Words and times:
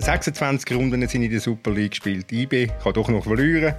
26 0.00 0.76
Runden 0.76 1.06
sind 1.08 1.22
in 1.22 1.30
der 1.30 1.40
Super 1.40 1.70
League 1.70 1.90
gespielt. 1.90 2.32
IB 2.32 2.68
kann 2.82 2.92
doch 2.92 3.08
noch 3.08 3.24
verlieren. 3.24 3.74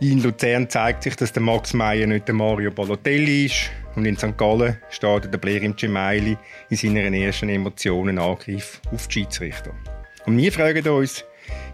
In 0.00 0.22
Luzern 0.22 0.68
zeigt 0.68 1.02
sich, 1.02 1.16
dass 1.16 1.32
der 1.32 1.42
Max 1.42 1.74
Meyer 1.74 2.06
nicht 2.06 2.26
der 2.26 2.34
Mario 2.34 2.70
Balotelli 2.70 3.46
ist. 3.46 3.70
Und 3.96 4.06
in 4.06 4.16
St. 4.16 4.36
Gallen 4.36 4.76
startet 4.88 5.32
der 5.32 5.38
Blerim 5.38 5.74
Gemeili 5.76 6.36
in 6.68 6.76
seinen 6.76 7.12
ersten 7.12 7.48
Emotionenangriff 7.48 8.80
auf 8.92 9.08
die 9.08 9.12
Schiedsrichter. 9.12 9.72
Und 10.26 10.36
wir 10.36 10.52
fragen 10.52 10.86
uns, 10.88 11.24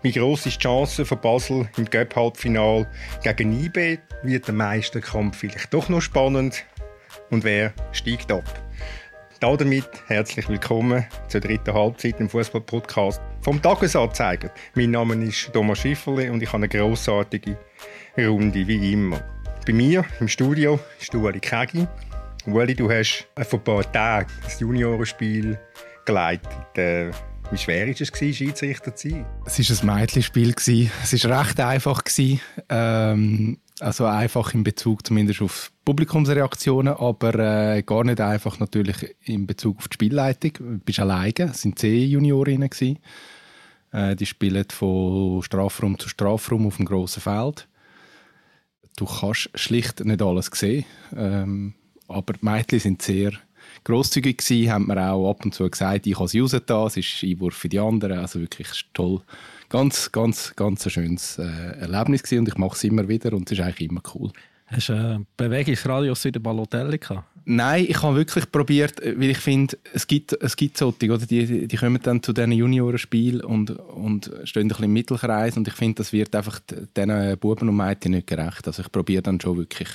wie 0.03 0.13
gross 0.13 0.46
ist 0.46 0.57
die 0.57 0.63
Chance 0.63 1.04
von 1.04 1.21
Basel 1.21 1.68
im 1.77 1.85
Göpp-Halbfinal 1.85 2.89
gegen 3.22 3.64
IB? 3.64 3.99
Wird 4.22 4.46
der 4.46 4.54
Meisterkampf 4.54 5.39
vielleicht 5.39 5.72
doch 5.75 5.89
noch 5.89 6.00
spannend? 6.00 6.64
Und 7.31 7.45
wer 7.45 7.72
steigt 7.93 8.32
ab? 8.32 8.45
Damit 9.41 9.84
herzlich 10.07 10.49
willkommen 10.49 11.04
zur 11.29 11.43
dritten 11.43 11.75
Halbzeit 11.75 12.18
im 12.21 12.29
Fußball-Podcast 12.31 13.21
vom 13.43 13.61
Tagesanzeiger. 13.61 14.50
Mein 14.75 14.93
Name 14.93 15.14
ist 15.26 15.53
Thomas 15.53 15.81
Schifferle 15.81 16.32
und 16.32 16.43
ich 16.43 16.49
habe 16.49 16.64
eine 16.64 16.68
grossartige 16.68 17.59
Runde, 18.17 18.67
wie 18.67 18.93
immer. 18.95 19.22
Bei 19.67 19.75
mir 19.75 20.07
im 20.21 20.29
Studio 20.29 20.81
ist 20.99 21.14
Ueli 21.14 21.40
Kegi. 21.40 21.86
Ueli, 22.46 22.75
du 22.75 22.90
hast 22.90 23.29
vor 23.43 23.59
ein 23.59 23.64
paar 23.64 23.93
Tagen 23.93 24.32
das 24.43 24.59
Juniorenspiel 24.59 25.59
geleitet. 26.07 26.79
Äh, 26.79 27.11
wie 27.50 27.59
schwer 27.59 27.87
war 27.87 27.95
es, 28.00 28.09
Schiedsrichter 28.09 28.96
zu 28.96 29.11
sein? 29.11 29.26
Es 29.45 29.87
war 29.87 29.95
ein 29.95 30.00
Mädchenspiel. 30.00 30.54
Es 31.03 31.29
war 31.29 31.40
recht 31.40 31.61
einfach. 31.61 32.03
Ähm, 32.70 33.59
also 33.80 34.06
einfach 34.06 34.55
in 34.55 34.64
Bezug 34.64 35.06
zumindest 35.06 35.42
auf 35.42 35.70
Publikumsreaktionen, 35.84 36.94
aber 36.94 37.34
äh, 37.34 37.83
gar 37.83 38.05
nicht 38.05 38.20
einfach 38.20 38.58
natürlich 38.58 39.14
in 39.25 39.47
Bezug 39.47 39.78
auf 39.78 39.89
die 39.89 39.94
Spielleitung. 39.94 40.53
Du 40.55 40.78
bist 40.78 40.98
alleine, 40.98 41.50
es 41.50 41.64
waren 41.64 41.77
zehn 41.77 42.11
Juniorinnen. 42.11 42.70
Äh, 43.92 44.17
die 44.17 44.27
spielen 44.27 44.64
von 44.70 45.42
Strafraum 45.42 45.98
zu 45.98 46.09
Strafraum 46.09 46.67
auf 46.67 46.77
dem 46.77 46.86
grossen 46.86 47.20
Feld. 47.20 47.69
Du 48.97 49.05
kannst 49.05 49.51
schlicht 49.55 50.05
nicht 50.05 50.23
alles 50.23 50.51
sehen, 50.53 50.86
ähm, 51.14 51.75
aber 52.08 52.33
die 52.33 52.45
Mädchen 52.45 52.81
sind 52.81 53.03
sehr 53.03 53.33
grosszügig 53.84 54.39
gewesen, 54.39 54.73
haben 54.73 54.86
mir 54.86 55.12
auch 55.12 55.31
ab 55.31 55.45
und 55.45 55.55
zu 55.55 55.69
gesagt, 55.69 56.06
ich 56.06 56.19
habe 56.19 56.29
sie 56.29 56.41
rausgetan, 56.41 56.86
es 56.86 56.97
ist 56.97 57.23
Einwurf 57.23 57.55
für 57.55 57.69
die 57.69 57.79
anderen, 57.79 58.19
also 58.19 58.41
wirklich 58.41 58.69
toll. 58.95 59.20
Ganz, 59.69 60.12
ganz, 60.12 60.55
ganz 60.55 60.86
ein 60.86 60.91
schönes 60.91 61.39
äh, 61.39 61.81
Erlebnis 61.81 62.22
gewesen 62.22 62.41
und 62.41 62.48
ich 62.48 62.56
mache 62.56 62.77
es 62.77 62.84
immer 62.84 63.09
wieder 63.09 63.33
und 63.33 63.50
es 63.50 63.59
ist 63.59 63.64
eigentlich 63.64 63.91
immer 63.91 64.03
cool. 64.14 64.31
Hast 64.67 64.89
du 64.89 64.95
einen 64.95 65.27
Bewegungsradius 65.36 66.25
wie 66.25 66.33
der 66.33 66.41
Balotelli 66.41 66.98
gehabt? 66.98 67.25
Nein, 67.45 67.86
ich 67.89 68.03
habe 68.03 68.17
wirklich 68.17 68.50
probiert, 68.50 69.00
weil 69.00 69.31
ich 69.31 69.39
finde, 69.39 69.78
es 69.92 70.08
gibt, 70.08 70.33
es 70.42 70.56
gibt 70.56 70.77
solche, 70.77 71.12
oder? 71.12 71.25
Die, 71.25 71.69
die 71.69 71.77
kommen 71.77 72.00
dann 72.03 72.20
zu 72.20 72.33
diesen 72.33 72.50
Juniorenspielen 72.50 73.42
und, 73.42 73.70
und 73.70 74.33
stehen 74.42 74.62
ein 74.62 74.69
bisschen 74.69 74.84
im 74.86 74.92
Mittelkreis 74.92 75.56
und 75.56 75.69
ich 75.69 75.75
finde, 75.75 75.95
das 75.97 76.12
wird 76.12 76.34
einfach 76.34 76.58
diesen 76.97 77.39
Buben 77.39 77.69
und 77.69 77.77
Mädchen 77.77 78.12
nicht 78.12 78.27
gerecht. 78.27 78.67
Also 78.67 78.83
ich 78.83 78.91
probiere 78.91 79.23
dann 79.23 79.41
schon 79.41 79.56
wirklich 79.56 79.89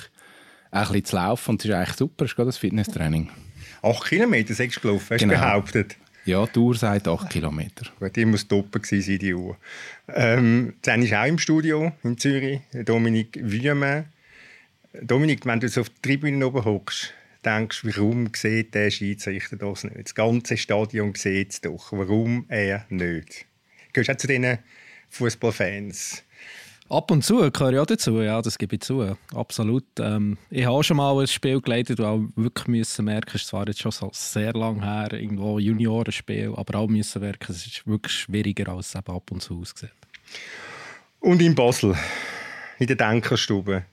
ein 0.71 0.87
bisschen 0.87 1.05
zu 1.05 1.15
laufen 1.17 1.51
und 1.51 1.61
es 1.61 1.69
ist 1.69 1.75
eigentlich 1.75 1.97
super, 1.97 2.23
es 2.23 2.31
ist 2.31 2.35
gerade 2.37 2.47
das 2.47 2.57
Fitnesstraining. 2.57 3.29
8 3.81 4.05
Kilometer 4.07 4.53
sechs 4.53 4.79
gelaufen, 4.79 5.07
hast 5.09 5.21
du 5.21 5.27
genau. 5.27 5.41
behauptet? 5.41 5.97
Ja, 6.25 6.45
die 6.45 6.59
Uhr 6.59 6.75
sagt 6.75 7.07
8 7.07 7.29
Kilometer. 7.29 7.87
Gut, 7.99 8.15
die 8.15 8.25
muss 8.25 8.47
doppelt 8.47 8.85
sein, 8.85 9.01
die 9.01 9.33
Uhr. 9.33 9.57
Ähm, 10.07 10.75
dann 10.83 11.01
ist 11.01 11.13
auch 11.13 11.25
im 11.25 11.39
Studio 11.39 11.91
in 12.03 12.17
Zürich 12.17 12.61
Dominik 12.85 13.39
Wiemann. 13.41 14.05
Dominik, 15.01 15.45
wenn 15.45 15.59
du 15.59 15.67
so 15.67 15.81
auf 15.81 15.89
der 15.89 16.01
Tribüne 16.01 16.45
oben 16.45 16.63
hockst, 16.63 17.13
denkst 17.43 17.81
du, 17.81 17.87
warum 17.87 18.29
sieht 18.35 18.75
der 18.75 18.91
Schiedsrichter 18.91 19.55
das 19.55 19.83
nicht? 19.83 19.97
Das 19.97 20.13
ganze 20.13 20.57
Stadion 20.57 21.15
sieht 21.15 21.53
es 21.53 21.61
doch. 21.61 21.91
Warum 21.91 22.45
er 22.49 22.85
nicht? 22.89 23.45
Gehst 23.93 24.09
du 24.09 24.13
auch 24.13 24.17
zu 24.17 24.27
diesen 24.27 24.59
Fußballfans? 25.09 26.23
Ab 26.91 27.09
und 27.09 27.23
zu 27.23 27.49
gehöre 27.51 27.71
ich 27.71 27.79
auch 27.79 27.85
dazu, 27.85 28.21
ja, 28.21 28.41
das 28.41 28.57
gebe 28.57 28.75
ich 28.75 28.81
zu. 28.81 29.15
Absolut. 29.33 29.85
Ähm, 29.97 30.37
ich 30.49 30.65
habe 30.65 30.75
auch 30.75 30.83
schon 30.83 30.97
mal 30.97 31.17
ein 31.21 31.27
Spiel 31.27 31.61
geleitet 31.61 32.01
und 32.01 32.05
auch 32.05 32.21
wirklich 32.35 32.67
müssen 32.67 33.05
merken, 33.05 33.31
es 33.35 33.53
war 33.53 33.65
jetzt 33.65 33.79
schon 33.79 33.93
so 33.93 34.09
sehr 34.11 34.51
lang 34.51 34.83
her, 34.83 35.13
irgendwo 35.13 35.57
Juniorenspiel, 35.57 36.51
aber 36.53 36.79
auch 36.79 36.89
müssen 36.89 37.21
merken, 37.21 37.49
es 37.53 37.65
ist 37.65 37.87
wirklich 37.87 38.11
schwieriger, 38.11 38.73
als 38.73 38.89
es 38.89 38.95
eben 38.95 39.15
ab 39.15 39.31
und 39.31 39.41
zu 39.41 39.61
aussieht. 39.61 39.93
Und 41.21 41.41
in 41.41 41.55
Basel, 41.55 41.95
in 42.77 42.87
der 42.87 42.97
Denkerstube, 42.97 43.85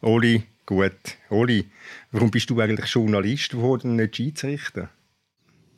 Oli, 0.00 0.42
gut. 0.64 1.18
Oli, 1.28 1.68
warum 2.10 2.30
bist 2.30 2.48
du 2.48 2.58
eigentlich 2.58 2.90
Journalist 2.90 3.50
geworden 3.50 3.96
nicht 3.96 4.16
Schiedsrichter? 4.16 4.88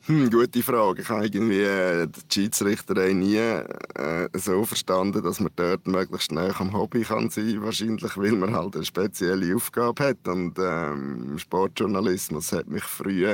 Hm, 0.05 0.29
gute 0.29 0.61
Frage. 0.61 1.01
Ich 1.01 1.07
habe 1.07 1.25
irgendwie 1.25 1.61
äh, 1.61 2.07
die 2.07 2.21
Schiedsrichterei 2.29 3.13
nie 3.13 3.37
äh, 3.37 4.27
so 4.33 4.65
verstanden, 4.65 5.23
dass 5.23 5.39
man 5.39 5.53
dort 5.55 5.87
möglichst 5.87 6.27
schnell 6.27 6.53
am 6.59 6.73
Hobby 6.73 7.03
kann 7.03 7.29
sein 7.29 7.63
Wahrscheinlich, 7.63 8.17
weil 8.17 8.33
man 8.33 8.53
halt 8.53 8.75
eine 8.75 8.83
spezielle 8.83 9.55
Aufgabe 9.55 10.03
hat. 10.03 10.27
Und 10.27 10.59
ähm, 10.59 11.39
Sportjournalismus 11.39 12.51
hat 12.51 12.67
mich 12.67 12.83
früh 12.83 13.33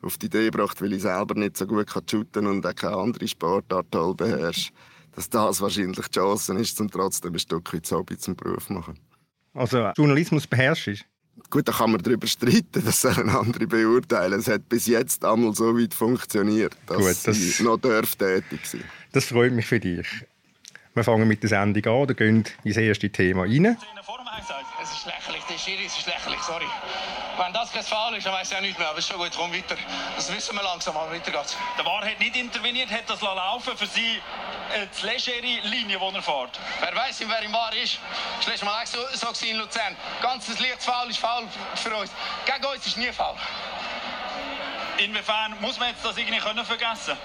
auf 0.00 0.16
die 0.16 0.26
Idee 0.26 0.46
gebracht, 0.46 0.80
weil 0.80 0.94
ich 0.94 1.02
selber 1.02 1.34
nicht 1.34 1.58
so 1.58 1.66
gut 1.66 1.86
kann 1.86 2.08
shooten 2.08 2.46
und 2.46 2.66
auch 2.66 2.74
keine 2.74 2.96
andere 2.96 3.28
Sportart 3.28 3.90
toll 3.90 4.14
beherrsche, 4.14 4.72
dass 5.12 5.28
das 5.28 5.60
wahrscheinlich 5.60 6.08
die 6.08 6.18
Chance 6.18 6.54
ist, 6.54 6.80
um 6.80 6.90
trotzdem 6.90 7.34
ein 7.34 7.38
Stück 7.38 7.74
weit 7.74 7.90
Hobby 7.90 8.16
zum 8.16 8.36
Beruf 8.36 8.68
zu 8.68 8.72
machen. 8.72 8.98
Also 9.52 9.90
Journalismus 9.94 10.46
beherrschst 10.46 11.04
Gut, 11.50 11.68
da 11.68 11.72
kann 11.72 11.92
man 11.92 12.02
darüber 12.02 12.26
streiten, 12.26 12.84
das 12.84 13.00
sollen 13.00 13.28
andere 13.28 13.66
beurteilen. 13.66 14.40
Es 14.40 14.48
hat 14.48 14.68
bis 14.68 14.86
jetzt 14.86 15.24
einmal 15.24 15.54
so 15.54 15.76
weit 15.78 15.94
funktioniert, 15.94 16.76
dass 16.86 16.98
Gut, 16.98 17.16
das, 17.24 17.36
sie 17.36 17.62
noch 17.62 17.78
tätig 17.78 18.60
sein 18.64 18.84
Das 19.12 19.26
freut 19.26 19.52
mich 19.52 19.66
für 19.66 19.80
dich. 19.80 20.06
Wir 20.96 21.04
fangen 21.04 21.28
mit 21.28 21.42
der 21.42 21.50
Sendung 21.50 21.84
an 21.84 22.08
und 22.08 22.16
gehen 22.16 22.42
ins 22.64 22.76
erste 22.78 23.10
Thema 23.10 23.42
rein. 23.42 23.76
Es 24.82 24.92
ist 24.92 25.04
lächerlich, 25.04 25.44
der 25.44 25.58
Schiri 25.58 25.84
ist 25.84 26.06
lächerlich, 26.06 26.40
sorry. 26.40 26.64
Wenn 27.36 27.52
das 27.52 27.70
kein 27.70 27.82
Foul 27.82 28.16
ist, 28.16 28.24
dann 28.24 28.32
weiß 28.32 28.50
ich 28.50 28.56
auch 28.56 28.62
nicht 28.62 28.78
mehr. 28.78 28.88
Aber 28.88 28.98
es 28.98 29.04
ist 29.04 29.10
schon 29.10 29.20
gut, 29.20 29.30
komm 29.36 29.52
weiter. 29.52 29.76
Das 30.16 30.34
wissen 30.34 30.56
wir 30.56 30.62
langsam, 30.62 30.96
aber 30.96 31.12
weiter 31.12 31.30
geht's. 31.30 31.54
Der 31.76 31.84
War 31.84 32.02
hat 32.02 32.18
nicht 32.18 32.34
interveniert, 32.34 32.90
hat 32.90 33.10
das 33.10 33.20
laufen 33.20 33.76
für 33.76 33.86
sie 33.86 34.22
äh, 34.72 34.86
die 34.98 35.04
legere 35.04 35.68
Linie, 35.68 35.98
die 35.98 36.16
er 36.16 36.22
fährt. 36.22 36.58
Wer 36.80 36.96
weiß, 36.96 37.22
wer 37.28 37.42
im 37.42 37.52
War 37.52 37.74
ist. 37.76 37.98
Das 38.38 38.46
letzte 38.46 38.64
Mal 38.64 38.82
auch 38.82 38.86
so, 38.86 38.98
so 39.12 39.46
in 39.46 39.58
Luzern. 39.58 39.94
Ganzes 40.22 40.58
leichtes 40.60 40.86
Foul 40.86 41.10
ist 41.10 41.18
Foul 41.18 41.44
für 41.74 41.94
uns. 41.94 42.10
Gegen 42.46 42.64
uns 42.64 42.86
ist 42.86 42.96
nie 42.96 43.12
Foul. 43.12 43.34
Inwiefern 44.98 45.56
muss 45.60 45.78
man 45.78 45.90
jetzt 45.90 46.04
das 46.04 46.16
irgendwie 46.16 46.38
können 46.38 46.64
vergessen 46.64 47.16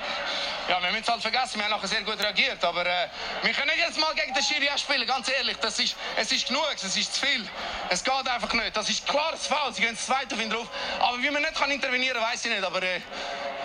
ja, 0.69 0.81
wir 0.81 0.89
müssen 0.91 1.03
es 1.03 1.09
halt 1.09 1.21
vergessen, 1.21 1.57
wir 1.57 1.65
haben 1.65 1.71
nachher 1.71 1.87
sehr 1.87 2.01
gut 2.03 2.19
reagiert. 2.19 2.63
Aber 2.63 2.85
äh, 2.85 3.07
wir 3.43 3.51
können 3.51 3.67
nicht 3.67 3.79
jetzt 3.85 3.99
mal 3.99 4.13
gegen 4.15 4.33
den 4.33 4.43
Schiri 4.43 4.67
spielen, 4.77 5.05
ganz 5.07 5.29
ehrlich. 5.29 5.57
Das 5.57 5.79
ist, 5.79 5.95
es 6.15 6.31
ist 6.31 6.47
genug, 6.47 6.65
es 6.75 6.95
ist 6.95 7.13
zu 7.13 7.25
viel. 7.25 7.41
Es 7.89 8.03
geht 8.03 8.13
einfach 8.13 8.53
nicht. 8.53 8.75
Das 8.75 8.89
ist 8.89 9.05
klares 9.05 9.47
Foul, 9.47 9.73
sie 9.73 9.81
gehen 9.81 9.91
das 9.91 10.05
zweite 10.05 10.35
auf 10.35 10.41
ihn 10.41 10.49
drauf. 10.49 10.69
Aber 10.99 11.17
wie 11.21 11.29
man 11.29 11.41
nicht 11.41 11.55
kann 11.55 11.71
intervenieren 11.71 12.15
kann, 12.15 12.31
weiß 12.31 12.45
ich 12.45 12.51
nicht. 12.51 12.63
Aber 12.63 12.81
äh, 12.83 13.01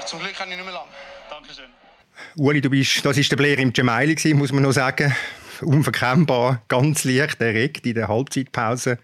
zum 0.05 0.19
Glück 0.21 0.35
kann 0.35 0.51
ich 0.51 0.57
nicht 0.57 0.65
mehr 0.65 0.75
lang. 0.75 0.87
Dankeschön. 1.31 1.67
Uli, 2.37 2.61
du 2.61 2.71
bist, 2.71 3.05
das 3.05 3.17
war 3.17 3.23
der 3.23 3.37
Blair 3.37 3.59
im 3.59 3.73
Gemaili, 3.73 4.35
muss 4.35 4.53
man 4.53 4.63
noch 4.63 4.73
sagen. 4.73 5.15
Unverkennbar, 5.61 6.63
ganz 6.69 7.05
leicht 7.05 7.41
erregt 7.41 7.87
in 7.87 7.95
der 7.95 8.09
Halbzeitpause 8.09 8.99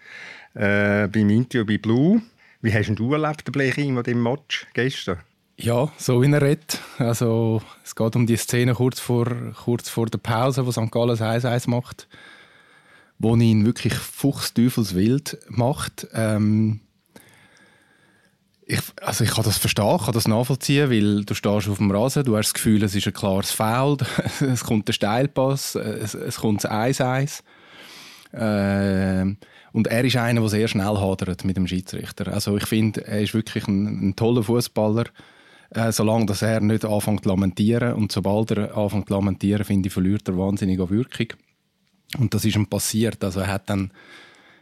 äh, 0.54 1.06
beim 1.08 1.30
Interview 1.30 1.64
bei 1.64 1.78
Blue. 1.78 2.22
Wie 2.62 2.73
hast 2.73 2.95
du 2.95 3.12
erlebt, 3.12 3.47
der 3.47 3.53
Blair, 3.53 3.77
in 3.77 4.00
dem 4.05 4.23
Match 4.23 4.69
gestern? 4.73 5.19
Ja, 5.56 5.91
so 5.99 6.23
wie 6.23 6.33
er 6.33 6.41
redet. 6.41 6.78
Also, 6.99 7.61
es 7.84 7.97
geht 7.97 8.15
um 8.15 8.25
die 8.25 8.37
Szene 8.37 8.75
kurz 8.75 9.00
vor, 9.00 9.27
kurz 9.65 9.89
vor 9.89 10.06
der 10.06 10.19
Pause, 10.19 10.65
wo 10.65 10.71
St. 10.71 10.91
Gallen 10.93 11.17
1-1 11.17 11.69
macht, 11.69 12.09
wo 13.19 13.34
ihn 13.34 13.67
wirklich 13.67 13.95
fuchsteufelswild 13.95 15.39
macht. 15.49 16.06
Ähm, 16.15 16.81
ich, 18.65 18.81
also 19.00 19.25
ich 19.25 19.31
kann 19.31 19.44
das 19.44 19.59
verstehen, 19.59 19.97
ich 19.97 20.05
kann 20.05 20.15
das 20.15 20.29
nachvollziehen, 20.29 20.88
weil 20.88 21.25
du 21.25 21.35
stehst 21.35 21.69
auf 21.69 21.79
dem 21.79 21.91
Rasen, 21.91 22.25
du 22.25 22.37
hast 22.37 22.47
das 22.47 22.55
Gefühl, 22.55 22.82
es 22.85 22.94
ist 22.94 23.08
ein 23.08 23.12
klares 23.12 23.50
Foul, 23.50 23.99
es 24.41 24.62
kommt 24.62 24.87
der 24.87 24.93
Steilpass, 24.93 25.75
es, 25.75 26.15
es 26.15 26.37
kommt 26.37 26.62
das 26.62 26.70
1-1. 26.70 27.43
Äh, 28.32 29.35
und 29.72 29.86
er 29.86 30.04
ist 30.04 30.16
einer, 30.16 30.40
der 30.40 30.50
sehr 30.50 30.69
schnell 30.69 30.96
hadert 30.98 31.44
mit 31.44 31.56
dem 31.56 31.66
Schiedsrichter. 31.66 32.32
Also 32.32 32.56
ich 32.56 32.66
finde, 32.66 33.06
er 33.06 33.22
ist 33.22 33.34
wirklich 33.34 33.66
ein, 33.66 34.08
ein 34.08 34.16
toller 34.16 34.42
Fußballer 34.42 35.04
äh, 35.74 35.90
solange 35.90 36.26
dass 36.26 36.42
er 36.42 36.60
nicht 36.60 36.84
anfängt 36.84 37.22
zu 37.22 37.30
lamentieren. 37.30 37.94
Und 37.94 38.12
sobald 38.12 38.50
er 38.52 38.76
anfängt 38.76 39.08
zu 39.08 39.14
lamentieren, 39.14 39.64
finde 39.64 39.86
ich, 39.88 39.92
verliert 39.92 40.28
er 40.28 40.36
wahnsinnig 40.36 40.78
an 40.80 40.90
Wirkung. 40.90 41.28
Und 42.19 42.34
das 42.34 42.44
ist 42.44 42.56
ihm 42.56 42.66
passiert. 42.66 43.24
Also 43.24 43.40
er 43.40 43.46
hat 43.46 43.70
dann, 43.70 43.90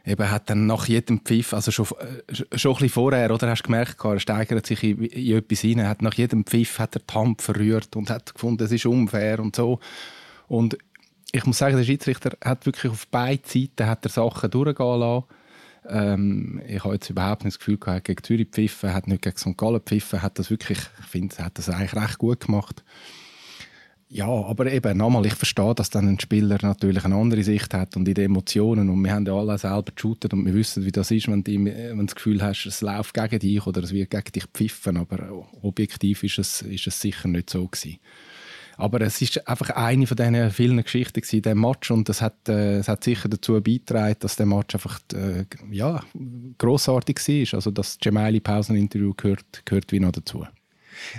eben, 0.06 0.30
hat 0.30 0.48
dann 0.48 0.66
nach 0.66 0.86
jedem 0.86 1.20
Pfiff, 1.20 1.52
also 1.52 1.70
schon, 1.70 1.86
äh, 1.86 2.34
schon 2.56 2.72
ein 2.72 2.74
bisschen 2.74 2.88
vorher, 2.90 3.34
oder 3.34 3.48
hast 3.50 3.62
du 3.62 3.66
gemerkt, 3.66 4.04
er 4.04 4.20
steigert 4.20 4.66
sich 4.66 4.82
in, 4.84 5.04
in 5.04 5.36
etwas 5.36 5.60
hinein, 5.60 5.88
hat 5.88 6.02
nach 6.02 6.14
jedem 6.14 6.44
Pfiff 6.44 6.78
hat 6.78 6.94
er 6.94 7.02
die 7.02 7.14
Hand 7.14 7.42
verrührt 7.42 7.96
und 7.96 8.08
hat 8.08 8.32
gefunden, 8.32 8.64
es 8.64 8.72
ist 8.72 8.86
unfair 8.86 9.40
und 9.40 9.56
so. 9.56 9.80
Und 10.46 10.78
ich 11.32 11.46
muss 11.46 11.58
sagen, 11.58 11.76
der 11.76 11.84
Schiedsrichter 11.84 12.36
hat 12.44 12.66
wirklich 12.66 12.90
auf 12.90 13.06
beiden 13.08 13.44
Seiten 13.44 13.88
hat 13.88 14.04
er 14.04 14.10
Sachen 14.10 14.50
durchgehen 14.50 15.00
lassen 15.00 15.24
ähm, 15.88 16.60
ich 16.68 16.84
habe 16.84 16.94
jetzt 16.94 17.10
überhaupt 17.10 17.44
nicht 17.44 17.54
das 17.54 17.58
Gefühl 17.58 17.78
gehabt, 17.78 18.04
gegen 18.04 18.22
Zürich 18.22 18.48
pfiffen, 18.48 18.92
hat 18.92 19.06
nicht 19.06 19.22
gegen 19.22 19.36
St. 19.36 19.56
Gallen 19.56 19.80
pfiffen, 19.80 20.22
hat 20.22 20.38
das 20.38 20.50
wirklich, 20.50 20.78
ich 21.00 21.06
finde, 21.06 21.38
hat 21.38 21.56
das 21.58 21.70
eigentlich 21.70 21.94
recht 21.94 22.18
gut 22.18 22.46
gemacht. 22.46 22.84
Ja, 24.12 24.26
aber 24.26 24.70
eben 24.72 24.98
nochmal, 24.98 25.24
ich 25.26 25.34
verstehe, 25.34 25.72
dass 25.72 25.88
dann 25.88 26.08
ein 26.08 26.18
Spieler 26.18 26.58
natürlich 26.62 27.04
eine 27.04 27.14
andere 27.14 27.44
Sicht 27.44 27.72
hat 27.72 27.96
und 27.96 28.08
in 28.08 28.14
den 28.14 28.24
Emotionen 28.24 28.90
und 28.90 29.00
wir 29.04 29.12
haben 29.12 29.24
ja 29.24 29.34
alle 29.34 29.56
selber 29.56 29.92
geshootet 29.94 30.34
und 30.34 30.44
wir 30.44 30.52
wissen, 30.52 30.84
wie 30.84 30.90
das 30.90 31.12
ist, 31.12 31.28
wenn 31.28 31.44
du, 31.44 31.52
wenn 31.52 31.96
du 31.96 32.04
das 32.06 32.16
Gefühl 32.16 32.42
hast, 32.42 32.66
es 32.66 32.80
läuft 32.80 33.14
gegen 33.14 33.38
dich 33.38 33.64
oder 33.68 33.84
es 33.84 33.92
wird 33.92 34.10
gegen 34.10 34.32
dich 34.32 34.46
pfiffen, 34.52 34.96
aber 34.96 35.46
objektiv 35.62 36.24
ist 36.24 36.40
es, 36.40 36.62
ist 36.62 36.88
es 36.88 37.00
sicher 37.00 37.28
nicht 37.28 37.50
so 37.50 37.68
gewesen. 37.68 38.00
Aber 38.80 39.00
es 39.02 39.20
ist 39.20 39.46
einfach 39.46 39.70
eine 39.70 40.06
von 40.06 40.16
diesen 40.16 40.50
vielen 40.50 40.82
Geschichten 40.82 41.20
in 41.20 41.42
diesem 41.42 41.60
Match 41.60 41.90
und 41.90 42.08
das 42.08 42.22
hat, 42.22 42.48
äh, 42.48 42.82
hat 42.82 43.04
sicher 43.04 43.28
dazu 43.28 43.60
beigetragen, 43.60 44.16
dass 44.20 44.36
der 44.36 44.46
Match 44.46 44.74
einfach 44.74 45.00
äh, 45.12 45.44
ja, 45.70 46.02
grossartig 46.58 47.18
war. 47.18 47.56
Also 47.56 47.70
das 47.70 47.98
Gemaili 47.98 48.40
Pauseninterview 48.40 49.14
gehört, 49.14 49.62
gehört 49.64 49.92
wie 49.92 50.00
noch 50.00 50.12
dazu. 50.12 50.46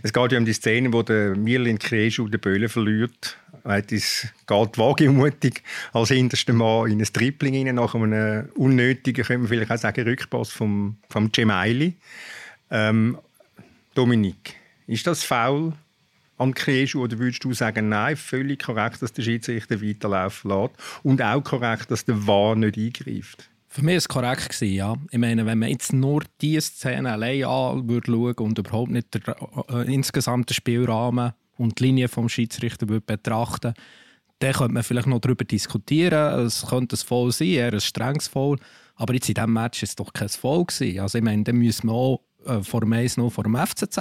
Es 0.04 0.14
geht 0.14 0.32
ja 0.32 0.38
um 0.38 0.46
die 0.46 0.54
Szene, 0.54 0.92
wo 0.94 1.02
der 1.02 1.36
Mirlin 1.36 1.80
Kreschu 1.80 2.28
den 2.28 2.40
Böllen 2.40 2.70
verliert. 2.70 3.38
Es 3.64 4.28
geht 4.48 4.78
wagemutig 4.78 5.64
als 5.94 6.10
hinterster 6.10 6.54
Mann 6.54 6.90
in 6.90 7.00
ein 7.00 7.06
Tripling 7.06 7.68
rein, 7.68 7.76
nach 7.76 7.94
einem 7.94 8.50
unnötigen, 8.56 9.24
können 9.24 9.44
wir 9.44 9.50
vielleicht 9.50 9.72
auch 9.72 9.78
sagen, 9.78 10.04
Rückpass 10.04 10.50
vom, 10.50 10.98
vom 11.10 11.32
Gemaili. 11.32 11.94
Ähm, 12.72 13.18
Dominik, 13.94 14.56
ist 14.88 15.06
das 15.06 15.24
faul 15.24 15.74
an 16.42 16.54
Kreschu 16.54 17.02
oder 17.04 17.20
würdest 17.20 17.44
du 17.44 17.54
sagen, 17.54 17.90
nein, 17.90 18.18
völlig 18.18 18.64
korrekt, 18.64 19.02
dass 19.02 19.14
der 19.14 19.24
Schiedsrichter 19.24 19.82
weiterlaufen 19.82 20.52
lässt 20.52 20.74
und 21.04 21.22
auch 21.22 21.42
korrekt, 21.42 21.92
dass 21.92 22.06
der 22.06 22.28
Wahr 22.28 22.56
nicht 22.56 22.78
eingreift? 22.78 23.50
Für 23.68 23.84
mich 23.84 23.94
war 23.94 23.98
es 23.98 24.08
korrekt, 24.10 24.50
gewesen, 24.50 24.74
ja. 24.74 24.96
Ich 25.12 25.18
meine, 25.18 25.46
wenn 25.46 25.60
man 25.60 25.70
jetzt 25.70 25.94
nur 25.94 26.24
diese 26.42 26.62
Szene 26.62 27.12
allein 27.12 27.44
anschauen 27.44 27.88
würde 27.88 28.44
und 28.44 28.58
überhaupt 28.58 28.92
nicht 28.92 29.14
den 29.14 29.22
äh, 29.70 29.94
insgesamten 29.94 30.54
Spielrahmen 30.54 31.32
und 31.58 31.80
die 31.80 31.84
Linie 31.86 32.08
des 32.08 32.32
Schiedsrichter 32.32 32.90
würde 32.90 33.06
betrachten 33.06 33.74
dann 34.42 34.54
könnte 34.54 34.74
man 34.74 34.84
vielleicht 34.84 35.08
noch 35.08 35.20
darüber 35.20 35.46
diskutieren. 35.46 36.46
Es 36.46 36.66
könnte 36.68 36.96
ein 36.96 37.06
Foul 37.06 37.32
sein, 37.32 37.48
eher 37.48 37.74
ein 37.74 37.80
strenges 37.80 38.28
Foul. 38.28 38.58
Aber 38.96 39.14
jetzt 39.14 39.30
in 39.30 39.36
diesem 39.36 39.54
Match 39.54 39.82
war 39.82 39.88
es 39.88 39.96
doch 39.96 40.14
kein 40.14 40.30
Foul. 40.30 40.66
Also 41.00 41.18
ich 41.18 41.24
meine, 41.24 41.44
dann 41.44 41.58
müssen 41.58 41.88
wir 41.88 41.94
auch 41.94 42.22
vor 42.64 42.82
dem 42.82 42.94
1 42.94 43.16
vor 43.30 43.44
dem 43.44 43.56
FCZ. 43.56 44.00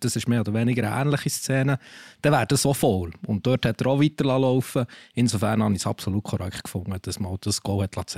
Das 0.00 0.16
ist 0.16 0.28
mehr 0.28 0.40
oder 0.40 0.54
weniger 0.54 0.90
eine 0.90 1.02
ähnliche 1.02 1.30
Szene. 1.30 1.78
Dann 2.20 2.32
wäre 2.32 2.46
das 2.46 2.62
so 2.62 2.74
voll. 2.74 3.12
Und 3.26 3.46
dort 3.46 3.66
hat 3.66 3.80
er 3.80 3.86
auch 3.86 4.00
weiterlaufen 4.00 4.86
Insofern 5.14 5.62
habe 5.62 5.74
ich 5.74 5.80
es 5.80 5.86
absolut 5.86 6.24
korrekt 6.24 6.64
gefunden, 6.64 6.94
dass 7.00 7.18
man 7.18 7.36
das 7.40 7.62
Goal 7.62 7.84
hat 7.84 8.16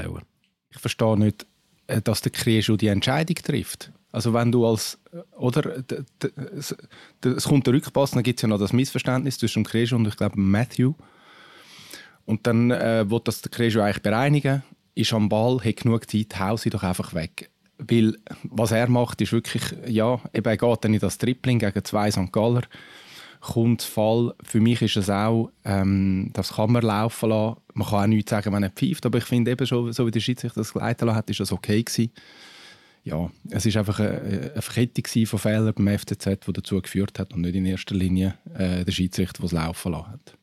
Ich 0.71 0.79
verstehe 0.79 1.19
nicht, 1.19 1.47
äh, 1.87 2.01
dass 2.01 2.21
der 2.21 2.33
Krieschu 2.33 2.77
die 2.77 2.89
Entscheidung 2.89 3.37
trifft. 3.37 3.93
Also 4.13 4.33
wenn 4.33 4.53
du 4.53 4.65
als, 4.65 4.99
oder, 5.37 5.83
es 7.25 7.45
kommt 7.45 7.67
der 7.67 7.75
Rückpass, 7.75 8.13
dann 8.13 8.23
gibt 8.23 8.39
es 8.39 8.43
ja 8.43 8.49
noch 8.49 8.61
das 8.61 8.73
Missverständnis 8.73 9.39
zwischen 9.39 9.65
Krieschu 9.65 9.97
und 9.97 10.07
ich 10.07 10.17
glaube 10.17 10.39
Matthew. 10.39 10.95
Und 12.25 12.47
dann 12.47 12.71
äh, 12.71 13.11
wird 13.11 13.27
das 13.27 13.43
der 13.43 13.51
Krieschu 13.51 13.81
eigentlich 13.81 14.03
bereinigen, 14.03 14.63
ist 14.95 15.13
am 15.13 15.29
Ball, 15.29 15.59
hat 15.65 15.77
genug 15.79 16.09
Zeit, 16.09 16.39
hau 16.39 16.57
sie 16.57 16.71
doch 16.71 16.85
einfach 16.85 17.13
weg. 17.13 17.51
Weil 17.79 18.17
was 18.45 18.73
er 18.73 18.89
macht, 18.89 19.21
ist 19.21 19.33
wirklich, 19.33 19.63
ja, 19.87 20.21
eben 20.33 20.47
er 20.47 20.57
geht 20.57 20.85
dann 20.85 20.95
in 20.95 21.01
das 21.01 21.19
Tripling 21.19 21.59
gegen 21.59 21.85
zwei 21.85 22.11
St. 22.11 22.33
Galler. 22.33 22.63
Kommt 23.41 23.83
Fall. 23.83 24.35
Für 24.43 24.61
mich 24.61 24.81
ist 24.81 24.97
es 24.97 25.11
auch, 25.11 25.51
ähm, 25.65 26.31
das 26.33 26.55
kann 26.55 26.73
man 26.73 26.83
laufen 26.83 27.29
lassen. 27.29 27.57
Man 27.75 27.89
kann 27.89 28.05
auch 28.05 28.07
nichts 28.07 28.31
sagen, 28.31 28.53
wenn 28.55 28.63
er 28.63 28.71
pfeift. 28.71 29.05
Aber 29.05 29.19
ich 29.19 29.25
finde 29.25 29.51
eben 29.51 29.67
schon, 29.67 29.93
so 29.93 30.07
wie 30.07 30.11
der 30.11 30.21
Schiedsrichter 30.21 30.61
das 30.61 30.73
geleiten 30.73 31.15
hat, 31.15 31.29
ist 31.29 31.41
das 31.41 31.53
okay 31.53 31.83
gewesen. 31.83 32.11
Ja, 33.03 33.31
es 33.51 33.67
ist 33.67 33.77
einfach 33.77 34.01
eine, 34.01 34.55
Verkettung 34.61 35.27
von 35.27 35.39
Fehlern 35.39 35.75
beim 35.75 35.99
FCZ, 35.99 36.47
die 36.47 36.53
dazu 36.55 36.81
geführt 36.81 37.19
hat 37.19 37.35
und 37.35 37.43
nicht 37.43 37.55
in 37.55 37.67
erster 37.67 37.95
Linie 37.95 38.39
äh, 38.55 38.83
der 38.83 38.93
Schiedsrichter, 38.93 39.41
der 39.41 39.47
es 39.47 39.53
laufen 39.53 39.93
lassen 39.93 40.13
hat. 40.13 40.39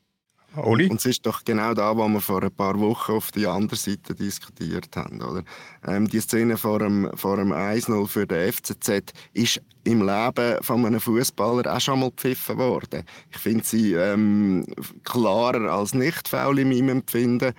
Oli? 0.55 0.89
Und 0.89 0.99
es 0.99 1.05
ist 1.05 1.25
doch 1.25 1.43
genau 1.45 1.73
da, 1.73 1.95
was 1.97 2.09
wir 2.09 2.21
vor 2.21 2.43
ein 2.43 2.51
paar 2.51 2.79
Wochen 2.79 3.13
auf 3.13 3.31
die 3.31 3.47
andere 3.47 3.77
Seite 3.77 4.13
diskutiert 4.13 4.95
haben. 4.95 5.21
Oder? 5.21 5.43
Ähm, 5.87 6.07
die 6.07 6.19
Szene 6.19 6.57
vor 6.57 6.79
dem, 6.79 7.09
vor 7.15 7.37
dem 7.37 7.53
1-0 7.53 8.07
für 8.07 8.27
den 8.27 8.51
FCZ 8.51 9.13
ist 9.33 9.61
im 9.83 10.05
Leben 10.05 10.61
von 10.61 10.85
einem 10.85 10.99
Fußballer 10.99 11.73
auch 11.73 11.79
schon 11.79 12.01
mal 12.01 12.09
gepfiffen 12.09 12.57
worden. 12.57 13.03
Ich 13.31 13.37
finde 13.37 13.63
sie 13.63 13.93
ähm, 13.93 14.65
klarer 15.03 15.71
als 15.71 15.93
nicht 15.93 16.27
faul 16.27 16.59
in 16.59 16.69
meinem 16.69 16.89
Empfinden. 16.89 17.53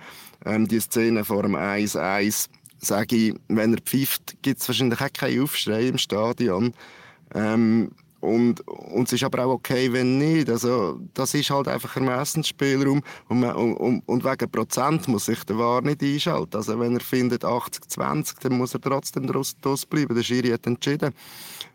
Ähm, 0.45 0.67
die 0.67 0.79
Szene 0.79 1.25
vor 1.25 1.43
dem 1.43 1.55
1-1 1.55 2.47
sage 2.77 3.15
ich, 3.15 3.35
wenn 3.47 3.73
er 3.73 3.81
pfifft, 3.81 4.35
gibt 4.41 4.61
es 4.61 4.67
wahrscheinlich 4.67 5.01
auch 5.01 5.13
keinen 5.13 5.41
Aufschrei 5.41 5.87
im 5.87 5.97
Stadion. 5.97 6.73
Ähm, 7.33 7.91
und, 8.23 8.65
und 8.67 9.07
es 9.07 9.11
ist 9.11 9.23
aber 9.25 9.45
auch 9.45 9.55
okay, 9.55 9.91
wenn 9.91 10.17
nicht. 10.17 10.49
Also, 10.49 10.97
das 11.13 11.33
ist 11.33 11.49
halt 11.49 11.67
einfach 11.67 11.97
ein 11.97 12.07
Ermessensspielraum. 12.07 13.03
Und, 13.27 13.39
man, 13.41 13.53
und, 13.53 13.99
und, 14.05 14.23
wegen 14.23 14.49
Prozent 14.49 15.09
muss 15.09 15.25
sich 15.25 15.43
der 15.43 15.57
Wahr 15.57 15.81
nicht 15.81 16.01
einschalten. 16.01 16.55
Also, 16.55 16.79
wenn 16.79 16.93
er 16.93 17.01
findet 17.01 17.43
80-20, 17.43 18.35
dann 18.39 18.57
muss 18.57 18.73
er 18.73 18.79
trotzdem 18.79 19.27
draus 19.27 19.85
bleiben. 19.85 20.15
Der 20.15 20.23
Schiri 20.23 20.51
hat 20.51 20.65
entschieden. 20.65 21.13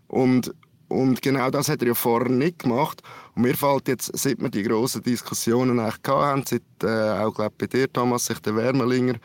Und, 0.06 0.55
und 0.89 1.21
genau 1.21 1.50
das 1.50 1.69
hat 1.69 1.83
er 1.83 1.89
ja 1.89 1.95
vorher 1.95 2.31
nicht 2.31 2.61
gemacht. 2.61 3.03
Und 3.35 3.43
mir 3.43 3.55
fällt 3.55 3.87
jetzt, 3.89 4.11
seit 4.17 4.41
wir 4.41 4.49
die 4.49 4.62
grossen 4.62 5.03
Diskussionen 5.03 5.79
eigentlich 5.79 6.00
hatten, 6.06 6.45
seit 6.47 6.62
äh, 6.83 7.25
auch 7.25 7.35
glaub, 7.35 7.59
bei 7.59 7.67
dir, 7.67 7.93
Thomas, 7.93 8.25
sich 8.25 8.39
der 8.39 8.56
Wärmelinger 8.56 9.17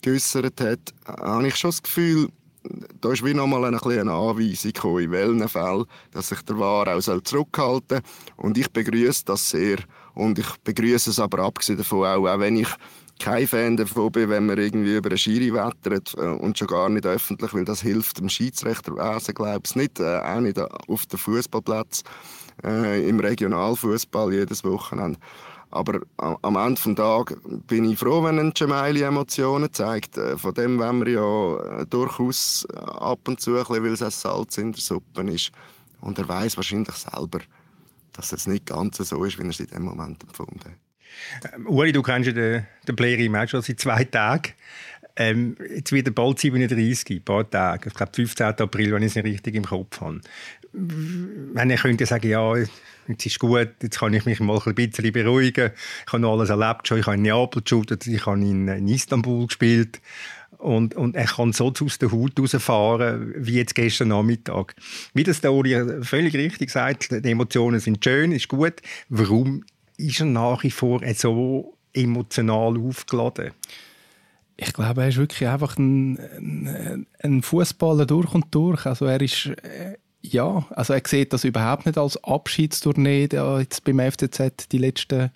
geäussert 0.00 0.58
hat, 0.58 0.80
habe 1.06 1.48
ich 1.48 1.56
schon 1.56 1.70
das 1.70 1.82
Gefühl, 1.82 2.30
da 3.00 3.12
ist 3.12 3.24
wie 3.24 3.34
nochmal 3.34 3.64
eine 3.64 3.78
kleine 3.78 4.12
Anweisung 4.12 4.72
gekommen, 4.72 5.04
in 5.04 5.10
welchen 5.10 5.48
Fällen, 5.48 5.84
dass 6.12 6.28
sich 6.28 6.42
der 6.42 6.58
Ware 6.58 6.94
auch 6.94 7.22
zurückhalten 7.22 7.98
soll. 7.98 8.00
Und 8.36 8.58
ich 8.58 8.70
begrüße 8.70 9.24
das 9.24 9.50
sehr. 9.50 9.78
Und 10.14 10.38
ich 10.38 10.48
begrüße 10.64 11.10
es 11.10 11.18
aber 11.18 11.40
abgesehen 11.40 11.78
davon 11.78 12.06
auch, 12.06 12.28
auch 12.28 12.38
wenn 12.38 12.56
ich 12.56 12.68
kein 13.18 13.46
Fan 13.46 13.76
davon 13.76 14.10
bin, 14.10 14.30
wenn 14.30 14.46
man 14.46 14.58
irgendwie 14.58 14.96
über 14.96 15.10
eine 15.10 15.18
Schiri 15.18 15.52
wettert 15.52 16.14
äh, 16.16 16.22
und 16.22 16.58
schon 16.58 16.66
gar 16.68 16.88
nicht 16.88 17.06
öffentlich, 17.06 17.54
weil 17.54 17.64
das 17.64 17.80
hilft 17.80 18.18
dem 18.18 18.28
Schiedsrichterwesen, 18.28 19.34
glaube 19.34 19.60
ich, 19.64 19.76
nicht. 19.76 20.00
Äh, 20.00 20.18
auch 20.18 20.40
nicht 20.40 20.58
auf 20.58 21.06
dem 21.06 21.18
Fußballplatz, 21.18 22.02
äh, 22.64 23.08
im 23.08 23.20
Regionalfußball 23.20 24.32
jedes 24.32 24.64
Wochenende. 24.64 25.18
Aber 25.72 26.00
am 26.16 26.56
Ende 26.56 26.80
des 26.80 26.94
Tages 26.94 27.38
bin 27.66 27.90
ich 27.90 27.98
froh, 27.98 28.22
wenn 28.22 28.38
ein 28.38 28.52
Gemaili 28.52 29.02
Emotionen 29.02 29.72
zeigt. 29.72 30.18
Äh, 30.18 30.36
von 30.36 30.52
dem 30.52 30.78
wollen 30.78 31.04
wir 31.04 31.12
ja 31.12 31.80
äh, 31.80 31.86
durchaus 31.86 32.66
äh, 32.72 32.76
ab 32.76 33.26
und 33.26 33.40
zu, 33.40 33.54
bisschen, 33.54 33.82
weil 33.82 33.92
es 33.92 34.02
ein 34.02 34.10
Salz 34.10 34.58
in 34.58 34.72
der 34.72 34.80
Suppe 34.82 35.22
ist. 35.22 35.50
Und 36.02 36.18
er 36.18 36.28
weiß 36.28 36.56
wahrscheinlich 36.56 36.94
selber, 36.94 37.40
dass 38.12 38.32
es 38.32 38.46
nicht 38.46 38.66
ganz 38.66 38.98
so 38.98 39.24
ist, 39.24 39.38
wie 39.38 39.44
er 39.44 39.48
es 39.48 39.60
in 39.60 39.66
dem 39.66 39.84
Moment 39.84 40.22
empfunden 40.22 40.60
hat. 40.60 41.54
Ähm, 41.54 41.66
Uli, 41.66 41.92
du 41.92 42.02
kennst 42.02 42.26
ja 42.26 42.34
den, 42.34 42.66
den 42.86 42.96
Player 42.96 43.18
im 43.18 43.32
Match 43.32 43.52
schon 43.52 43.62
seit 43.62 43.80
zwei 43.80 44.04
Tagen. 44.04 44.52
Ähm, 45.16 45.56
jetzt 45.74 45.92
wird 45.92 46.06
der 46.06 46.12
bald 46.12 46.38
37, 46.38 47.16
ein 47.16 47.24
paar 47.24 47.48
Tage. 47.48 47.88
Ich 47.88 47.94
glaube, 47.94 48.12
15. 48.14 48.46
April, 48.46 48.92
wenn 48.92 49.02
ich 49.02 49.16
es 49.16 49.24
richtig 49.24 49.54
im 49.54 49.64
Kopf 49.64 50.00
habe. 50.00 50.20
Wenn 50.72 51.70
ich 51.70 51.80
könnte 51.80 52.06
sagen, 52.06 52.28
ja, 52.28 52.54
jetzt 53.08 53.26
ist 53.26 53.38
gut, 53.38 53.70
jetzt 53.82 53.98
kann 53.98 54.14
ich 54.14 54.24
mich 54.24 54.40
mal 54.40 54.60
ein 54.64 54.74
bisschen 54.74 55.12
beruhigen. 55.12 55.70
Ich 56.06 56.12
habe 56.12 56.26
alles 56.26 56.50
erlebt 56.50 56.88
schon. 56.88 56.98
Ich 56.98 57.06
habe 57.06 57.16
in 57.16 57.22
Neapel 57.22 57.62
geshootet, 57.62 58.06
ich 58.06 58.26
habe 58.26 58.40
in, 58.40 58.68
in 58.68 58.88
Istanbul 58.88 59.46
gespielt. 59.46 60.00
Und, 60.58 60.94
und 60.94 61.16
er 61.16 61.26
kann 61.26 61.52
so 61.52 61.72
aus 61.72 61.98
der 61.98 62.12
Haut 62.12 62.38
rausfahren, 62.38 63.34
wie 63.36 63.54
jetzt 63.54 63.74
gestern 63.74 64.08
Nachmittag. 64.08 64.76
Wie 65.12 65.24
das 65.24 65.40
der 65.40 65.52
Uli 65.52 66.04
völlig 66.04 66.34
richtig 66.34 66.70
sagt, 66.70 67.10
die 67.10 67.30
Emotionen 67.30 67.80
sind 67.80 68.04
schön, 68.04 68.30
ist 68.30 68.46
gut. 68.46 68.74
Warum 69.08 69.64
ist 69.96 70.20
er 70.20 70.26
nach 70.26 70.62
wie 70.62 70.70
vor 70.70 71.00
so 71.14 71.76
emotional 71.92 72.78
aufgeladen? 72.78 73.50
Ich 74.56 74.72
glaube, 74.72 75.02
er 75.02 75.08
ist 75.08 75.16
wirklich 75.16 75.48
einfach 75.48 75.76
ein, 75.76 76.18
ein, 76.18 77.06
ein 77.20 77.42
Fußballer 77.42 78.06
durch 78.06 78.32
und 78.32 78.54
durch. 78.54 78.86
Also 78.86 79.06
er 79.06 79.20
ist 79.20 79.46
äh, 79.46 79.96
ja, 80.22 80.64
also 80.70 80.92
er 80.92 81.02
sieht 81.04 81.32
das 81.32 81.44
überhaupt 81.44 81.86
nicht 81.86 81.98
als 81.98 82.22
Abschiedstournee 82.22 83.28
jetzt 83.30 83.84
beim 83.84 84.00
FCZ 84.00 84.68
die 84.70 84.78
letzten 84.78 85.30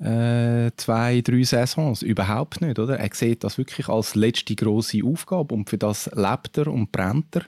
äh, 0.00 0.70
zwei, 0.76 1.20
drei 1.20 1.42
Saisons. 1.42 2.02
Überhaupt 2.02 2.62
nicht, 2.62 2.78
oder? 2.78 2.98
Er 2.98 3.10
sieht 3.12 3.44
das 3.44 3.58
wirklich 3.58 3.88
als 3.88 4.14
letzte 4.14 4.54
große 4.54 5.00
Aufgabe 5.04 5.54
und 5.54 5.68
für 5.68 5.78
das 5.78 6.10
lebt 6.14 6.56
er 6.56 6.68
und 6.68 6.90
brennt 6.90 7.36
er. 7.36 7.42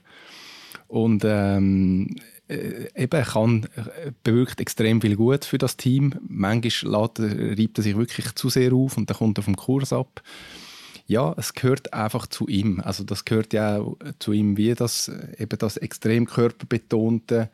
Und 0.89 1.23
ähm, 1.25 2.17
äh, 2.49 2.89
eben, 2.95 3.17
er 3.17 3.25
kann, 3.25 3.67
bewirkt 4.23 4.61
extrem 4.61 5.01
viel 5.01 5.17
gut 5.17 5.47
für 5.47 5.57
das 5.57 5.79
Team. 5.79 6.15
Manchmal 6.29 7.09
reibt 7.19 7.79
er 7.79 7.83
sich 7.83 7.97
wirklich 7.97 8.35
zu 8.35 8.51
sehr 8.51 8.75
auf 8.75 8.99
und 8.99 9.09
dann 9.09 9.17
kommt 9.17 9.39
er 9.39 9.45
vom 9.45 9.57
Kurs 9.57 9.93
ab 9.93 10.23
ja, 11.13 11.35
es 11.37 11.55
gehört 11.55 11.93
einfach 11.93 12.27
zu 12.27 12.49
ihm. 12.49 12.81
Also 12.81 13.05
das 13.05 13.25
gehört 13.25 13.53
ja 13.53 13.79
auch 13.79 13.97
zu 14.19 14.33
ihm, 14.33 14.57
wie 14.57 14.75
das 14.75 15.11
eben 15.39 15.59
das 15.59 15.77
extrem 15.77 16.27
körperbetonte 16.27 17.51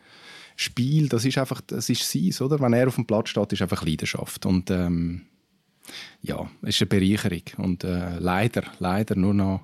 Spiel. 0.57 1.09
Das 1.09 1.25
ist 1.25 1.39
einfach, 1.39 1.61
das 1.61 1.91
ist 1.91 2.11
sein, 2.11 2.33
oder? 2.47 2.61
Wenn 2.61 2.73
er 2.73 2.89
auf 2.89 2.95
dem 2.95 3.07
Platz 3.07 3.31
steht, 3.31 3.53
ist 3.53 3.63
einfach 3.63 3.85
Leidenschaft 3.85 4.47
und 4.47 4.71
ähm, 4.71 5.23
ja, 6.23 6.49
es 6.63 6.81
ist 6.81 6.83
eine 6.83 7.01
Bereicherung 7.01 7.43
und 7.59 7.85
äh, 7.85 8.19
leider, 8.19 8.63
leider 8.79 9.17
nur 9.17 9.35
noch 9.35 9.63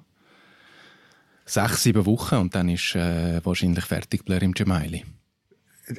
sechs, 1.45 1.83
sieben 1.83 2.07
Wochen 2.07 2.37
und 2.37 2.55
dann 2.55 2.69
ist 2.69 2.95
äh, 2.95 3.45
wahrscheinlich 3.45 3.85
fertig 3.85 4.25
Blair 4.25 4.43
im 4.43 4.53
Gemaili. 4.53 5.05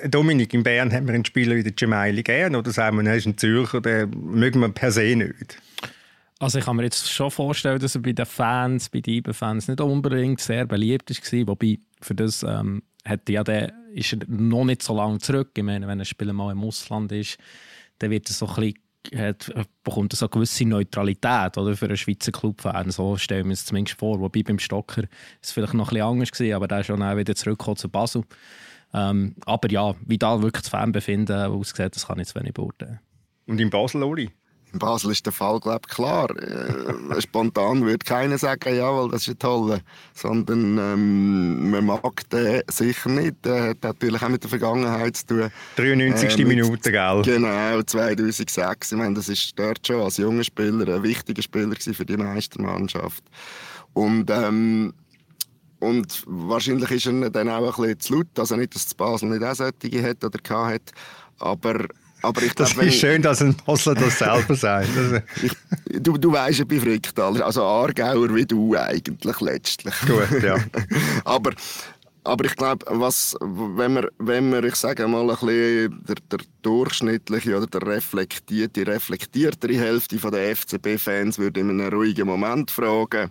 Dominik, 0.08 0.54
in 0.54 0.64
Bern 0.64 0.92
hat 0.92 1.04
man 1.04 1.14
einen 1.14 1.25
Spieler 1.25 1.56
wie 1.56 1.64
der 1.64 1.74
Gemeili 1.74 2.24
gern 2.24 2.56
oder 2.56 2.72
sagen 2.72 2.98
wir, 2.98 3.10
er 3.10 3.18
ist 3.18 3.28
ein 3.28 3.38
Zürcher, 3.38 3.82
den 3.82 4.10
mögen 4.10 4.60
wir 4.60 4.70
per 4.70 4.92
se 4.92 5.16
nicht? 5.16 5.62
Also 6.39 6.60
ich 6.60 6.65
kann 6.65 6.75
mir 6.75 6.84
jetzt 6.84 7.10
schon 7.10 7.32
vorstellen, 7.32 7.80
dass 7.80 7.96
er 7.96 8.01
bei 8.01 8.12
den 8.12 8.25
Fans, 8.25 8.89
bei 8.89 9.00
den 9.00 9.15
IBE-Fans 9.15 9.70
nicht 9.70 9.80
unbedingt 9.80 10.42
sehr 10.42 10.65
beliebt 10.65 11.10
war. 11.10 11.48
Wobei 11.48 11.80
für 12.01 12.15
das 12.15 12.44
ähm, 12.44 12.84
hat 13.06 13.30
ja 13.30 13.44
der, 13.44 13.74
ist 13.94 14.13
er 14.13 14.20
noch 14.27 14.65
nicht 14.65 14.84
so 14.84 14.96
lange 14.96 15.20
zurück. 15.20 15.51
Ich 15.56 15.63
meine, 15.63 15.88
wenn 15.88 16.00
ein 16.00 16.06
Spieler 16.06 16.34
mal 16.34 16.51
im 16.51 16.63
Ausland 16.63 17.12
ist, 17.13 17.38
dann 18.00 18.12
wird 18.12 18.30
er 18.30 18.34
so 18.34 18.48
ein 18.48 18.56
bisschen 18.56 18.86
hat, 19.15 19.54
bekommt 19.84 20.13
so 20.13 20.25
eine 20.25 20.32
gewisse 20.32 20.65
Neutralität 20.65 21.58
oder, 21.58 21.75
für 21.75 21.86
einen 21.86 21.98
Schweizer 21.98 22.32
Clubfan. 22.32 22.92
So 22.92 23.18
stellen 23.18 23.46
wir 23.46 23.54
es 23.54 23.65
zumindest 23.65 24.00
vor. 24.00 24.20
Wobei 24.20 24.44
beim 24.44 24.60
Stocker 24.60 25.04
es 25.42 25.51
vielleicht 25.51 25.74
noch 25.74 25.92
ein 25.92 25.96
bisschen 25.96 26.08
anders 26.08 26.39
war, 26.39 26.56
aber 26.56 26.68
der 26.68 26.80
ist 26.80 26.88
schon 26.88 27.04
auch 27.04 27.15
wieder 27.15 27.36
zurückgekommen 27.36 27.77
zu 27.77 27.89
Basel. 27.89 28.24
Ähm, 28.94 29.36
aber 29.46 29.70
ja, 29.72 29.94
wie 30.06 30.18
da 30.18 30.42
wirklich 30.42 30.63
das 30.63 30.70
Fanbefinden 30.70 31.36
aussieht, 31.36 31.96
das 31.96 32.08
kann 32.08 32.18
ich 32.18 32.27
jetzt 32.27 32.36
wenig 32.36 32.54
beurteilen. 32.54 33.00
Und 33.46 33.60
in 33.60 33.70
Basel, 33.70 34.04
Oli? 34.04 34.32
In 34.75 34.79
Basel 34.79 35.12
ist 35.12 35.25
der 35.25 35.32
Fall, 35.32 35.58
glaube 35.62 35.84
ich, 35.88 35.96
klar. 35.96 36.29
Äh, 36.38 37.22
spontan 37.22 37.86
würde 37.86 38.03
keiner 38.03 38.38
sagen, 38.38 38.75
jawohl, 38.75 39.10
das 39.10 39.22
ist 39.22 39.29
ein 39.29 39.39
toller. 39.39 39.79
Sondern 40.13 40.77
ähm, 40.77 41.70
man 41.70 41.86
mag 41.86 42.29
den 42.29 42.62
sicher 42.70 43.10
nicht. 43.10 43.46
Der 43.46 43.70
hat 43.70 43.84
natürlich 43.84 44.22
auch 44.22 44.27
mit 44.27 44.44
der 44.44 44.50
Vergangenheit 44.50 45.15
zu 45.15 45.27
tun. 45.27 45.51
93. 45.77 46.38
Äh, 46.38 46.44
Minute, 46.44 46.91
gell? 46.91 47.22
Genau, 47.24 47.82
2006. 47.84 48.91
Ich 48.91 48.98
meine, 48.98 49.15
das 49.15 49.29
ist 49.29 49.58
dort 49.58 49.88
schon 49.88 50.01
als 50.01 50.17
junger 50.17 50.44
Spieler 50.44 50.96
ein 50.96 51.03
wichtiger 51.03 51.41
Spieler 51.41 51.74
für 51.79 52.05
die 52.05 52.17
Meistermannschaft. 52.17 53.24
Und 53.94 54.29
ähm, 54.29 54.94
und 55.79 56.24
wahrscheinlich 56.25 56.91
ist 56.91 57.05
er 57.05 57.29
dann 57.29 57.48
auch 57.48 57.79
ein 57.79 57.82
bisschen 57.82 58.00
zu 58.01 58.15
laut. 58.15 58.39
Also 58.39 58.58
nicht, 58.58 58.75
dass 58.75 58.94
Basel 58.94 59.29
nicht 59.29 59.44
auch 59.44 59.55
solche 59.55 60.03
hat 60.03 60.22
oder 60.22 60.67
hat. 60.67 60.91
Aber, 61.39 61.86
aber 62.25 62.41
ich 62.44 62.53
das 62.53 62.74
glaub, 62.74 62.86
ist 62.86 63.00
schön, 63.00 63.22
dass 63.22 63.41
ein 63.41 63.55
Basler 63.65 63.96
das 63.96 64.17
selber 64.20 64.55
sagt. 64.55 64.89
ich, 65.44 65.51
du, 66.01 66.17
du 66.17 66.32
weißt, 66.32 66.62
ich 66.62 66.67
bin 66.67 66.82
Fricktaler. 66.82 67.46
Also 67.46 67.63
Aargauer 67.63 68.34
wie 68.34 68.46
du 68.46 68.75
eigentlich 68.75 69.39
letztlich. 69.39 69.94
Gut, 70.01 70.44
ja. 70.44 70.58
aber, 71.25 71.51
aber 72.24 72.46
ich 72.46 72.55
glaube, 72.55 72.86
was, 72.89 73.36
wenn 73.39 73.94
man, 73.94 74.08
wenn 74.17 74.50
man, 74.50 74.63
ich 74.63 74.75
sage 74.75 75.08
mal, 75.08 75.22
ein 75.22 75.27
bisschen 75.27 76.03
der, 76.08 76.15
der 76.32 76.39
durchschnittliche 76.62 77.58
oder 77.58 77.67
der 77.67 77.88
reflektierte, 77.88 78.88
reflektiertere 78.88 79.75
Hälfte 79.75 80.17
der 80.17 80.55
FCB-Fans 80.55 81.38
würde 81.38 81.60
in 81.60 81.70
einem 81.70 81.94
ruhigen 81.94 82.27
Moment 82.27 82.72
fragen, 82.72 83.29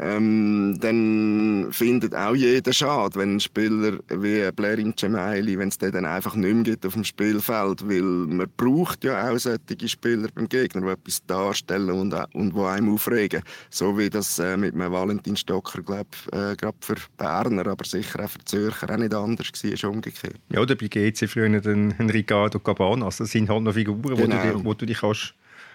ähm, 0.00 0.78
dann 0.80 1.68
findet 1.72 2.14
auch 2.14 2.34
jeder 2.34 2.72
schade, 2.72 3.18
wenn 3.18 3.36
ein 3.36 3.40
Spieler 3.40 3.98
wie 4.08 4.50
Blerin 4.50 4.94
Cemaili, 4.96 5.58
wenn 5.58 5.68
es 5.68 5.76
den 5.76 5.92
dann 5.92 6.06
einfach 6.06 6.34
nicht 6.34 6.54
mehr 6.54 6.62
gibt 6.62 6.86
auf 6.86 6.94
dem 6.94 7.04
Spielfeld, 7.04 7.86
weil 7.86 8.02
man 8.02 8.46
braucht 8.56 9.04
ja 9.04 9.30
auch 9.30 9.36
solche 9.36 9.88
Spieler 9.88 10.28
beim 10.34 10.48
Gegner, 10.48 10.80
die 10.80 10.88
etwas 10.88 11.24
darstellen 11.26 11.90
und, 11.90 12.14
und 12.32 12.54
die 12.54 12.60
einem 12.60 12.94
aufregen. 12.94 13.42
So 13.68 13.98
wie 13.98 14.08
das 14.08 14.38
äh, 14.38 14.56
mit 14.56 14.74
einem 14.74 14.90
Valentin 14.90 15.36
Stocker, 15.36 15.82
glaube 15.82 16.08
äh, 16.32 16.56
gerade 16.56 16.78
für 16.80 16.96
Berner, 17.18 17.66
aber 17.66 17.84
sicher 17.84 18.24
auch 18.24 18.30
für 18.30 18.44
Zürcher 18.46 18.90
auch 18.90 18.96
nicht 18.96 19.12
anders 19.12 19.48
war, 19.52 19.70
ist 19.70 19.84
umgekehrt. 19.84 20.36
Ja, 20.50 20.60
oder 20.60 20.76
bei 20.76 20.88
GC 20.88 21.28
früher 21.28 21.60
den, 21.60 21.94
den 21.98 22.10
Ricardo 22.10 22.58
Cabanas, 22.58 23.18
das 23.18 23.32
sind 23.32 23.50
halt 23.50 23.62
noch 23.62 23.74
Figuren, 23.74 24.00
genau. 24.00 24.18
wo, 24.18 24.26
du, 24.26 24.42
genau. 24.42 24.64
wo 24.64 24.74
du 24.74 24.86
dich 24.86 24.98
kannst 24.98 25.34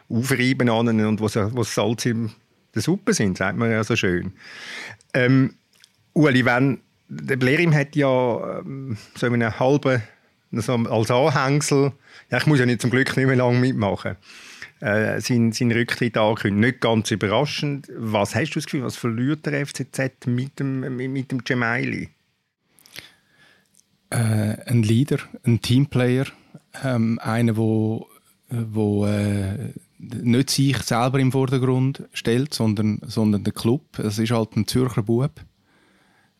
aufreiben 0.10 0.70
an 0.70 0.88
und 1.05 1.20
wo 1.20 1.63
Salz 1.63 2.05
im 2.05 2.32
der 2.75 2.82
Suppe 2.82 3.13
sind, 3.13 3.38
sagt 3.38 3.58
man 3.58 3.72
ja 3.72 3.84
so 3.84 3.96
schön. 3.96 4.34
Ähm, 5.13 5.55
Uli, 6.13 6.46
wenn, 6.46 6.79
der 7.08 7.38
Blerim 7.38 7.74
hat 7.74 7.96
ja 7.96 8.60
ähm, 8.60 8.98
so 9.15 9.25
einen 9.25 9.60
halben, 9.60 10.01
so 10.51 10.74
als 10.74 11.12
Anhängsel, 11.12 11.91
ja, 12.32 12.38
ich 12.38 12.46
muss 12.46 12.60
ja 12.60 12.65
nicht 12.65 12.82
zum 12.82 12.89
Glück 12.89 13.15
nicht 13.15 13.25
mehr 13.25 13.36
lange 13.36 13.60
mitmachen, 13.60 14.15
äh, 14.79 15.20
sein, 15.22 15.51
sein 15.51 15.72
Rücktritt 15.72 16.17
angekündigt. 16.17 16.74
Nicht 16.74 16.82
ganz 16.82 17.12
überraschend. 17.12 17.91
Was 17.96 18.36
hast 18.36 18.51
du 18.51 18.60
das 18.60 18.65
Gefühl, 18.65 18.84
was 18.84 18.96
verliert 18.96 19.46
der 19.46 19.65
FCZ 19.65 20.27
mit 20.27 20.60
dem, 20.60 20.96
mit 20.96 21.32
dem 21.32 21.44
Gemaili? 21.44 22.10
Äh, 24.10 24.17
ein 24.67 24.84
Leader, 24.84 25.20
ein 25.44 25.62
Teamplayer, 25.62 26.27
ähm, 26.84 27.20
einer, 27.20 27.58
wo, 27.58 28.08
wo 28.50 29.05
äh, 29.05 29.74
nicht 29.98 30.50
sich 30.50 30.78
selber 30.80 31.20
im 31.20 31.32
Vordergrund 31.32 32.04
stellt, 32.14 32.54
sondern, 32.54 33.00
sondern 33.06 33.44
der 33.44 33.54
Club. 33.54 34.00
Es 34.00 34.20
ist 34.20 34.32
halt 34.32 34.56
ein 34.56 34.68
Zürcher 34.68 35.04
Bub, 35.04 35.32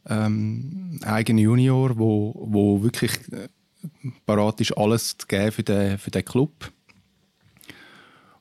ähm, 0.07 1.00
eigener 1.03 1.41
Junior, 1.41 1.97
wo, 1.97 2.33
wo 2.35 2.83
wirklich 2.83 3.12
äh, 3.31 3.47
parat 4.25 4.62
ist, 4.62 4.77
alles 4.77 5.17
zu 5.17 5.27
geben 5.27 5.51
für 5.51 5.63
den, 5.63 5.97
für 5.97 6.12
den 6.12 6.25
Club. 6.25 6.71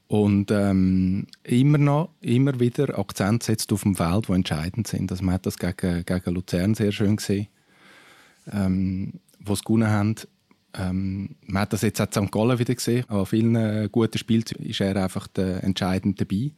Und 0.07 0.51
ähm, 0.51 1.27
immer 1.43 1.79
noch, 1.79 2.11
immer 2.21 2.61
wieder 2.61 2.99
Akzent 2.99 3.43
setzt 3.43 3.73
auf 3.73 3.83
dem 3.83 3.97
Feld, 3.97 4.29
die 4.29 4.33
entscheidend 4.33 4.87
sind. 4.87 5.11
Also 5.11 5.25
man 5.25 5.35
hat 5.35 5.47
das 5.47 5.59
gegen, 5.59 6.05
gegen 6.05 6.35
Luzern 6.35 6.75
sehr 6.75 6.93
schön 6.93 7.17
gesehen, 7.17 7.49
ähm, 8.53 9.15
wo 9.41 9.55
sie 9.55 9.65
gewonnen 9.65 9.89
haben. 9.89 10.15
Ähm, 10.77 11.37
man 11.47 11.63
hat 11.63 11.73
das 11.73 11.83
jetzt 11.83 12.01
auch 12.01 12.07
in 12.07 12.27
St. 12.27 12.33
Gallen 12.33 12.59
wieder 12.59 12.75
gesehen. 12.75 13.09
An 13.09 13.27
vielen 13.27 13.57
äh, 13.57 13.89
guten 13.91 14.19
Spielen 14.19 14.45
ist 14.59 14.81
er 14.81 14.97
einfach 14.97 15.29
entscheidend 15.37 16.21
dabei. 16.21 16.53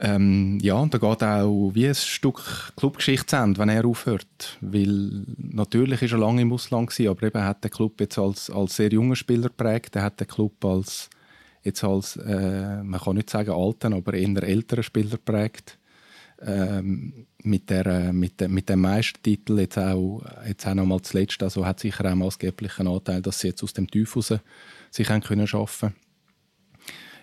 Ähm, 0.00 0.58
ja, 0.60 0.74
und 0.74 0.92
da 0.92 0.98
geht 0.98 1.22
auch 1.22 1.70
wie 1.74 1.86
ein 1.86 1.94
Stück 1.94 2.72
Clubgeschichte 2.76 3.36
zu 3.36 3.58
wenn 3.58 3.68
er 3.68 3.84
aufhört. 3.84 4.58
Weil 4.60 5.24
natürlich 5.38 6.02
ist 6.02 6.12
er 6.12 6.18
lange 6.18 6.42
im 6.42 6.52
Ausland 6.52 6.90
gewesen, 6.90 7.08
aber 7.10 7.26
eben 7.26 7.44
hat 7.44 7.62
der 7.62 7.70
Club 7.70 8.00
jetzt 8.00 8.18
als, 8.18 8.50
als 8.50 8.76
sehr 8.76 8.90
junger 8.92 9.14
Spieler 9.14 9.48
geprägt. 9.48 9.94
Er 9.94 10.02
hat 10.02 10.18
den 10.18 10.26
Club 10.26 10.64
als 10.64 11.08
jetzt 11.62 11.84
als 11.84 12.16
äh, 12.16 12.82
man 12.82 13.00
kann 13.00 13.14
nicht 13.14 13.30
sagen 13.30 13.52
alten, 13.52 13.92
aber 13.92 14.14
eher 14.14 14.42
älteren 14.42 14.82
Spieler 14.82 15.10
geprägt 15.10 15.78
ähm, 16.46 17.26
mit, 17.44 17.70
der, 17.70 17.86
äh, 17.86 18.12
mit, 18.12 18.40
de, 18.40 18.48
mit 18.48 18.68
dem 18.68 18.80
Meistertitel 18.80 19.58
jetzt 19.58 19.78
auch, 19.78 20.22
jetzt 20.46 20.66
auch 20.66 20.74
noch 20.74 20.86
mal 20.86 21.00
zuletzt, 21.02 21.42
also 21.42 21.64
hat 21.66 21.80
sicher 21.80 22.10
auch 22.10 22.14
maßgeblichen 22.14 22.88
Anteil, 22.88 23.22
dass 23.22 23.40
sie 23.40 23.48
jetzt 23.48 23.62
aus 23.62 23.72
dem 23.72 23.90
Tief 23.90 24.16
raus 24.16 24.34
sich 24.90 25.08
haben 25.08 25.22
können 25.22 25.46
schaffen 25.46 25.94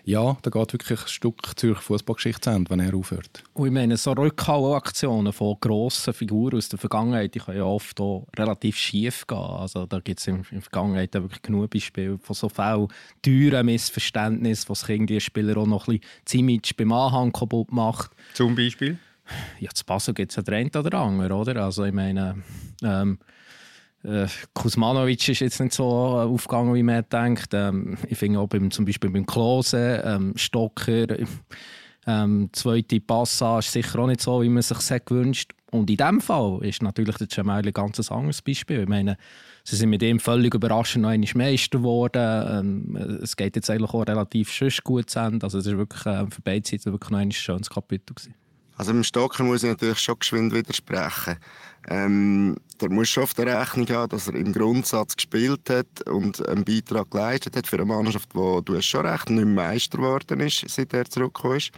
ja, 0.04 0.36
da 0.42 0.50
geht 0.50 0.72
wirklich 0.72 1.00
ein 1.00 1.08
Stück 1.08 1.36
Zürich 1.56 1.78
Fußballgeschichte 1.78 2.40
zu 2.40 2.50
Ende, 2.50 2.70
wenn 2.70 2.80
er 2.80 2.94
aufhört. 2.94 3.42
Und 3.52 3.68
ich 3.68 3.72
meine, 3.72 3.96
so 3.96 4.12
Rückhauaktionen 4.12 5.32
von 5.32 5.56
grossen 5.60 6.14
Figuren 6.14 6.56
aus 6.56 6.68
der 6.68 6.78
Vergangenheit, 6.78 7.34
die 7.34 7.38
können 7.38 7.58
ja 7.58 7.64
oft 7.64 8.00
auch 8.00 8.26
relativ 8.36 8.76
schief 8.76 9.26
gehen. 9.26 9.38
Also 9.38 9.86
da 9.86 10.00
gibt 10.00 10.20
es 10.20 10.26
in 10.26 10.44
der 10.50 10.62
Vergangenheit 10.62 11.14
wirklich 11.14 11.42
genug 11.42 11.70
Beispiele 11.70 12.18
von 12.18 12.34
so 12.34 12.48
vielen 12.48 12.88
teuren 13.22 13.66
Missverständnissen, 13.66 14.74
sich 14.74 14.88
irgendwie 14.88 15.20
Spieler 15.20 15.56
auch 15.58 15.66
noch 15.66 15.88
ein 15.88 16.00
bisschen 16.24 16.48
Image 16.48 16.76
beim 16.76 16.92
Anhang 16.92 17.32
kaputt 17.32 17.72
macht. 17.72 18.10
Zum 18.34 18.54
Beispiel? 18.54 18.98
Ja, 19.58 19.70
zu 19.70 19.84
Basel 19.84 20.14
gibt 20.14 20.32
es 20.32 20.36
ja 20.36 20.42
den 20.42 20.68
oder 20.68 20.98
anderen, 20.98 21.32
oder? 21.32 21.64
Also 21.64 21.84
ich 21.84 21.92
meine, 21.92 22.42
ähm, 22.82 23.18
äh, 24.02 24.26
Kuzmanovic 24.54 25.28
ist 25.28 25.40
jetzt 25.40 25.60
nicht 25.60 25.74
so 25.74 25.84
aufgegangen, 25.84 26.74
wie 26.74 26.82
man 26.82 27.04
denkt. 27.10 27.52
Ähm, 27.52 27.98
ich 28.08 28.18
finde 28.18 28.40
auch 28.40 28.48
beim, 28.48 28.70
zum 28.70 28.84
Beispiel 28.84 29.10
beim 29.10 29.26
Klose, 29.26 30.02
ähm, 30.04 30.32
Stocker, 30.36 31.06
ähm, 32.06 32.48
zweite 32.52 33.00
Passage 33.00 33.68
sicher 33.68 33.98
auch 33.98 34.06
nicht 34.06 34.22
so, 34.22 34.42
wie 34.42 34.48
man 34.48 34.62
sich 34.62 34.78
das 34.78 35.04
gewünscht. 35.04 35.52
Und 35.70 35.88
in 35.90 35.96
diesem 35.96 36.20
Fall 36.20 36.58
ist 36.62 36.82
natürlich 36.82 37.16
der 37.16 37.28
Cemaili 37.28 37.68
ein 37.68 37.72
ganz 37.72 38.10
anderes 38.10 38.42
Beispiel. 38.42 38.80
Ich 38.80 38.88
meine, 38.88 39.16
sie 39.64 39.76
sind 39.76 39.90
mit 39.90 40.02
ihm 40.02 40.18
völlig 40.18 40.54
überraschend 40.54 41.02
noch 41.02 41.10
einmal 41.10 41.28
Meister 41.34 41.78
geworden. 41.78 42.94
Ähm, 42.96 43.20
es 43.22 43.36
geht 43.36 43.54
jetzt 43.54 43.70
eigentlich 43.70 43.90
auch 43.90 44.06
relativ 44.06 44.50
schön 44.50 44.72
gut 44.82 45.10
zu 45.10 45.20
Ende. 45.20 45.44
Also 45.44 45.58
es 45.58 45.66
war 45.66 45.78
wirklich 45.78 46.06
äh, 46.06 46.26
für 46.28 46.42
beide 46.42 46.68
Seiten 46.68 46.90
wirklich 46.92 47.10
noch 47.10 47.18
ein 47.18 47.30
schönes 47.30 47.70
Kapitel. 47.70 48.14
Gewesen. 48.14 48.34
Also 48.80 48.92
dem 48.92 49.04
Stocker 49.04 49.44
muss 49.44 49.62
ich 49.62 49.68
natürlich 49.68 49.98
schon 49.98 50.18
geschwind 50.18 50.54
widersprechen. 50.54 51.36
Ähm, 51.86 52.56
der 52.80 52.88
muss 52.88 53.10
schon 53.10 53.24
auf 53.24 53.34
der 53.34 53.60
Rechnung 53.60 53.86
haben, 53.90 54.08
dass 54.08 54.26
er 54.26 54.34
im 54.34 54.54
Grundsatz 54.54 55.16
gespielt 55.16 55.68
hat 55.68 56.08
und 56.08 56.48
einen 56.48 56.64
Beitrag 56.64 57.10
geleistet 57.10 57.56
hat 57.56 57.66
für 57.66 57.76
eine 57.76 57.84
Mannschaft, 57.84 58.30
die, 58.32 58.64
du 58.64 58.74
hast 58.74 58.86
schon 58.86 59.04
recht, 59.04 59.28
nicht 59.28 59.44
Meister 59.44 59.98
geworden 59.98 60.40
ist, 60.40 60.64
seit 60.66 60.94
er 60.94 61.04
zurückgekommen 61.04 61.58
ist. 61.58 61.72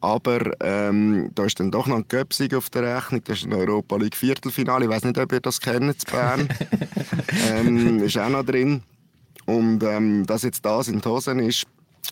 Aber 0.00 0.52
ähm, 0.60 1.32
da 1.34 1.44
ist 1.44 1.58
dann 1.58 1.72
doch 1.72 1.88
noch 1.88 1.96
ein 1.96 2.06
Göpsig 2.06 2.54
auf 2.54 2.70
der 2.70 2.96
Rechnung. 2.96 3.24
Das 3.24 3.38
ist 3.38 3.46
ein 3.46 3.52
Europa 3.52 3.96
League 3.96 4.14
Viertelfinale. 4.14 4.84
Ich 4.84 4.90
weiß 4.92 5.02
nicht, 5.02 5.18
ob 5.18 5.32
ihr 5.32 5.40
das 5.40 5.60
kennt, 5.60 6.00
zu 6.00 6.06
Bern. 6.06 6.48
ähm, 7.50 7.98
ist 8.04 8.16
auch 8.16 8.28
noch 8.28 8.44
drin. 8.44 8.84
Und 9.44 9.82
ähm, 9.82 10.24
dass 10.24 10.44
jetzt 10.44 10.64
das 10.64 10.86
in 10.86 11.00
die 11.00 11.08
Hosen 11.08 11.40
ist, 11.40 11.66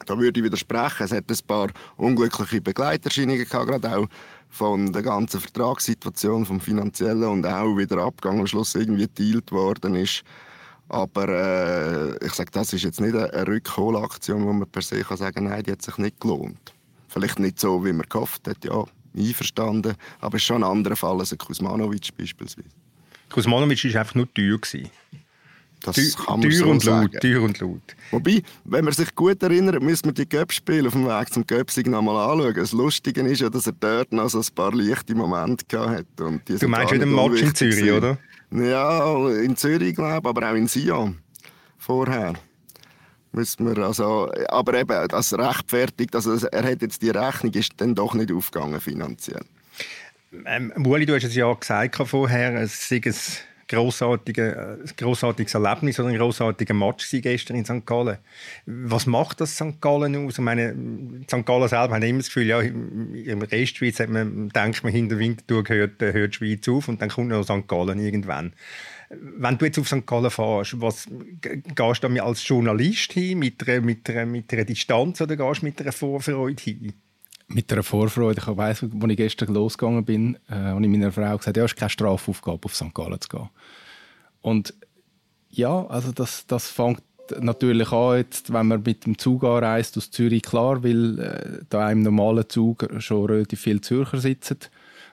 da 0.04 0.18
würde 0.18 0.40
ich 0.40 0.44
widersprechen. 0.44 1.04
Es 1.04 1.12
hat 1.12 1.30
ein 1.30 1.46
paar 1.46 1.68
unglückliche 1.96 2.60
Begleiterscheinungen 2.60 3.44
gehabt, 3.44 3.66
gerade 3.66 3.96
auch 3.96 4.06
von 4.48 4.92
der 4.92 5.02
ganzen 5.02 5.40
Vertragssituation, 5.40 6.46
vom 6.46 6.60
finanziellen 6.60 7.24
und 7.24 7.46
auch 7.46 7.76
wieder 7.76 7.98
Abgang 7.98 8.40
am 8.40 8.46
Schluss 8.46 8.74
irgendwie 8.74 9.06
dealt 9.06 9.52
worden 9.52 9.94
ist. 9.94 10.22
Aber 10.88 11.28
äh, 11.28 12.24
ich 12.24 12.32
sage, 12.32 12.50
das 12.52 12.72
ist 12.72 12.84
jetzt 12.84 13.00
nicht 13.00 13.16
eine 13.16 13.46
Rückholaktion, 13.46 14.46
wo 14.46 14.52
man 14.52 14.68
per 14.68 14.82
se 14.82 15.02
kann 15.02 15.16
sagen, 15.16 15.48
nein, 15.48 15.62
die 15.64 15.72
hat 15.72 15.82
sich 15.82 15.98
nicht 15.98 16.20
gelohnt. 16.20 16.72
Vielleicht 17.08 17.38
nicht 17.38 17.58
so, 17.58 17.84
wie 17.84 17.92
man 17.92 18.06
gehofft 18.08 18.46
hat, 18.46 18.64
ja, 18.64 18.84
einverstanden. 19.16 19.94
Aber 20.20 20.36
es 20.36 20.42
ist 20.42 20.46
schon 20.46 20.62
ein 20.62 20.70
anderer 20.70 20.96
Fall 20.96 21.18
als 21.18 21.32
ein 21.32 21.38
Kuzmanovic 21.38 22.16
beispielsweise. 22.16 22.68
Kosmanovic 23.30 23.84
war 23.92 24.00
einfach 24.00 24.14
nur 24.14 24.32
teuer. 24.32 24.58
Gewesen. 24.58 24.90
Das 25.82 26.16
kann 26.16 26.40
man 26.40 26.50
teuer 26.50 26.58
so 26.58 26.68
und 26.68 26.82
sagen. 26.82 27.10
laut, 27.12 27.22
teuer 27.22 27.42
und 27.42 27.60
laut. 27.60 27.96
Wobei, 28.10 28.42
wenn 28.64 28.84
man 28.84 28.92
sich 28.92 29.14
gut 29.14 29.42
erinnert, 29.42 29.82
müssen 29.82 30.06
wir 30.06 30.12
die 30.12 30.28
Göpp-Spiele 30.28 30.88
auf 30.88 30.94
dem 30.94 31.06
Weg 31.06 31.32
zum 31.32 31.46
Göpsig 31.46 31.86
noch 31.86 32.02
mal 32.02 32.32
anschauen. 32.32 32.54
Das 32.54 32.72
Lustige 32.72 33.20
ist 33.22 33.40
ja, 33.40 33.48
dass 33.50 33.66
er 33.66 33.74
dort 33.78 34.12
noch 34.12 34.28
so 34.28 34.40
ein 34.40 34.46
paar 34.54 34.74
leichte 34.74 35.14
Momente 35.14 35.64
gehabt 35.68 35.98
hat. 35.98 36.20
Und 36.20 36.48
die 36.48 36.56
Du 36.56 36.68
meinst 36.68 36.92
wieder 36.92 37.06
Match 37.06 37.42
in 37.42 37.54
Zürich, 37.54 37.76
gewesen. 37.76 37.96
oder? 37.96 38.18
Ja, 38.50 39.28
in 39.28 39.56
Zürich, 39.56 39.94
glaube 39.94 40.28
aber 40.28 40.50
auch 40.50 40.54
in 40.54 40.66
Sion. 40.66 41.18
Vorher. 41.78 42.34
Müssen 43.32 43.66
wir 43.66 43.84
also, 43.84 44.30
aber 44.48 44.74
eben, 44.80 45.08
das 45.08 45.36
rechtfertigt, 45.36 46.14
also 46.14 46.34
er 46.46 46.64
hat 46.64 46.80
jetzt 46.80 47.02
die 47.02 47.10
Rechnung, 47.10 47.52
ist 47.52 47.72
dann 47.76 47.94
doch 47.94 48.14
nicht 48.14 48.32
aufgegangen 48.32 48.80
finanziell. 48.80 49.44
Ähm, 50.46 50.72
Ueli, 50.84 51.04
du 51.06 51.14
hast 51.14 51.24
es 51.24 51.34
ja 51.34 51.52
gesagt 51.52 51.96
vorher, 52.08 52.54
es 52.62 52.88
sei 52.88 53.00
ein 53.04 53.14
grossartiges, 53.68 54.56
ein 54.56 54.96
grossartiges 54.96 55.54
Erlebnis 55.54 55.98
oder 55.98 56.08
ein 56.08 56.16
grossartiger 56.16 56.74
Match 56.74 57.10
gestern 57.10 57.56
in 57.56 57.64
St. 57.64 57.84
Gallen. 57.84 58.18
Was 58.66 59.06
macht 59.06 59.40
das 59.40 59.54
St. 59.54 59.80
Gallen 59.80 60.16
aus? 60.16 60.38
Ich 60.38 60.44
meine, 60.44 60.74
St. 61.24 61.44
Gallen 61.44 61.68
selber 61.68 61.96
hat 61.96 62.04
immer 62.04 62.18
das 62.18 62.26
Gefühl, 62.26 62.46
ja, 62.46 62.60
im 62.60 63.42
Rest 63.42 63.76
Schweiz 63.76 64.00
hat 64.00 64.10
man, 64.10 64.48
denkt 64.50 64.84
man, 64.84 64.92
hinter 64.92 65.18
Winterthur 65.18 65.64
hört, 65.68 66.02
äh, 66.02 66.12
hört 66.12 66.34
die 66.34 66.36
Schweiz 66.36 66.68
auf 66.68 66.88
und 66.88 67.02
dann 67.02 67.08
kommt 67.08 67.28
noch 67.28 67.44
St. 67.44 67.66
Gallen 67.66 67.98
irgendwann. 67.98 68.52
Wenn 69.08 69.58
du 69.58 69.64
jetzt 69.66 69.78
auf 69.78 69.88
St. 69.88 70.06
Gallen 70.06 70.30
fährst, 70.30 70.80
was, 70.80 71.08
gehst 71.40 72.02
du 72.02 72.08
da 72.08 72.24
als 72.24 72.46
Journalist 72.46 73.12
hin, 73.12 73.38
mit 73.38 73.66
einer, 73.68 73.80
mit, 73.80 74.08
einer, 74.10 74.26
mit 74.26 74.52
einer 74.52 74.64
Distanz 74.64 75.20
oder 75.20 75.36
gehst 75.36 75.62
du 75.62 75.66
mit 75.66 75.80
einer 75.80 75.92
Vorfreude 75.92 76.62
hin? 76.62 76.92
Mit 77.48 77.72
einer 77.72 77.84
Vorfreude. 77.84 78.40
Ich 78.40 78.56
weiss, 78.56 78.82
als 78.82 78.92
ich 78.92 79.16
gestern 79.16 79.54
losgegangen 79.54 80.04
bin, 80.04 80.36
äh, 80.48 80.54
habe 80.54 80.82
ich 80.82 80.88
meiner 80.88 81.12
Frau 81.12 81.36
gesagt, 81.36 81.56
ja, 81.56 81.64
es 81.64 81.72
ist 81.72 81.78
keine 81.78 81.90
Strafaufgabe, 81.90 82.64
auf 82.64 82.74
St. 82.74 82.92
Gallen 82.92 83.20
zu 83.20 83.28
gehen. 83.28 83.48
Und 84.46 84.74
ja, 85.50 85.88
also 85.88 86.12
das, 86.12 86.46
das 86.46 86.70
fängt 86.70 87.02
natürlich 87.40 87.90
an, 87.90 88.18
jetzt, 88.18 88.52
wenn 88.52 88.68
man 88.68 88.80
mit 88.80 89.04
dem 89.04 89.18
Zug 89.18 89.42
anreist 89.42 89.96
aus 89.96 90.12
Zürich, 90.12 90.42
klar, 90.42 90.84
weil 90.84 91.18
äh, 91.18 91.64
da 91.68 91.90
im 91.90 92.02
normalen 92.02 92.48
Zug 92.48 92.88
schon 92.98 93.26
relativ 93.26 93.60
viele 93.62 93.80
Zürcher 93.80 94.18
sitzen. 94.18 94.58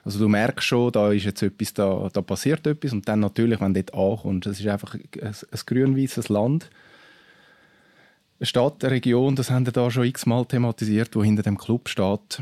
Also 0.04 0.20
du 0.20 0.28
merkst 0.28 0.68
schon, 0.68 0.92
da 0.92 1.10
ist 1.10 1.24
jetzt 1.24 1.42
etwas, 1.42 1.74
da, 1.74 2.08
da 2.12 2.22
passiert 2.22 2.64
etwas 2.68 2.92
und 2.92 3.08
dann 3.08 3.18
natürlich, 3.18 3.60
wenn 3.60 3.74
du 3.74 3.82
dort 3.82 3.98
ankommst, 3.98 4.46
es 4.46 4.60
ist 4.60 4.68
einfach 4.68 4.94
ein, 4.94 5.02
ein 5.20 5.60
grün-weißes 5.66 6.28
Land. 6.28 6.70
Eine 8.38 8.46
Stadt, 8.46 8.84
eine 8.84 8.92
Region, 8.92 9.34
das 9.34 9.50
haben 9.50 9.66
wir 9.66 9.72
da 9.72 9.90
schon 9.90 10.04
x-mal 10.04 10.44
thematisiert, 10.44 11.16
wo 11.16 11.24
hinter 11.24 11.42
dem 11.42 11.58
Club 11.58 11.88
steht. 11.88 12.40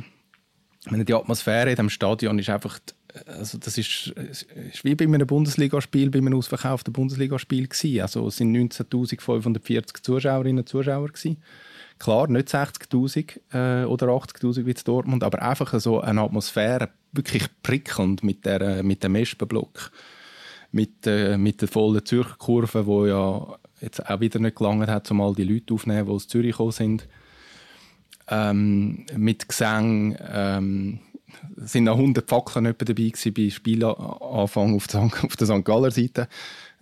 Die 0.91 1.15
Atmosphäre 1.15 1.71
in 1.71 1.77
dem 1.77 1.89
Stadion 1.89 2.39
ist 2.39 2.51
einfach, 2.51 2.81
also 3.27 3.59
das 3.59 3.79
ist, 3.79 4.09
ist 4.09 4.85
wie 4.85 4.95
bei 4.95 5.05
einem 5.05 5.27
Bundesligaspiel, 5.27 6.11
bei 6.11 6.19
einem 6.19 6.35
ausverkauften 6.35 6.93
Bundesligaspiel 6.93 7.69
gewesen. 7.69 8.01
Also 8.01 8.27
es 8.27 8.37
sind 8.37 8.55
19.540 8.55 10.03
Zuschauerinnen 10.03 10.61
und 10.61 10.69
Zuschauer 10.69 11.09
gewesen. 11.09 11.39
Klar, 11.99 12.29
nicht 12.29 12.49
60'000 12.49 13.41
äh, 13.53 13.85
oder 13.85 14.09
80'000 14.09 14.67
wie 14.67 14.71
in 14.71 14.77
Dortmund, 14.85 15.23
aber 15.23 15.43
einfach 15.43 15.79
so 15.79 16.01
eine 16.01 16.23
Atmosphäre, 16.23 16.89
wirklich 17.13 17.45
prickelnd 17.63 18.25
mit, 18.25 18.45
der, 18.45 18.83
mit 18.83 19.05
dem 19.05 19.15
Espenblock. 19.15 19.91
Mit, 20.73 21.07
äh, 21.07 21.37
mit 21.37 21.61
der 21.61 21.69
vollen 21.69 22.05
Zürcher 22.05 22.37
Kurve, 22.39 22.87
wo 22.87 23.05
ja 23.07 23.59
jetzt 23.83 24.09
auch 24.09 24.21
wieder 24.21 24.39
nicht 24.39 24.57
gelangt 24.57 24.89
hat, 24.89 25.11
um 25.11 25.21
all 25.21 25.35
die 25.35 25.45
Leute 25.45 25.75
aufzunehmen, 25.75 26.07
die 26.07 26.13
aus 26.13 26.29
Zürich 26.29 26.53
gekommen 26.53 26.73
sind. 26.73 27.09
Ähm, 28.29 29.05
mit 29.15 29.49
Gesang 29.49 30.17
ähm, 30.33 31.01
sind 31.57 31.85
noch 31.85 31.97
100 31.97 32.29
Fackeln 32.29 32.65
dabei 32.65 32.77
gewesen 32.95 33.35
bei 33.35 33.51
Spielanfang 33.51 34.75
auf 34.75 34.87
der, 34.87 35.09
St. 35.09 35.25
auf 35.25 35.37
der 35.37 35.47
St. 35.47 35.65
Galler 35.65 35.91
Seite. 35.91 36.29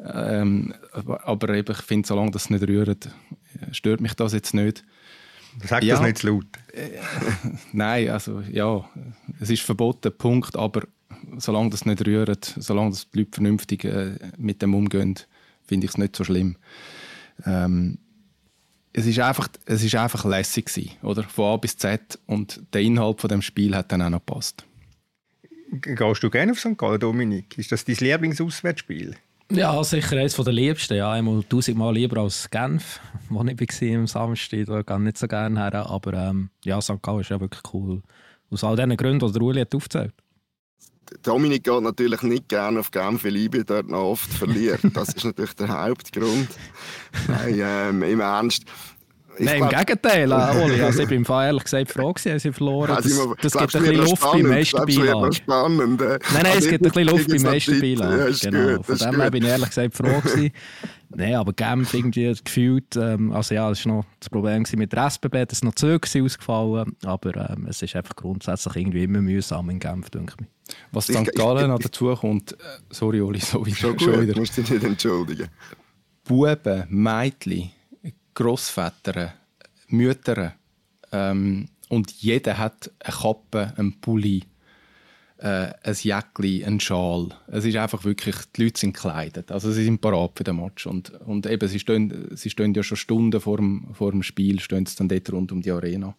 Ähm, 0.03 0.75
aber, 1.25 1.55
eben, 1.55 1.73
ich 1.73 1.83
finde, 1.83 2.09
solange 2.09 2.31
das 2.31 2.51
nicht 2.51 2.67
rührt, 2.67 3.09
stört 3.73 4.01
mich 4.01 4.15
das 4.15 4.33
jetzt 4.33 4.55
nicht. 4.55 4.85
Sag 5.65 5.83
Ja. 5.83 5.97
das 5.97 6.05
nicht 6.05 6.19
zu 6.19 6.29
laut. 6.29 6.47
Nein, 7.73 8.09
also 8.11 8.41
ja, 8.51 8.85
es 9.41 9.51
ist 9.51 9.63
verboten, 9.63 10.13
Punkt, 10.17 10.57
aber 10.57 10.83
solange 11.37 11.71
das 11.71 11.85
nicht 11.85 12.07
rührt, 12.07 12.55
solange 12.59 12.91
das 12.91 13.11
die 13.11 13.19
Leute 13.19 13.31
vernünftig 13.33 13.85
äh, 13.85 14.13
mit 14.39 14.63
dem 14.63 14.75
umgehen, 14.75 15.17
finde 15.67 15.87
ich 15.87 15.91
es 15.93 15.99
nicht 15.99 16.17
so 16.17 16.25
schlimm. 16.25 16.57
Ähm, 17.45 17.99
es 18.93 19.07
ist 19.07 19.19
einfach, 19.21 19.49
es 19.67 19.83
ist 19.83 19.95
einfach 19.95 20.25
lässig 20.25 20.67
gewesen, 20.67 20.93
oder? 21.03 21.23
Von 21.23 21.55
A 21.55 21.57
bis 21.57 21.77
Z 21.77 22.19
und 22.27 22.61
der 22.73 22.81
Inhalt 22.81 23.21
von 23.21 23.29
dem 23.29 23.43
Spiel 23.43 23.75
hat 23.75 23.93
dann 23.93 24.03
auch 24.03 24.11
noch 24.11 24.25
gepasst. 24.25 24.65
Gehst 25.73 26.23
du 26.23 26.31
gerne 26.31 26.53
auf 26.53 26.59
St. 26.59 26.77
Gallen, 26.77 26.99
Dominik? 26.99 27.57
Ist 27.57 27.71
das 27.71 27.85
dein 27.85 27.97
Lieblingsauswärtsspiel? 27.97 29.15
Ja, 29.53 29.83
sicher 29.85 30.17
eines 30.17 30.35
der 30.35 30.53
liebsten. 30.53 30.95
Ja, 30.97 31.13
einmal 31.13 31.45
tausendmal 31.45 31.95
lieber 31.95 32.21
als 32.21 32.51
Genf, 32.51 33.01
wo 33.29 33.45
ich 33.45 33.59
war 33.59 33.99
am 33.99 34.07
Samstag. 34.07 34.67
Da 34.67 34.83
gehe 34.83 34.97
ich 34.97 35.03
nicht 35.03 35.19
so 35.19 35.29
gerne 35.29 35.61
her. 35.61 35.87
Aber 35.87 36.13
ähm, 36.15 36.51
ja, 36.65 36.81
St. 36.81 37.03
Gallen 37.03 37.21
ist 37.21 37.31
ja 37.31 37.41
wirklich 37.41 37.63
cool. 37.73 38.03
Aus 38.51 38.65
all 38.65 38.75
diesen 38.75 38.97
Gründen, 38.97 39.25
die 39.25 39.33
der 39.33 39.43
Uli 39.43 39.61
hat 39.61 39.75
aufgezählt 39.75 40.15
Dominik 41.23 41.65
geht 41.65 41.83
natürlich 41.83 42.23
nicht 42.23 42.49
gerne 42.49 42.81
auf 42.81 42.91
Genf, 42.91 43.25
weil 43.25 43.37
IB 43.37 43.65
dort 43.65 43.89
noch 43.89 44.11
oft 44.13 44.33
verliert. 44.33 44.81
Das 44.95 45.09
ist 45.11 45.25
natürlich 45.25 45.55
der 45.55 45.69
Hauptgrund. 45.69 46.49
Nein, 47.29 47.61
ähm, 47.63 48.03
im 48.03 48.21
Ernst. 48.21 48.63
Ich 49.39 49.47
Nein, 49.47 49.63
im 49.63 49.69
glaub- 49.69 49.87
Gegenteil, 49.87 50.31
äh, 50.31 50.65
Oli. 50.65 50.83
Also 50.83 51.03
ich 51.03 51.09
bin 51.09 51.25
im 51.25 51.31
ehrlich 51.33 51.65
gesagt 51.65 51.91
froh, 51.93 52.13
gewesen, 52.13 52.33
als 52.33 52.43
sie 52.43 52.53
verloren 52.53 52.91
Ja, 52.91 52.97
Das, 52.97 53.05
das 53.41 53.53
gibt 53.53 53.75
ein 53.77 53.83
bisschen 53.83 53.97
Luft 53.97 54.09
beim 54.21 54.29
spannend? 54.31 54.49
meisten 54.49 54.77
Glaubst 54.77 54.97
du, 54.97 55.01
wird 55.03 55.11
noch 55.13 55.21
Beilage. 55.21 55.35
spannend? 55.37 56.03
äh? 56.03 56.05
Nein, 56.35 56.43
nein, 56.43 56.59
es 56.59 56.69
gibt 56.69 56.85
ein 56.85 56.91
bisschen 56.93 57.09
Luft 57.09 57.29
beim 57.29 57.43
meisten 57.43 57.81
Titel. 57.81 58.03
Ja, 58.03 58.51
Genau. 58.51 58.77
gut, 58.77 58.87
Von 58.87 58.99
dem 58.99 59.21
her 59.21 59.31
bin 59.31 59.43
ich 59.45 59.49
ehrlich 59.49 59.69
gesagt 59.69 59.97
froh 59.97 60.21
gewesen. 60.21 60.51
Nein, 61.13 61.35
aber 61.35 61.53
Genf 61.53 61.93
irgendwie 61.93 62.33
gefühlt, 62.45 62.95
ähm, 62.97 63.33
also 63.33 63.53
ja, 63.55 63.69
das 63.69 63.85
war 63.85 63.97
noch 63.97 64.05
das 64.21 64.31
Problem 64.31 64.65
mit 64.77 64.93
der 64.93 65.07
SBB, 65.07 65.45
das 65.47 65.59
ist 65.59 65.65
noch 65.65 65.75
Züge 65.75 66.07
ausgefallen, 66.25 66.97
aber 67.05 67.51
ähm, 67.51 67.67
es 67.69 67.83
ist 67.83 67.97
einfach 67.97 68.15
grundsätzlich 68.15 68.77
irgendwie 68.77 69.03
immer 69.05 69.21
mühsam 69.21 69.71
in 69.71 69.81
Genf, 69.81 70.09
denke 70.11 70.35
ich. 70.41 70.47
Was 70.93 71.09
Ich- 71.09 71.17
St. 71.19 71.35
Gallen 71.35 71.69
noch 71.69 71.81
dazu 71.81 72.15
kommt, 72.15 72.53
äh, 72.53 72.57
sorry 72.91 73.21
Oli, 73.21 73.41
so 73.41 73.67
wieder, 73.67 73.77
Schon 73.77 73.99
schon 73.99 74.13
gut, 74.15 74.21
wieder. 74.23 74.39
musst 74.39 74.57
dich 74.57 74.71
nicht 74.71 74.85
entschuldigen. 74.85 75.49
Buben, 76.25 76.85
Mädchen, 76.89 77.71
Grossväter, 78.35 79.35
Mütter 79.89 80.55
ähm, 81.11 81.67
und 81.89 82.13
jeder 82.13 82.57
hat 82.57 82.89
eine 83.01 83.15
Kappe, 83.17 83.73
einen 83.77 84.01
Pulli, 84.01 84.45
äh, 85.41 85.73
ein 85.83 85.95
Jäckli, 85.95 86.65
einen 86.65 86.81
Schal. 86.81 87.29
Es 87.49 87.65
ist 87.65 87.77
einfach 87.77 88.05
wirklich, 88.05 88.37
die 88.57 88.65
Leute 88.65 88.79
sind 88.79 88.95
gekleidet. 88.95 89.51
Also 89.51 89.73
sie 89.73 89.85
sind 89.85 90.01
parat 90.01 90.33
für 90.37 90.45
den 90.45 90.57
Match. 90.57 90.87
Und, 90.87 91.11
und 91.23 91.47
eben, 91.47 91.67
sie 91.67 91.79
stehen, 91.79 92.29
sie 92.33 92.51
stehen 92.51 92.75
ja 92.75 92.83
schon 92.83 92.99
Stunden 92.99 93.41
vor 93.41 93.57
dem, 93.57 93.89
vor 93.95 94.11
dem 94.11 94.23
Spiel, 94.23 94.61
stehen 94.61 94.85
sie 94.85 94.97
dann 94.97 95.09
dort 95.09 95.33
rund 95.33 95.51
um 95.51 95.63
die 95.63 95.71
Arena. 95.71 96.15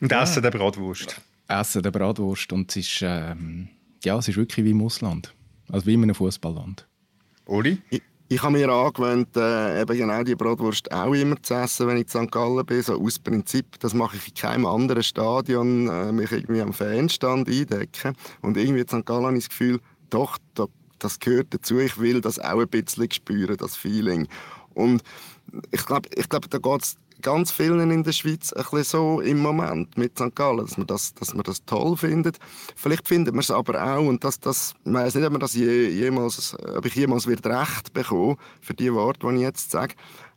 Und 0.00 0.10
essen 0.10 0.42
der 0.42 0.50
Bratwurst. 0.50 1.20
Essen 1.46 1.82
der 1.82 1.92
Bratwurst 1.92 2.52
und 2.52 2.70
es 2.70 2.76
ist, 2.76 3.02
ähm, 3.02 3.68
ja, 4.04 4.18
es 4.18 4.26
ist 4.26 4.36
wirklich 4.36 4.66
wie 4.66 4.70
im 4.70 4.82
Ausland. 4.82 5.32
Also 5.68 5.86
wie 5.86 5.94
in 5.94 6.02
einem 6.02 6.14
Fußballland. 6.14 6.86
Oli? 7.46 7.78
Ich, 8.34 8.42
habe 8.42 8.58
mir 8.58 8.68
angewöhnt, 8.68 9.36
äh, 9.36 9.82
eben 9.82 9.96
genau 9.96 10.24
die 10.24 10.34
Bratwurst 10.34 10.90
auch 10.90 11.12
immer 11.14 11.40
zu 11.40 11.54
essen, 11.54 11.86
wenn 11.86 11.98
ich 11.98 12.12
in 12.12 12.24
St. 12.26 12.32
Gallen 12.32 12.66
bin. 12.66 12.82
So 12.82 13.00
aus 13.00 13.16
Prinzip, 13.16 13.78
das 13.78 13.94
mache 13.94 14.16
ich 14.16 14.26
in 14.26 14.34
keinem 14.34 14.66
anderen 14.66 15.04
Stadion, 15.04 15.88
äh, 15.88 16.10
mich 16.10 16.32
irgendwie 16.32 16.60
am 16.60 16.72
Fanstand 16.72 17.48
eindecken. 17.48 18.16
Und 18.42 18.56
irgendwie 18.56 18.80
in 18.80 18.88
St. 18.88 19.06
Gallen 19.06 19.26
habe 19.26 19.36
ich 19.36 19.44
das 19.44 19.50
Gefühl, 19.50 19.78
doch, 20.10 20.36
da, 20.54 20.66
das 20.98 21.20
gehört 21.20 21.54
dazu. 21.54 21.78
Ich 21.78 21.96
will 21.98 22.20
das 22.20 22.40
auch 22.40 22.58
ein 22.58 22.66
bisschen 22.66 23.08
spüren, 23.12 23.56
das 23.56 23.76
Feeling. 23.76 24.26
Und 24.74 25.04
ich 25.70 25.86
glaube, 25.86 26.08
ich 26.16 26.28
glaub, 26.28 26.50
da 26.50 26.58
geht 26.58 26.82
es 26.82 26.96
ganz 27.24 27.50
vielen 27.50 27.90
in 27.90 28.04
der 28.04 28.12
Schweiz 28.12 28.52
ein 28.52 28.62
bisschen 28.62 28.84
so 28.84 29.20
im 29.20 29.38
Moment 29.38 29.96
mit 29.96 30.16
St. 30.16 30.36
Gallen, 30.36 30.58
dass 30.58 30.76
man 30.76 30.86
das, 30.86 31.14
dass 31.14 31.34
man 31.34 31.42
das 31.42 31.64
toll 31.64 31.96
findet. 31.96 32.38
Vielleicht 32.76 33.08
findet 33.08 33.34
man 33.34 33.40
es 33.40 33.50
aber 33.50 33.82
auch, 33.82 34.06
und 34.06 34.22
das, 34.22 34.38
das, 34.38 34.74
ich 34.84 34.92
weiss 34.92 35.14
nicht, 35.14 35.24
ob, 35.24 35.32
man 35.32 35.40
das 35.40 35.54
je, 35.54 35.88
jemals, 35.88 36.54
ob 36.76 36.84
ich 36.84 36.94
jemals 36.94 37.26
wird 37.26 37.44
recht 37.46 37.92
bekomme 37.92 38.36
für 38.60 38.74
die 38.74 38.92
Worte, 38.92 39.26
die 39.26 39.36
ich 39.36 39.40
jetzt 39.40 39.70
sage, 39.70 39.94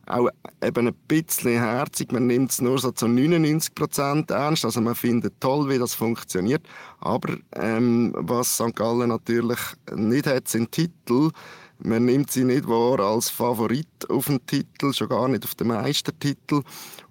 auch 0.07 0.29
eben 0.63 0.87
ein 0.87 0.95
bisschen 1.07 1.59
herzig. 1.59 2.13
Man 2.13 2.27
nimmt 2.27 2.51
es 2.51 2.61
nur 2.61 2.79
so 2.79 2.91
zu 2.91 3.09
99 3.09 3.75
Prozent 3.75 4.31
ernst. 4.31 4.63
Also 4.63 4.79
man 4.79 4.95
findet 4.95 5.39
toll, 5.41 5.69
wie 5.69 5.77
das 5.77 5.93
funktioniert. 5.93 6.65
Aber 7.01 7.35
ähm, 7.53 8.13
was 8.15 8.55
St. 8.55 8.73
Gallen 8.73 9.09
natürlich 9.09 9.59
nicht 9.93 10.25
hat, 10.25 10.47
sind 10.47 10.71
Titel. 10.71 11.31
Man 11.79 12.05
nimmt 12.05 12.31
sie 12.31 12.43
nicht 12.43 12.67
wahr 12.67 12.99
als 12.99 13.29
Favorit 13.29 13.87
auf 14.09 14.25
den 14.25 14.43
Titel, 14.45 14.93
schon 14.93 15.09
gar 15.09 15.27
nicht 15.27 15.43
auf 15.43 15.53
den 15.53 15.67
Meistertitel. 15.67 16.63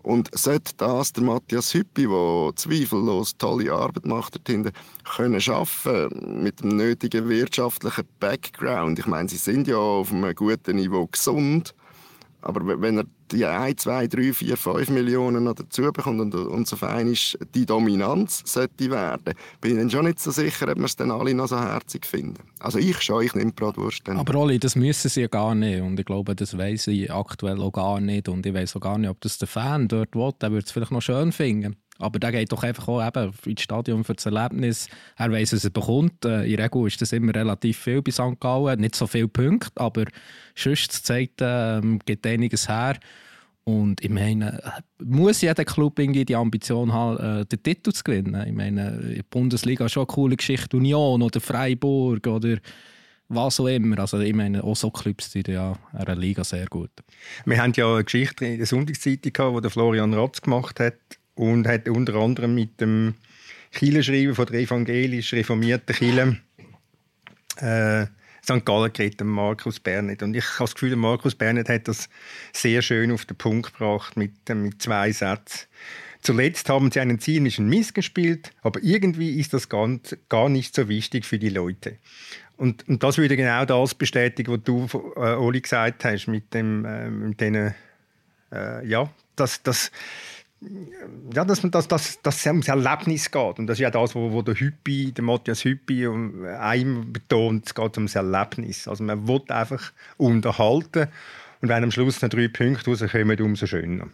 Und 0.03 0.29
sollte 0.37 0.73
das 0.77 1.13
der 1.13 1.23
Matthias 1.23 1.73
Hüppi, 1.73 2.07
der 2.09 2.53
zweifellos 2.57 3.39
tolle 3.39 3.73
Arbeit 3.73 4.07
macht 4.07 4.35
dort 4.35 4.49
hinten, 4.49 4.73
können 5.17 5.41
schaffen 5.41 6.43
mit 6.43 6.63
dem 6.63 6.77
nötigen 6.77 7.29
wirtschaftlichen 7.29 8.05
Background. 8.19 8.99
Ich 8.99 9.07
meine, 9.07 9.29
sie 9.29 9.37
sind 9.37 9.69
ja 9.69 9.77
auf 9.77 10.13
einem 10.13 10.35
guten 10.35 10.77
Niveau 10.77 11.07
gesund. 11.07 11.75
Aber 12.47 12.81
wenn 12.81 12.99
er 12.99 13.05
die 13.33 13.45
1, 13.45 13.83
2, 13.83 14.07
3, 14.07 14.33
4, 14.33 14.57
5 14.57 14.91
Millionen 14.91 15.43
noch 15.43 15.55
dazu 15.55 15.83
bekommt 15.83 16.21
und, 16.21 16.33
und 16.33 16.69
so 16.69 16.77
fein 16.77 17.09
ist, 17.09 17.37
die 17.57 17.67
Dominanz 17.67 18.43
sollte 18.45 18.89
werden, 18.89 19.35
bin 19.61 19.73
ich 19.73 19.79
dann 19.79 19.91
schon 19.91 20.05
nicht 20.05 20.21
so 20.21 20.31
sicher, 20.31 20.69
ob 20.69 20.79
wir 20.79 20.85
es 20.85 20.95
dann 20.95 21.11
alle 21.11 21.35
noch 21.35 21.49
so 21.49 21.59
herzig 21.59 22.07
finden. 22.07 22.39
Also 22.61 22.79
ich 22.79 23.03
schon, 23.03 23.25
ich 23.25 23.35
nehme 23.35 23.51
Bratwurst 23.51 24.07
dann. 24.07 24.19
Aber 24.19 24.39
Oli, 24.39 24.61
das 24.61 24.77
müssen 24.77 25.09
sie 25.09 25.23
ja 25.23 25.27
gar 25.27 25.57
nicht 25.57 25.81
und 25.81 25.99
ich 25.99 26.07
glaube, 26.07 26.37
das 26.37 26.57
weiß 26.57 26.87
ich 26.87 27.13
aktuell 27.13 27.61
auch 27.61 27.73
gar 27.73 28.01
nicht 28.01 28.29
und 28.29 28.47
ich 28.47 28.55
weiß 28.55 28.77
auch 28.77 28.81
gar 28.81 28.97
nicht, 28.97 29.11
ob 29.11 29.21
das 29.23 29.39
der 29.39 29.49
Fan 29.49 29.89
dort 29.89 30.15
will, 30.15 30.31
der 30.41 30.53
würde 30.53 30.65
es 30.65 30.71
vielleicht 30.71 30.93
noch 30.93 31.03
schön 31.03 31.33
finden. 31.33 31.75
Aber 31.99 32.19
der 32.19 32.33
geht 32.33 32.53
doch 32.53 32.63
einfach 32.63 32.89
auch 32.89 33.07
eben 33.07 33.33
ins 33.47 33.63
Stadion 33.63 34.05
für 34.05 34.15
das 34.15 34.27
Erlebnis. 34.27 34.89
Er 35.17 35.33
weiß, 35.33 35.55
was 35.55 35.65
er 35.65 35.71
bekommt. 35.71 36.25
Äh, 36.25 36.45
in 36.45 36.57
der 36.57 36.67
Regel 36.67 36.87
ist 36.87 37.01
das 37.01 37.13
immer 37.13 37.35
relativ 37.35 37.79
viel 37.79 38.03
bei 38.03 38.11
St. 38.11 38.39
Gallen. 38.41 38.81
Nicht 38.81 38.97
so 38.97 39.07
viele 39.07 39.29
Punkte, 39.29 39.81
aber 39.81 40.05
sonst 40.55 41.07
zeigt 41.07 41.41
ähm, 41.41 41.99
geht 42.05 42.27
einiges 42.27 42.69
her. 42.69 42.97
Und 43.65 44.01
ich 44.05 44.11
meine, 44.11 44.63
muss 45.03 45.41
jeder 45.41 45.65
Club 45.65 45.99
irgendwie 45.99 46.25
die 46.25 46.37
Ambition 46.37 46.93
haben, 46.93 47.41
äh, 47.41 47.47
den 47.47 47.63
Titel 47.63 47.93
zu 47.93 48.05
gewinnen? 48.05 48.47
Ich 48.47 48.55
meine, 48.55 49.01
die 49.17 49.23
Bundesliga 49.29 49.87
ist 49.87 49.93
schon 49.93 50.03
eine 50.03 50.15
coole 50.15 50.37
Geschichte. 50.37 50.77
Union 50.77 51.21
oder 51.21 51.41
Freiburg 51.41 52.25
oder 52.29 52.59
was 53.29 53.59
auch 53.59 53.67
immer. 53.67 53.99
Also 53.99 54.21
ich 54.21 54.35
meine, 54.35 54.63
auch 54.63 54.77
so 54.77 54.91
Clubs 54.91 55.33
sind 55.33 55.49
ja 55.49 55.77
einer 55.93 56.15
Liga 56.15 56.45
sehr 56.45 56.67
gut. 56.67 56.91
Wir 57.45 57.61
haben 57.61 57.73
ja 57.75 57.93
eine 57.93 58.05
Geschichte 58.05 58.47
in 58.47 58.59
der 58.59 58.67
Sonntagszeitung 58.67 59.33
gehabt, 59.33 59.65
die 59.65 59.71
Florian 59.71 60.15
Ratz 60.15 60.41
gemacht 60.41 60.79
hat 60.79 60.95
und 61.37 61.69
hat 61.69 61.89
unter 61.89 62.17
anderem 62.17 62.55
mit 62.55 62.81
dem 62.81 63.15
Kirchenschreiber 63.73 64.35
von 64.35 64.47
der 64.47 64.61
evangelisch 64.61 65.33
reformierten 65.33 65.95
Kirche 65.95 66.39
äh, 67.59 68.07
St. 68.43 68.65
Gallen 68.65 68.93
geredet, 68.93 69.23
Markus 69.25 69.81
Bernet. 69.81 70.23
Und 70.23 70.35
ich 70.35 70.45
habe 70.45 70.65
das 70.65 70.75
Gefühl, 70.75 70.95
Markus 70.97 71.35
Bernet 71.35 71.69
hat 71.69 71.89
das 71.89 72.09
sehr 72.53 72.81
schön 72.81 73.11
auf 73.13 73.25
den 73.25 73.37
Punkt 73.37 73.73
gebracht 73.73 74.17
mit, 74.17 74.49
äh, 74.49 74.55
mit 74.55 74.81
zwei 74.81 75.13
Sätzen. 75.13 75.67
Zuletzt 76.23 76.69
haben 76.69 76.91
sie 76.91 77.01
einen 77.01 77.21
zynischen 77.21 77.69
Miss 77.69 77.93
gespielt, 77.93 78.53
aber 78.63 78.81
irgendwie 78.83 79.39
ist 79.39 79.53
das 79.53 79.69
ganz, 79.69 80.17
gar 80.29 80.49
nicht 80.49 80.75
so 80.75 80.89
wichtig 80.89 81.25
für 81.25 81.39
die 81.39 81.51
Leute. 81.51 81.99
Und, 82.57 82.89
und 82.89 83.03
das 83.03 83.19
würde 83.19 83.37
genau 83.37 83.65
das 83.65 83.95
bestätigen, 83.95 84.53
was 84.53 84.63
du, 84.65 84.89
äh, 85.17 85.35
Oli, 85.35 85.61
gesagt 85.61 86.05
hast, 86.05 86.27
mit 86.27 86.55
dem, 86.55 86.85
äh, 86.85 87.11
mit 87.11 87.41
denen, 87.41 87.75
äh, 88.51 88.87
ja, 88.87 89.11
dass, 89.37 89.63
dass 89.63 89.93
ja, 91.35 91.45
dass 91.45 91.63
man 91.63 91.71
das, 91.71 91.87
das, 91.87 92.21
das 92.23 92.47
ums 92.47 92.69
Erlebnis 92.69 93.31
geht. 93.31 93.59
Und 93.59 93.67
das 93.67 93.77
ist 93.77 93.83
ja 93.83 93.91
das, 93.91 94.15
wo, 94.15 94.33
wo 94.33 94.43
der 94.43 94.55
Hüppi, 94.55 95.13
der 95.13 95.25
Matthias 95.25 95.65
Hüppi 95.65 96.07
einem 96.07 97.13
betont, 97.13 97.67
es 97.67 97.75
geht 97.75 97.97
ums 97.97 98.15
Erlebnis. 98.15 98.89
Also 98.89 99.05
man 99.05 99.29
will 99.29 99.43
einfach 99.49 99.93
unterhalten 100.17 101.09
und 101.61 101.69
wenn 101.69 101.85
am 101.85 101.91
Schluss 101.91 102.23
noch 102.23 102.29
drei 102.29 102.49
Punkte 102.49 102.91
rauskommen, 102.91 103.41
umso 103.41 103.67
schöner. 103.67 104.09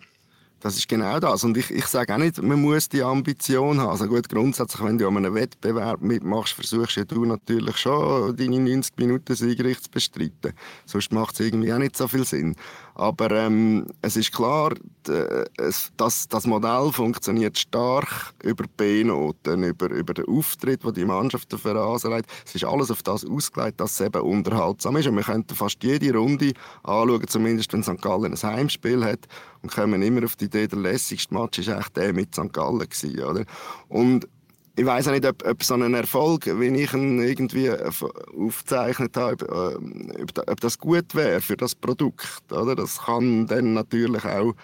Das 0.62 0.76
ist 0.76 0.88
genau 0.88 1.18
das. 1.18 1.42
Und 1.42 1.56
ich, 1.56 1.72
ich 1.72 1.86
sage 1.86 2.14
auch 2.14 2.18
nicht, 2.18 2.40
man 2.40 2.62
muss 2.62 2.88
die 2.88 3.02
Ambition 3.02 3.80
haben. 3.80 3.90
Also 3.90 4.06
gut, 4.06 4.28
grundsätzlich, 4.28 4.80
wenn 4.84 4.96
du 4.96 5.08
an 5.08 5.16
einem 5.16 5.34
Wettbewerb 5.34 6.00
mitmachst, 6.00 6.52
versuchst 6.52 7.10
du 7.10 7.24
natürlich 7.24 7.76
schon, 7.78 8.36
deine 8.36 8.60
90 8.60 8.96
Minuten 8.96 9.34
Siegrecht 9.34 9.82
zu 9.82 9.90
bestreiten. 9.90 10.52
Sonst 10.86 11.12
macht 11.12 11.34
es 11.34 11.40
irgendwie 11.40 11.72
auch 11.72 11.78
nicht 11.78 11.96
so 11.96 12.06
viel 12.06 12.24
Sinn. 12.24 12.54
Aber 12.94 13.30
ähm, 13.32 13.86
es 14.02 14.16
ist 14.16 14.32
klar, 14.32 14.74
dass 15.02 16.28
das 16.28 16.46
Modell 16.46 16.92
funktioniert 16.92 17.58
stark 17.58 18.32
über 18.44 18.64
B-Noten, 18.76 19.64
über, 19.64 19.90
über 19.90 20.14
den 20.14 20.28
Auftritt, 20.28 20.84
den 20.84 20.94
die 20.94 21.04
Mannschaft 21.04 21.52
dafür 21.52 21.74
anlegt. 21.74 22.30
Es 22.46 22.54
ist 22.54 22.64
alles 22.64 22.90
auf 22.92 23.02
das 23.02 23.24
ausgelegt, 23.24 23.80
dass 23.80 23.98
es 23.98 24.06
eben 24.06 24.22
unterhaltsam 24.22 24.96
ist. 24.96 25.08
Und 25.08 25.16
wir 25.16 25.24
könnten 25.24 25.56
fast 25.56 25.82
jede 25.82 26.16
Runde 26.16 26.52
anschauen, 26.84 27.26
zumindest 27.26 27.72
wenn 27.72 27.82
St. 27.82 28.00
Gallen 28.00 28.32
ein 28.34 28.42
Heimspiel 28.42 29.04
hat, 29.04 29.26
und 29.62 29.72
kommen 29.72 30.02
immer 30.02 30.24
auf 30.24 30.36
die 30.36 30.46
Idee, 30.46 30.66
der 30.66 30.78
lässigste 30.78 31.34
Match 31.34 31.66
war 31.66 31.78
echt 31.78 31.96
der 31.96 32.12
mit 32.12 32.34
St. 32.34 32.52
Gallen. 32.52 32.80
Gewesen, 32.80 33.20
oder? 33.20 33.44
Und 33.88 34.28
ich 34.74 34.86
weiß 34.86 35.08
auch 35.08 35.12
nicht, 35.12 35.26
ob, 35.26 35.46
ob, 35.46 35.62
so 35.62 35.74
ein 35.74 35.94
Erfolg, 35.94 36.46
wie 36.46 36.68
ich 36.68 36.92
ihn 36.94 37.20
irgendwie 37.20 37.70
aufgezeichnet 37.70 39.16
habe, 39.16 39.48
ob, 39.48 40.50
ob 40.50 40.60
das 40.60 40.78
gut 40.78 41.14
wäre 41.14 41.40
für 41.40 41.56
das 41.56 41.74
Produkt. 41.74 42.42
Oder? 42.50 42.74
Das 42.74 43.02
kann 43.02 43.46
dann 43.46 43.74
natürlich 43.74 44.24
auch 44.24 44.54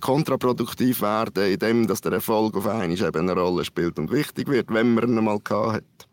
kontraproduktiv 0.00 1.00
werden, 1.02 1.52
indem 1.52 1.86
der 1.88 2.12
Erfolg 2.12 2.56
auf 2.56 2.66
einmal 2.66 3.16
eine 3.16 3.32
Rolle 3.32 3.64
spielt 3.64 3.98
und 3.98 4.12
wichtig 4.12 4.46
wird, 4.48 4.72
wenn 4.72 4.94
man 4.94 5.08
ihn 5.08 5.18
einmal 5.18 5.40
hat. 5.50 6.05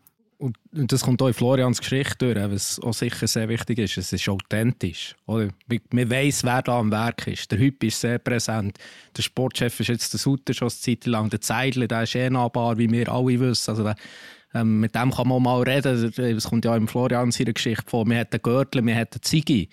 Und, 0.44 0.58
das 0.90 1.02
kommt 1.02 1.22
auch 1.22 1.28
in 1.28 1.32
Florians 1.32 1.78
Geschichte 1.78 2.34
durch, 2.34 2.50
was 2.50 2.78
auch 2.80 2.92
sicher 2.92 3.26
sehr 3.26 3.48
wichtig 3.48 3.78
ist. 3.78 3.96
Es 3.96 4.12
ist 4.12 4.28
authentisch. 4.28 5.14
Oder? 5.24 5.48
Man 5.90 6.10
weiss, 6.10 6.44
wer 6.44 6.60
da 6.60 6.80
am 6.80 6.90
Werk 6.90 7.26
ist. 7.28 7.50
Der 7.50 7.58
Hyp 7.58 7.82
ist 7.82 7.98
sehr 7.98 8.18
präsent. 8.18 8.76
Der 9.16 9.22
Sportchef 9.22 9.80
ist 9.80 9.88
jetzt 9.88 10.12
der 10.12 10.20
Sutter 10.20 10.52
schon 10.52 10.68
eine 10.68 10.76
Zeit 10.76 11.06
lang. 11.06 11.30
Der 11.30 11.40
Zeidler, 11.40 11.88
der 11.88 12.02
ist 12.02 12.14
eh 12.14 12.28
nahbar, 12.28 12.76
wie 12.76 12.90
wir 12.90 13.08
alle 13.10 13.40
wissen. 13.40 13.70
Also 13.70 13.84
der, 13.84 13.94
ähm, 14.52 14.80
mit 14.80 14.94
dem 14.94 15.12
kann 15.12 15.28
man 15.28 15.42
mal 15.42 15.62
reden. 15.62 16.12
Das 16.14 16.44
kommt 16.44 16.66
ja 16.66 16.76
im 16.76 16.88
Florian 16.88 17.32
seiner 17.32 17.54
Geschichte 17.54 17.84
vor. 17.86 18.04
Wir 18.04 18.18
hatten 18.18 18.42
Gürtel, 18.42 18.84
wir 18.84 18.96
hatten 18.96 19.22
Ziggy. 19.22 19.70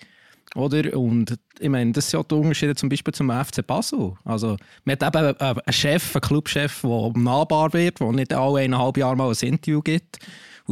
Oder? 0.54 0.96
Und 0.96 1.38
ich 1.60 1.68
meine, 1.68 1.92
das 1.92 2.10
sind 2.10 2.18
ja 2.18 2.24
die 2.24 2.34
Unterschiede 2.34 2.74
zum 2.76 2.88
Beispiel 2.88 3.12
zum 3.12 3.30
FC 3.30 3.66
Basel. 3.66 4.14
Also, 4.24 4.56
man 4.86 4.96
hat 4.98 5.14
eben 5.14 5.38
einen 5.38 5.60
Chef, 5.68 6.16
einen 6.16 6.22
Clubchef, 6.22 6.80
der 6.80 7.12
nahbar 7.14 7.74
wird, 7.74 8.00
der 8.00 8.12
nicht 8.12 8.32
alle 8.32 8.60
eineinhalb 8.60 8.96
Jahre 8.96 9.16
mal 9.16 9.30
ein 9.30 9.46
Interview 9.46 9.82
gibt 9.82 10.18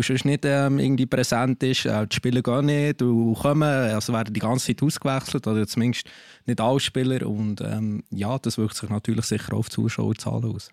und 0.00 0.06
sonst 0.06 0.24
nicht 0.24 0.44
ähm, 0.46 0.78
irgendwie 0.78 1.04
präsent 1.04 1.62
ist. 1.62 1.84
Äh, 1.84 2.06
die 2.06 2.16
Spieler 2.16 2.42
gehen 2.42 2.66
nicht 2.66 3.02
und 3.02 3.34
kommen, 3.34 3.62
also 3.62 4.14
werden 4.14 4.32
die 4.32 4.40
ganze 4.40 4.68
Zeit 4.68 4.82
ausgewechselt 4.82 5.46
oder 5.46 5.66
zumindest 5.66 6.06
nicht 6.46 6.60
alle 6.60 6.80
Spieler 6.80 7.26
und 7.26 7.60
ähm, 7.60 8.02
ja, 8.10 8.38
das 8.38 8.56
wirkt 8.56 8.76
sich 8.76 8.88
natürlich 8.88 9.26
sicher 9.26 9.52
auf 9.52 9.68
die 9.68 9.74
Zuschauerzahlen 9.74 10.54
aus. 10.54 10.70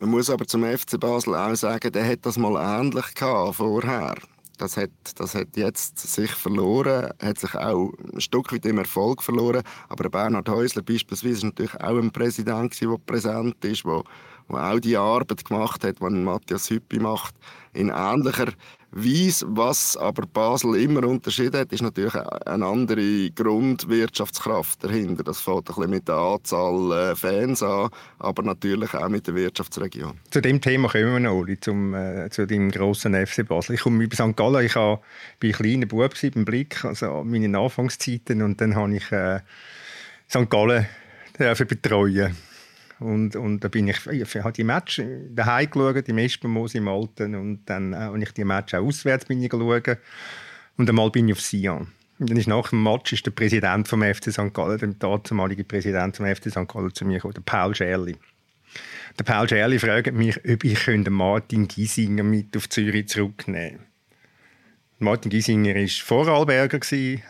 Man 0.00 0.10
muss 0.10 0.28
aber 0.28 0.46
zum 0.46 0.64
FC 0.64 0.98
Basel 0.98 1.36
auch 1.36 1.54
sagen, 1.54 1.92
der 1.92 2.06
hat 2.06 2.26
das 2.26 2.36
mal 2.36 2.80
ähnlich 2.80 3.14
gehabt 3.14 3.54
vorher. 3.54 4.16
Das 4.58 4.76
hat, 4.76 4.90
das 5.16 5.34
hat 5.34 5.56
jetzt 5.56 5.98
sich 5.98 6.30
verloren, 6.30 7.10
hat 7.20 7.38
sich 7.38 7.54
auch 7.54 7.92
ein 8.12 8.20
Stück 8.20 8.52
weit 8.52 8.66
im 8.66 8.78
Erfolg 8.78 9.22
verloren. 9.22 9.62
Aber 9.88 10.08
Bernhard 10.10 10.48
Häusler 10.48 10.82
beispielsweise 10.82 11.34
ist 11.34 11.44
natürlich 11.44 11.74
auch 11.74 11.98
ein 11.98 12.10
Präsident, 12.10 12.80
der 12.80 12.96
präsent 13.04 13.64
ist, 13.64 13.84
der 13.84 14.02
der 14.50 14.72
auch 14.72 14.80
die 14.80 14.96
Arbeit 14.96 15.44
gemacht 15.44 15.84
hat, 15.84 16.00
die 16.00 16.10
Matthias 16.10 16.70
Hüppi 16.70 16.98
macht, 16.98 17.34
in 17.72 17.90
ähnlicher 17.90 18.52
Weise. 18.94 19.46
Was 19.48 19.96
aber 19.96 20.26
Basel 20.26 20.76
immer 20.76 21.04
unterschieden 21.04 21.60
hat, 21.60 21.72
ist 21.72 21.82
natürlich 21.82 22.14
eine 22.14 22.66
andere 22.66 23.30
Grundwirtschaftskraft 23.30 24.84
dahinter. 24.84 25.24
Das 25.24 25.40
fängt 25.40 25.68
ein 25.68 25.74
bisschen 25.74 25.90
mit 25.90 26.08
der 26.08 26.14
Anzahl 26.14 26.92
äh, 26.92 27.16
Fans 27.16 27.62
an, 27.62 27.90
aber 28.18 28.42
natürlich 28.42 28.94
auch 28.94 29.08
mit 29.08 29.26
der 29.26 29.34
Wirtschaftsregion. 29.34 30.18
Zu 30.30 30.40
dem 30.40 30.60
Thema 30.60 30.88
kommen 30.88 31.12
wir 31.12 31.20
noch, 31.20 31.44
zum, 31.60 31.94
äh, 31.94 32.30
zu 32.30 32.46
deinem 32.46 32.70
grossen 32.70 33.14
FC 33.14 33.46
Basel. 33.46 33.74
Ich 33.74 33.82
komme 33.82 34.04
über 34.04 34.14
St. 34.14 34.36
Gallen, 34.36 34.64
ich 34.64 34.76
war 34.76 35.00
ein 35.42 35.52
kleiner 35.52 35.86
Bub 35.86 36.14
beim 36.34 36.44
Blick, 36.44 36.84
also 36.84 37.24
meine 37.24 37.58
Anfangszeiten, 37.58 38.42
und 38.42 38.60
dann 38.60 38.76
habe 38.76 38.96
ich 38.96 39.10
äh, 39.10 39.40
St. 40.28 40.48
Gallen 40.48 40.86
betreuen 41.36 42.36
und, 43.04 43.36
und 43.36 43.60
da 43.60 43.68
bin 43.68 43.86
ich, 43.88 44.06
ich 44.06 44.34
habe 44.36 44.52
die 44.52 44.64
Match 44.64 45.02
daheim 45.30 45.70
geschaut, 45.70 46.08
im 46.08 46.18
Espenmoos 46.18 46.74
im 46.74 46.88
Alten. 46.88 47.34
Und 47.34 47.60
dann 47.66 47.92
äh, 47.92 47.96
habe 47.96 48.22
ich 48.22 48.32
die 48.32 48.44
Match 48.44 48.72
auch 48.74 48.82
auswärts 48.84 49.26
bin 49.26 49.42
ich 49.42 49.50
geschaut. 49.50 49.98
Und 50.76 50.88
einmal 50.88 51.10
bin 51.10 51.28
ich 51.28 51.34
auf 51.34 51.40
Sion. 51.40 51.88
Und 52.18 52.30
dann 52.30 52.36
ist 52.38 52.48
nach 52.48 52.70
dem 52.70 52.82
Match 52.82 53.12
ist 53.12 53.26
der 53.26 53.32
Präsident 53.32 53.88
vom 53.88 54.02
FC 54.02 54.32
St. 54.32 54.54
Gallen, 54.54 54.98
der 54.98 55.18
damalige 55.18 55.64
Präsident 55.64 56.16
vom 56.16 56.26
FC 56.26 56.50
St. 56.50 56.66
Gallen 56.66 56.94
zu 56.94 57.04
mir 57.04 57.16
gekommen, 57.16 57.34
der 57.34 57.42
Paul 57.42 57.74
Scherli. 57.74 58.16
Der 59.18 59.24
Paul 59.24 59.48
Scherli 59.48 59.78
fragt 59.78 60.14
mich, 60.14 60.38
ob 60.38 60.64
ich 60.64 61.10
Martin 61.10 61.68
Giesinger 61.68 62.22
mit 62.22 62.56
auf 62.56 62.68
Zürich 62.70 63.08
zurücknehmen 63.08 63.70
könnte. 63.70 63.84
Martin 65.00 65.30
Giesinger 65.30 65.74
war 65.74 65.88
Vorarlberger, 65.88 66.80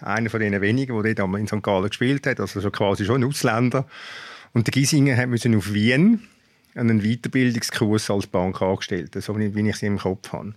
einer 0.02 0.30
von 0.30 0.40
den 0.40 0.60
wenigen, 0.60 1.02
der 1.02 1.14
dort 1.14 1.38
in 1.40 1.48
St. 1.48 1.62
Gallen 1.62 1.88
gespielt 1.88 2.26
hat, 2.26 2.38
also 2.38 2.70
quasi 2.70 3.04
schon 3.04 3.22
ein 3.22 3.28
Ausländer. 3.28 3.86
Und 4.54 4.68
der 4.68 4.72
Giesinger 4.72 5.26
musste 5.26 5.54
auf 5.56 5.74
Wien 5.74 6.20
einen 6.76 7.02
Weiterbildungskurs 7.02 8.10
als 8.10 8.26
Bankangestellter, 8.26 9.20
so 9.20 9.36
wie 9.38 9.68
ich 9.68 9.76
sie 9.76 9.86
im 9.86 9.98
Kopf 9.98 10.32
habe. 10.32 10.54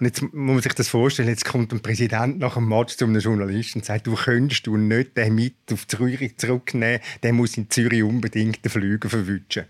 Und 0.00 0.06
jetzt 0.06 0.22
muss 0.22 0.32
man 0.32 0.62
sich 0.62 0.72
das 0.72 0.88
vorstellen, 0.88 1.28
jetzt 1.28 1.44
kommt 1.44 1.72
ein 1.72 1.80
Präsident 1.80 2.38
nach 2.38 2.56
einem 2.56 2.68
Match 2.68 2.96
zu 2.96 3.04
einem 3.04 3.20
Journalisten 3.20 3.80
und 3.80 3.84
sagt, 3.84 4.06
du 4.06 4.14
könntest 4.14 4.66
du 4.66 4.76
nicht 4.76 5.16
den 5.16 5.34
mit 5.34 5.54
auf 5.72 5.86
Zürich 5.86 6.36
zurücknehmen, 6.36 7.00
der 7.22 7.32
muss 7.32 7.56
in 7.56 7.70
Zürich 7.70 8.02
unbedingt 8.02 8.64
den 8.64 8.70
Flüger 8.70 9.08
verwutschen. 9.08 9.64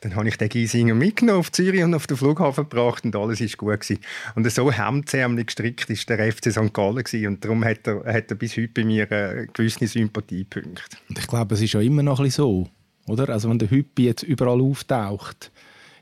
Dann 0.00 0.16
habe 0.16 0.28
ich 0.28 0.38
den 0.38 0.48
Giesinger 0.48 0.94
mitgenommen 0.94 1.40
auf 1.40 1.52
Zürich 1.52 1.82
und 1.82 1.94
auf 1.94 2.06
den 2.06 2.16
Flughafen 2.16 2.68
gebracht 2.68 3.04
und 3.04 3.14
alles 3.14 3.40
ist 3.40 3.58
gut 3.58 3.80
gewesen. 3.80 4.00
Und 4.34 4.50
so 4.50 4.72
hemdsärmlich 4.72 5.46
gestrickt 5.46 5.90
ist 5.90 6.08
der 6.08 6.32
FC 6.32 6.50
St. 6.50 6.72
Gallen 6.72 7.04
gewesen. 7.04 7.26
und 7.26 7.44
darum 7.44 7.64
hat 7.64 7.86
er, 7.86 8.04
hat 8.04 8.30
er 8.30 8.36
bis 8.36 8.56
heute 8.56 8.68
bei 8.68 8.84
mir 8.84 9.10
äh, 9.12 9.46
gewisse 9.52 9.86
Sympathiepunkte. 9.86 10.96
Und 11.08 11.18
ich 11.18 11.26
glaube, 11.26 11.54
es 11.54 11.60
ist 11.60 11.74
ja 11.74 11.80
immer 11.80 12.02
noch 12.02 12.18
ein 12.18 12.24
bisschen 12.24 12.44
so 12.44 12.70
oder? 13.10 13.28
Also 13.28 13.50
wenn 13.50 13.58
der 13.58 13.70
Hüppi 13.70 14.04
jetzt 14.04 14.22
überall 14.22 14.60
auftaucht, 14.60 15.50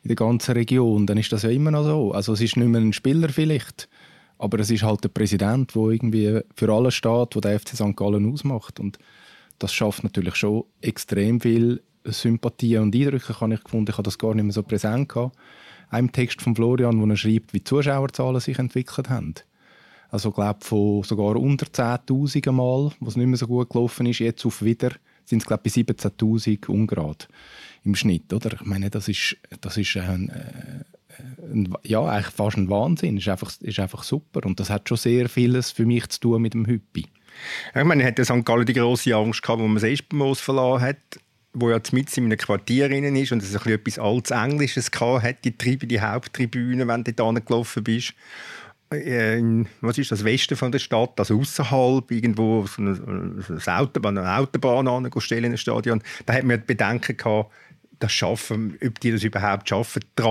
in 0.02 0.08
der 0.08 0.16
ganzen 0.16 0.52
Region, 0.52 1.06
dann 1.06 1.18
ist 1.18 1.32
das 1.32 1.42
ja 1.42 1.50
immer 1.50 1.70
noch 1.70 1.84
so. 1.84 2.12
Also 2.12 2.32
es 2.32 2.40
ist 2.40 2.56
nicht 2.56 2.68
mehr 2.68 2.80
ein 2.80 2.92
Spieler 2.92 3.28
vielleicht, 3.28 3.88
aber 4.38 4.60
es 4.60 4.70
ist 4.70 4.82
halt 4.82 5.02
der 5.02 5.08
Präsident, 5.08 5.74
der 5.74 5.82
irgendwie 5.82 6.40
für 6.54 6.72
alles 6.72 6.94
steht, 6.94 7.34
der 7.34 7.40
der 7.40 7.58
FC 7.60 7.70
St. 7.70 7.96
Gallen 7.96 8.32
ausmacht. 8.32 8.78
Und 8.78 8.98
das 9.58 9.72
schafft 9.74 10.04
natürlich 10.04 10.36
schon 10.36 10.64
extrem 10.80 11.40
viel 11.40 11.82
Sympathie 12.04 12.78
und 12.78 12.94
Eindrücke, 12.94 13.40
habe 13.40 13.54
ich 13.54 13.64
gefunden. 13.64 13.90
Ich 13.90 13.98
habe 13.98 14.04
das 14.04 14.18
gar 14.18 14.34
nicht 14.34 14.44
mehr 14.44 14.52
so 14.52 14.62
präsent 14.62 15.08
gehabt. 15.08 15.36
Einem 15.90 16.12
Text 16.12 16.42
von 16.42 16.54
Florian, 16.54 17.00
wo 17.00 17.06
er 17.06 17.16
schreibt, 17.16 17.52
wie 17.52 17.58
die 17.58 17.64
Zuschauerzahlen 17.64 18.40
sich 18.40 18.58
entwickelt 18.58 19.08
haben. 19.08 19.34
Also 20.10 20.30
ich 20.30 20.34
glaube 20.34 20.60
von 20.62 21.02
sogar 21.02 21.36
unter 21.36 21.66
10'000 21.66 22.52
Mal, 22.52 22.92
was 23.00 23.16
nicht 23.16 23.26
mehr 23.26 23.36
so 23.36 23.46
gut 23.46 23.70
gelaufen 23.70 24.06
ist, 24.06 24.20
jetzt 24.20 24.46
auf 24.46 24.62
wieder 24.62 24.92
sind 25.28 25.42
es 25.42 25.46
glaube 25.46 25.64
bei 25.64 25.70
17'000 25.70 26.66
ungerade 26.68 27.26
im 27.84 27.94
Schnitt, 27.94 28.32
oder? 28.32 28.54
Ich 28.54 28.66
meine, 28.66 28.90
das 28.90 29.08
ist, 29.08 29.36
das 29.60 29.76
ist 29.76 29.96
ein, 29.96 30.30
äh, 30.30 30.84
ein, 31.52 31.74
ja, 31.84 32.02
eigentlich 32.04 32.34
fast 32.34 32.56
ein 32.56 32.70
Wahnsinn. 32.70 33.18
Ist 33.18 33.28
einfach, 33.28 33.52
ist 33.60 33.78
einfach 33.78 34.02
super 34.02 34.44
und 34.46 34.58
das 34.60 34.70
hat 34.70 34.88
schon 34.88 34.96
sehr 34.96 35.28
vieles 35.28 35.70
für 35.70 35.86
mich 35.86 36.08
zu 36.08 36.20
tun 36.20 36.42
mit 36.42 36.54
dem 36.54 36.66
Hüppi. 36.66 37.06
Ich 37.74 37.84
meine, 37.84 38.04
hat 38.04 38.18
St. 38.24 38.44
Gallen 38.44 38.66
die 38.66 38.72
grosse 38.72 39.14
Angst 39.14 39.42
gehabt, 39.42 39.60
wo 39.60 39.66
man 39.66 39.76
das 39.76 39.84
Espenmoos 39.84 40.40
verloren 40.40 40.82
hat, 40.82 41.20
wo 41.52 41.70
ja 41.70 41.80
mit 41.92 42.16
in 42.16 42.24
einem 42.24 42.38
Quartier 42.38 42.88
drin 42.88 43.16
ist 43.16 43.32
und 43.32 43.42
es 43.42 43.54
ein 43.56 43.72
etwas 43.72 43.98
altes 43.98 44.30
Englisches 44.30 44.90
hat, 45.00 45.44
die, 45.44 45.56
Tribe, 45.56 45.86
die 45.86 46.00
Haupttribüne, 46.00 46.86
wenn 46.88 47.04
du 47.04 47.12
da 47.12 47.30
gelaufen 47.32 47.84
bist. 47.84 48.14
Äh, 48.92 49.38
in, 49.38 49.68
was 49.80 49.98
ist 49.98 50.12
das 50.12 50.24
Westen 50.24 50.56
von 50.56 50.72
der 50.72 50.78
Stadt, 50.78 51.18
also 51.18 51.38
außerhalb 51.38 52.10
irgendwo 52.10 52.66
so 52.66 52.82
eine, 52.82 52.94
so 53.42 53.70
Autobahn, 53.70 54.18
eine 54.18 54.38
Autobahn 54.38 54.88
anstellen, 54.88 55.52
ein 55.52 55.58
Stadion. 55.58 56.02
Da 56.26 56.34
hat 56.34 56.44
man 56.44 56.62
Bedenken 56.64 57.16
gehabt, 57.16 57.52
das 57.98 58.12
schaffen, 58.12 58.78
ob 58.84 59.00
die 59.00 59.10
das 59.10 59.24
überhaupt 59.24 59.68
schaffen, 59.68 60.04
die 60.16 60.22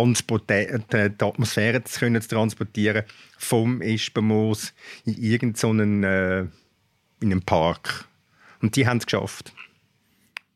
Atmosphäre 1.19 1.83
zu, 1.83 1.99
können, 1.99 2.21
zu 2.21 2.29
transportieren 2.29 3.03
vom 3.37 3.81
Espenmoos 3.81 4.73
in 5.05 5.17
irgendeinen 5.21 6.03
äh, 6.03 6.45
in 7.19 7.31
einem 7.31 7.41
Park. 7.41 8.05
Und 8.61 8.75
die 8.75 8.87
haben 8.87 8.97
es 8.97 9.05
geschafft. 9.05 9.53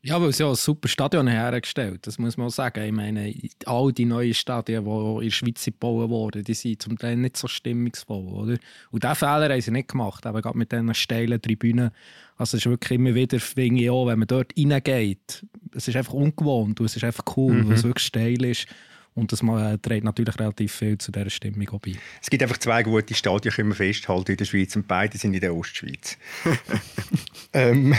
Ja, 0.04 0.20
weil 0.20 0.32
sie 0.32 0.42
ja 0.42 0.48
ein 0.48 0.56
super 0.56 0.88
Stadion 0.88 1.28
hergestellt 1.28 2.06
das 2.08 2.18
muss 2.18 2.36
man 2.36 2.48
auch 2.48 2.52
sagen. 2.52 2.84
Ich 2.84 2.92
meine, 2.92 3.32
all 3.66 3.92
die 3.92 4.04
neuen 4.04 4.34
Stadien, 4.34 4.84
die 4.84 4.90
in 4.90 5.20
der 5.20 5.30
Schweiz 5.30 5.64
gebaut 5.64 6.10
wurden, 6.10 6.42
die 6.42 6.54
sind 6.54 6.82
zum 6.82 6.98
Teil 6.98 7.16
nicht 7.16 7.36
so 7.36 7.46
stimmungsvoll. 7.46 8.26
Oder? 8.26 8.58
Und 8.90 9.04
diesen 9.04 9.14
Fehler 9.14 9.50
haben 9.50 9.60
sie 9.60 9.70
nicht 9.70 9.88
gemacht, 9.88 10.26
aber 10.26 10.42
gerade 10.42 10.58
mit 10.58 10.72
diesen 10.72 10.92
steilen 10.94 11.40
Tribünen. 11.40 11.92
Also 12.36 12.56
es 12.56 12.66
ist 12.66 12.70
wirklich 12.70 12.98
immer 12.98 13.14
wieder, 13.14 13.38
finde 13.38 13.82
ich 13.82 13.90
auch, 13.90 14.08
wenn 14.08 14.18
man 14.18 14.26
dort 14.26 14.52
reingeht, 14.58 15.46
es 15.72 15.86
ist 15.86 15.96
einfach 15.96 16.14
ungewohnt 16.14 16.80
und 16.80 16.86
es 16.86 16.96
ist 16.96 17.04
einfach 17.04 17.24
cool, 17.36 17.54
mhm. 17.54 17.68
weil 17.68 17.74
es 17.74 17.84
wirklich 17.84 18.06
steil 18.06 18.44
ist. 18.44 18.66
Und 19.14 19.30
das 19.30 19.42
äh, 19.42 19.78
trägt 19.78 20.04
natürlich 20.04 20.38
relativ 20.38 20.72
viel 20.72 20.96
zu 20.96 21.12
dieser 21.12 21.28
Stimmung 21.28 21.68
bei. 21.84 21.92
Es 22.20 22.30
gibt 22.30 22.42
einfach 22.42 22.56
zwei 22.56 22.82
gute 22.82 23.14
Stadien, 23.14 23.54
können 23.54 23.68
wir 23.68 23.76
festhalten 23.76 24.32
in 24.32 24.36
der 24.38 24.44
Schweiz 24.46 24.74
und 24.74 24.88
beide 24.88 25.18
sind 25.18 25.34
in 25.34 25.40
der 25.40 25.54
Ostschweiz. 25.54 26.16
ähm, 27.52 27.94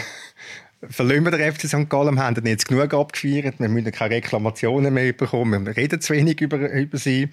verlieren 0.90 1.24
wir 1.24 1.32
den 1.32 1.52
FC 1.52 1.68
St. 1.68 1.90
Gallen, 1.90 2.16
wir 2.16 2.24
haben 2.24 2.46
jetzt 2.46 2.68
genug 2.68 2.94
abgefeiert, 2.94 3.60
wir 3.60 3.70
müssen 3.70 3.92
keine 3.92 4.16
Reklamationen 4.16 4.94
mehr 4.94 5.14
bekommen, 5.14 5.66
wir 5.66 5.76
reden 5.76 6.02
zu 6.02 6.14
wenig 6.14 6.42
über, 6.42 6.58
über 6.58 6.98
sie. 6.98 7.30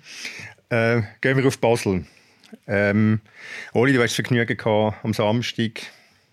Äh, 0.69 1.03
gehen 1.21 1.37
wir 1.37 1.47
auf 1.47 1.59
Basel. 1.59 2.05
Ähm, 2.67 3.21
Oli, 3.73 3.93
du 3.93 4.03
hast 4.03 4.15
Vergnügen 4.15 4.57
gehabt, 4.57 5.05
am 5.05 5.13
Samstag 5.13 5.83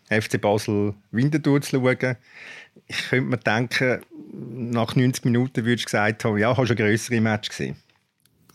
FC 0.10 0.39
Basel 0.39 0.93
Winterthur 1.12 1.62
zu 1.62 1.77
schauen. 1.77 2.15
Ich 2.88 3.10
könnte 3.10 3.30
mir 3.30 3.38
denken, 3.38 4.01
nach 4.71 4.95
90 4.95 5.25
Minuten 5.25 5.65
würdest 5.65 5.86
du 5.86 5.91
gesagt 5.91 6.23
haben, 6.23 6.38
ja, 6.38 6.56
hast 6.56 6.69
du 6.69 6.73
ein 6.73 6.77
größere 6.77 7.19
Match 7.19 7.49
gesehen. 7.49 7.75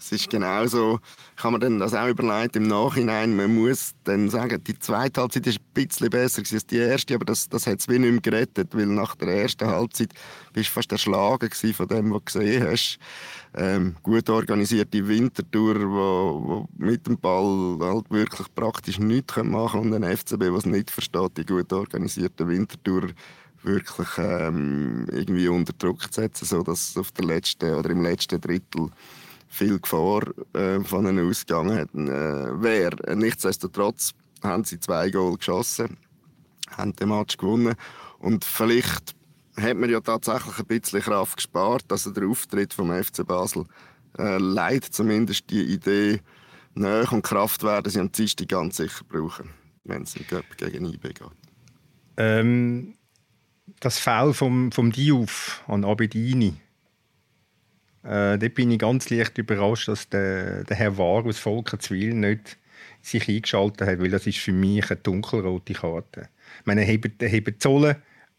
Das 0.03 0.11
ist 0.11 0.29
genau 0.29 0.67
so. 0.67 0.99
Ich 1.37 1.45
habe 1.45 1.53
mir 1.53 1.59
dann 1.61 1.79
das 1.79 1.95
auch 1.95 2.09
überlegt 2.09 2.57
im 2.57 2.65
Nachhinein. 2.65 3.37
Man 3.37 3.55
muss 3.55 3.95
dann 4.03 4.29
sagen, 4.31 4.63
die 4.65 4.77
zweite 4.77 5.21
Halbzeit 5.21 5.47
ist 5.47 5.61
ein 5.61 5.75
bisschen 5.75 6.11
besser 6.11 6.43
als 6.43 6.67
die 6.67 6.79
erste, 6.79 7.15
aber 7.15 7.25
das, 7.25 7.49
das 7.49 7.69
hat 7.69 7.79
es 7.79 7.89
wie 7.89 8.01
nicht 8.01 8.11
mehr 8.11 8.21
gerettet, 8.21 8.75
weil 8.75 8.87
nach 8.87 9.15
der 9.15 9.29
ersten 9.29 9.69
Halbzeit 9.69 10.13
bist 10.53 10.71
du 10.71 10.73
fast 10.73 10.91
erschlagen 10.91 11.49
von 11.53 11.87
dem, 11.87 12.11
was 12.11 12.19
du 12.19 12.41
gesehen 12.41 12.67
hast. 12.69 12.99
Ähm, 13.55 13.95
gut 14.03 14.29
organisierte 14.29 15.07
Wintertour, 15.07 15.77
wo, 15.77 16.43
wo 16.45 16.69
mit 16.77 17.07
dem 17.07 17.17
Ball 17.17 17.79
halt 17.81 18.11
wirklich 18.11 18.53
praktisch 18.57 18.99
nichts 18.99 19.37
machen 19.37 19.83
können 19.83 19.95
und 19.95 20.05
ein 20.05 20.17
FCB, 20.17 20.51
was 20.51 20.67
nicht 20.67 20.91
versteht, 20.91 21.37
die 21.37 21.47
gut 21.47 21.73
organisierte 21.73 22.49
Wintertour 22.49 23.11
wirklich 23.63 24.09
ähm, 24.19 25.07
irgendwie 25.13 25.47
unter 25.47 25.73
Druck 25.75 26.13
zu 26.13 26.21
setzen, 26.21 26.45
sodass 26.45 26.97
auf 26.97 27.13
der 27.13 27.25
letzten 27.27 27.73
oder 27.77 27.91
im 27.91 28.03
letzten 28.03 28.41
Drittel 28.41 28.91
viel 29.53 29.79
Gefahr 29.79 30.23
äh, 30.55 30.81
von 30.81 31.07
ihnen 31.07 31.29
ausgegangen 31.29 32.09
äh, 32.09 32.63
wäre. 32.63 33.15
Nichtsdestotrotz 33.15 34.13
haben 34.43 34.65
sie 34.65 34.81
zwei 34.81 35.11
Goal 35.11 35.37
geschossen, 35.37 35.99
haben 36.75 36.97
den 36.97 37.11
Match 37.11 37.37
gewonnen 37.37 37.75
und 38.19 38.45
vielleicht 38.45 39.15
hat 39.57 39.77
man 39.77 39.91
ja 39.91 40.01
tatsächlich 40.01 40.59
ein 40.59 40.67
bisschen 40.67 41.03
Kraft 41.03 41.37
gespart, 41.37 41.85
also 41.91 42.11
der 42.11 42.27
Auftritt 42.27 42.73
vom 42.73 42.91
FC 42.91 43.27
Basel 43.27 43.67
äh, 44.19 44.39
leidet 44.39 44.95
zumindest 44.95 45.51
die 45.51 45.63
Idee, 45.63 46.21
Nähe 46.75 47.07
und 47.11 47.23
Kraft 47.23 47.63
werden 47.63 47.91
sie 47.91 48.01
am 48.01 48.11
Dienstag 48.11 48.49
ganz 48.49 48.79
sicher 48.79 49.05
brauchen, 49.07 49.51
wenn 49.85 50.05
es 50.05 50.15
gegen 50.15 50.87
IB 50.87 51.09
geht. 51.09 51.23
Ähm, 52.17 52.95
das 53.81 53.99
Foul 53.99 54.33
vom, 54.33 54.73
vom 54.73 54.91
Diouf 54.91 55.63
an 55.67 55.85
Abedini, 55.85 56.55
äh, 58.05 58.39
dort 58.39 58.55
bin 58.55 58.71
ich 58.71 58.79
ganz 58.79 59.11
leicht 59.11 59.39
überrascht, 59.39 59.89
dass 59.89 60.09
der, 60.09 60.65
der 60.65 60.77
Herr 60.77 60.99
War 60.99 61.25
aus 61.25 61.39
Volkenzwil 61.39 62.15
nicht 62.15 62.59
sich 63.01 63.29
eingeschaltet 63.29 63.87
hat, 63.87 64.01
weil 64.01 64.11
das 64.11 64.27
ist 64.27 64.39
für 64.39 64.53
mich 64.53 64.91
eine 64.91 65.01
dunkelrote 65.01 65.75
Karte. 65.75 66.29
Ich 66.61 66.67
meine, 66.67 66.83
er 66.83 66.87
hebt, 66.87 67.23
er 67.23 67.31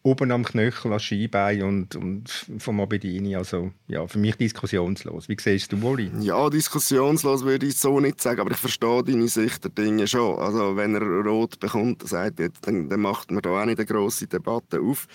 oben 0.04 0.30
am 0.30 0.44
Knöchel 0.44 0.92
als 0.92 1.04
Skibein 1.04 1.62
und, 1.62 1.96
und 1.96 2.28
vom 2.58 2.80
Abedini. 2.80 3.36
Also 3.36 3.72
ja, 3.88 4.06
für 4.06 4.18
mich 4.18 4.36
diskussionslos. 4.36 5.28
Wie 5.28 5.36
siehst 5.40 5.72
du, 5.72 5.80
Woli? 5.80 6.10
Ja, 6.20 6.50
diskussionslos 6.50 7.44
würde 7.44 7.66
ich 7.66 7.78
so 7.78 7.98
nicht 8.00 8.20
sagen, 8.20 8.40
aber 8.40 8.50
ich 8.50 8.58
verstehe 8.58 9.02
deine 9.02 9.28
Sicht 9.28 9.64
der 9.64 9.70
Dinge 9.70 10.06
schon. 10.06 10.38
Also 10.38 10.76
wenn 10.76 10.94
er 10.94 11.02
rot 11.02 11.58
bekommt, 11.58 12.06
sagt, 12.06 12.38
dann, 12.38 12.90
dann 12.90 13.00
macht 13.00 13.30
man 13.30 13.40
da 13.42 13.50
auch 13.50 13.64
nicht 13.64 13.78
eine 13.78 13.86
grosse 13.86 14.26
Debatte 14.26 14.80
auf. 14.80 15.08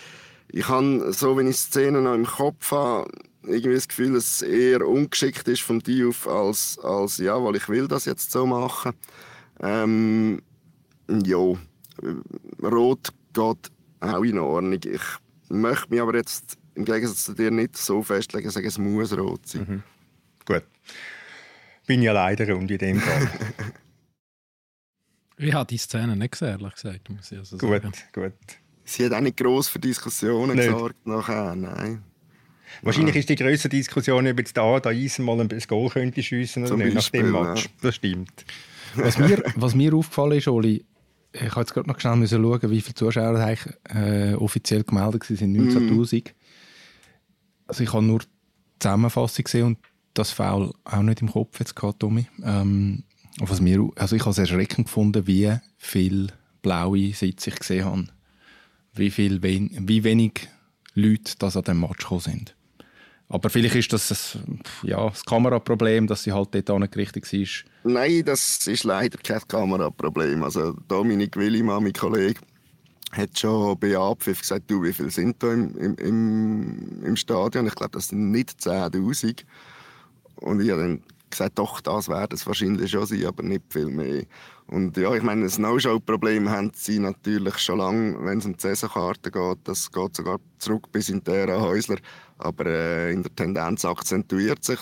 Ich 0.51 0.67
habe, 0.67 1.13
so 1.13 1.37
wenn 1.37 1.47
ich 1.47 1.57
Szenen 1.57 2.05
noch 2.05 2.15
im 2.15 2.25
Kopf 2.25 2.71
habe, 2.71 3.11
irgendwie 3.43 3.75
das 3.75 3.87
Gefühl, 3.87 4.13
dass 4.13 4.25
es 4.25 4.41
eher 4.41 4.87
ungeschickt 4.87 5.47
ist 5.47 5.61
vom 5.61 5.81
Diouf 5.81 6.27
als, 6.27 6.77
als 6.79 7.17
ja, 7.17 7.41
weil 7.43 7.55
ich 7.55 7.69
will 7.69 7.87
das 7.87 8.05
jetzt 8.05 8.31
so 8.31 8.45
machen. 8.45 8.93
Ähm, 9.61 10.41
ja, 11.07 11.53
rot 12.63 13.09
geht 13.33 13.71
auch 13.99 14.23
in 14.23 14.39
Ordnung. 14.39 14.79
Ich 14.83 15.01
möchte 15.49 15.89
mich 15.89 16.01
aber 16.01 16.15
jetzt 16.15 16.57
im 16.75 16.85
Gegensatz 16.85 17.25
zu 17.25 17.33
dir 17.33 17.51
nicht 17.51 17.77
so 17.77 18.03
festlegen, 18.03 18.49
sagen, 18.49 18.67
es 18.67 18.77
muss 18.77 19.17
rot 19.17 19.47
sein. 19.47 19.65
Mhm. 19.67 19.83
Gut. 20.45 20.63
Bin 21.85 22.01
ja 22.01 22.13
leider 22.13 22.53
rund 22.53 22.69
in 22.71 22.77
dem 22.77 22.99
Fall. 22.99 23.29
ich 25.37 25.53
habe 25.53 25.67
die 25.67 25.77
Szene 25.77 26.15
nicht 26.15 26.31
gesehen, 26.33 26.59
ehrlich 26.59 26.73
gesagt. 26.75 27.09
Muss 27.09 27.31
ich 27.31 27.37
also 27.37 27.57
gut, 27.57 27.81
gut. 28.13 28.33
Sie 28.83 29.05
hat 29.05 29.13
auch 29.13 29.21
nicht 29.21 29.37
gross 29.37 29.67
für 29.67 29.79
Diskussionen 29.79 30.55
nicht. 30.55 30.67
gesorgt 30.67 31.05
nachher, 31.05 31.55
nein. 31.55 32.03
Wahrscheinlich 32.81 33.15
ist 33.15 33.29
die 33.29 33.35
größere 33.35 33.69
Diskussion, 33.69 34.27
ob 34.27 34.37
jetzt 34.37 34.55
da, 34.55 34.79
da 34.79 34.89
Eisen 34.89 35.25
mal 35.25 35.39
ein 35.39 35.49
Goal 35.67 35.89
könnte 35.89 36.23
schiessen 36.23 36.65
oder 36.65 36.77
nicht 36.77 36.93
nach 36.93 37.09
dem 37.09 37.31
Match. 37.31 37.65
Ja. 37.65 37.71
Das 37.81 37.95
stimmt. 37.95 38.45
Was 38.95 39.17
mir, 39.17 39.43
was 39.55 39.75
mir 39.75 39.93
aufgefallen 39.93 40.37
ist, 40.37 40.47
Oli, 40.47 40.85
ich 41.31 41.51
habe 41.51 41.61
jetzt 41.61 41.73
gerade 41.73 41.87
noch 41.87 41.99
schnell 41.99 42.15
müssen 42.15 42.41
schauen, 42.41 42.71
wie 42.71 42.81
viele 42.81 42.95
Zuschauer 42.95 43.39
eigentlich, 43.39 43.75
äh, 43.93 44.33
offiziell 44.33 44.83
gemeldet 44.83 45.23
sind, 45.25 45.55
19'000. 45.55 46.23
Mm. 46.23 46.33
Also 47.67 47.83
ich 47.83 47.93
habe 47.93 48.03
nur 48.03 48.19
die 48.19 48.25
Zusammenfassung 48.79 49.43
gesehen 49.43 49.65
und 49.65 49.77
das 50.13 50.31
Foul 50.31 50.73
auch 50.85 51.01
nicht 51.01 51.21
im 51.21 51.31
Kopf 51.31 51.59
jetzt 51.59 51.75
gehabt, 51.75 51.99
Tommy. 51.99 52.27
Ähm, 52.43 53.03
was 53.39 53.61
mir, 53.61 53.89
also 53.95 54.15
ich 54.15 54.21
habe 54.23 54.31
es 54.31 54.37
erschreckend 54.37 54.87
gefunden, 54.87 55.27
wie 55.27 55.55
viele 55.77 56.27
blaue 56.61 57.13
Sitze 57.13 57.51
ich 57.51 57.55
gesehen 57.57 57.85
habe. 57.85 58.07
Wie, 58.93 59.11
viel, 59.11 59.41
wie 59.43 60.03
wenig 60.03 60.49
Leute 60.93 61.33
das 61.37 61.55
an 61.55 61.63
dem 61.63 61.79
Match 61.79 61.99
gekommen 61.99 62.21
sind. 62.21 62.55
Aber 63.29 63.49
vielleicht 63.51 63.75
ist 63.75 63.93
das 63.93 64.35
ein, 64.35 64.59
ja, 64.81 65.07
das 65.07 65.23
Kameraproblem, 65.23 66.07
dass 66.07 66.23
sie 66.23 66.31
halt 66.31 66.49
dort 66.67 66.79
nicht 66.79 66.97
richtig 66.97 67.31
war. 67.31 67.91
Nein, 67.91 68.23
das 68.25 68.65
ist 68.65 68.83
leider 68.83 69.19
kein 69.19 69.47
Kameraproblem. 69.47 70.43
Also 70.43 70.73
Dominik 70.87 71.37
Willimann, 71.37 71.83
mein 71.83 71.93
Kollege, 71.93 72.39
hat 73.11 73.37
schon 73.37 73.77
bei 73.79 73.95
Abpfiff 73.95 74.41
gesagt, 74.41 74.69
du, 74.69 74.83
wie 74.83 74.93
viele 74.93 75.11
sind 75.11 75.41
da 75.41 75.53
im, 75.53 75.75
im, 75.77 75.95
im, 75.95 77.03
im 77.05 77.15
Stadion? 77.15 77.67
Ich 77.67 77.75
glaube, 77.75 77.91
das 77.91 78.07
sind 78.07 78.31
nicht 78.31 78.59
10'000. 78.61 79.43
Und 80.37 80.61
ich 80.61 80.71
habe 80.71 80.81
dann 80.81 81.03
gesagt, 81.29 81.59
doch, 81.59 81.81
das 81.81 82.09
wäre 82.09 82.29
es 82.31 82.47
wahrscheinlich 82.47 82.91
schon 82.91 83.05
sein, 83.05 83.25
aber 83.25 83.43
nicht 83.43 83.63
viel 83.69 83.87
mehr. 83.87 84.23
Und 84.69 84.97
ja, 84.97 85.13
ich 85.15 85.23
meine, 85.23 85.43
das 85.43 85.57
No-Show-Problem 85.57 86.47
haben 86.49 86.71
sie 86.75 86.99
natürlich 86.99 87.57
schon 87.57 87.79
lange, 87.79 88.23
wenn 88.23 88.37
es 88.37 88.45
um 88.45 88.53
die 88.53 88.61
Saisonkarte 88.61 89.31
geht. 89.31 89.57
Das 89.63 89.91
geht 89.91 90.15
sogar 90.15 90.39
zurück 90.59 90.91
bis 90.91 91.09
in 91.09 91.23
die 91.23 91.31
Häusler. 91.31 91.97
Aber 92.37 92.67
äh, 92.67 93.11
in 93.11 93.23
der 93.23 93.35
Tendenz 93.35 93.83
akzentuiert 93.83 94.63
sich 94.63 94.79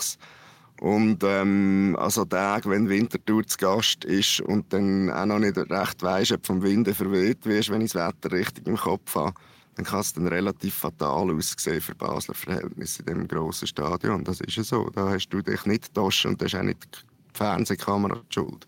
Und 0.81 1.23
ähm, 1.23 1.95
also 1.99 2.25
Tage, 2.25 2.69
wenn 2.69 2.89
Winterthur 2.89 3.47
zu 3.47 3.57
Gast 3.57 4.03
ist 4.03 4.41
und 4.41 4.73
dann 4.73 5.09
auch 5.09 5.25
noch 5.25 5.39
nicht 5.39 5.57
recht 5.57 6.03
weisst, 6.03 6.33
ob 6.33 6.45
vom 6.45 6.61
Winde 6.61 6.93
verweht 6.93 7.45
wirst, 7.45 7.69
wenn 7.69 7.81
ich 7.81 7.93
das 7.93 8.07
Wetter 8.07 8.35
richtig 8.35 8.67
im 8.67 8.75
Kopf 8.75 9.15
habe, 9.15 9.33
dann 9.75 9.85
kann 9.85 10.01
es 10.01 10.11
dann 10.11 10.27
relativ 10.27 10.73
fatal 10.73 11.31
aussehen 11.31 11.79
für 11.79 11.95
Basler 11.95 12.33
Verhältnisse 12.33 13.03
in 13.03 13.05
diesem 13.05 13.27
grossen 13.27 13.67
Stadion. 13.67 14.25
Das 14.25 14.41
ist 14.41 14.57
ja 14.57 14.63
so. 14.63 14.89
Da 14.89 15.11
hast 15.11 15.29
du 15.29 15.41
dich 15.41 15.65
nicht 15.65 15.85
getauscht 15.85 16.25
und 16.25 16.41
das 16.41 16.51
ist 16.51 16.59
auch 16.59 16.63
nicht 16.63 16.83
die 16.83 17.37
Fernsehkamera 17.37 18.15
die 18.29 18.33
schuld. 18.33 18.67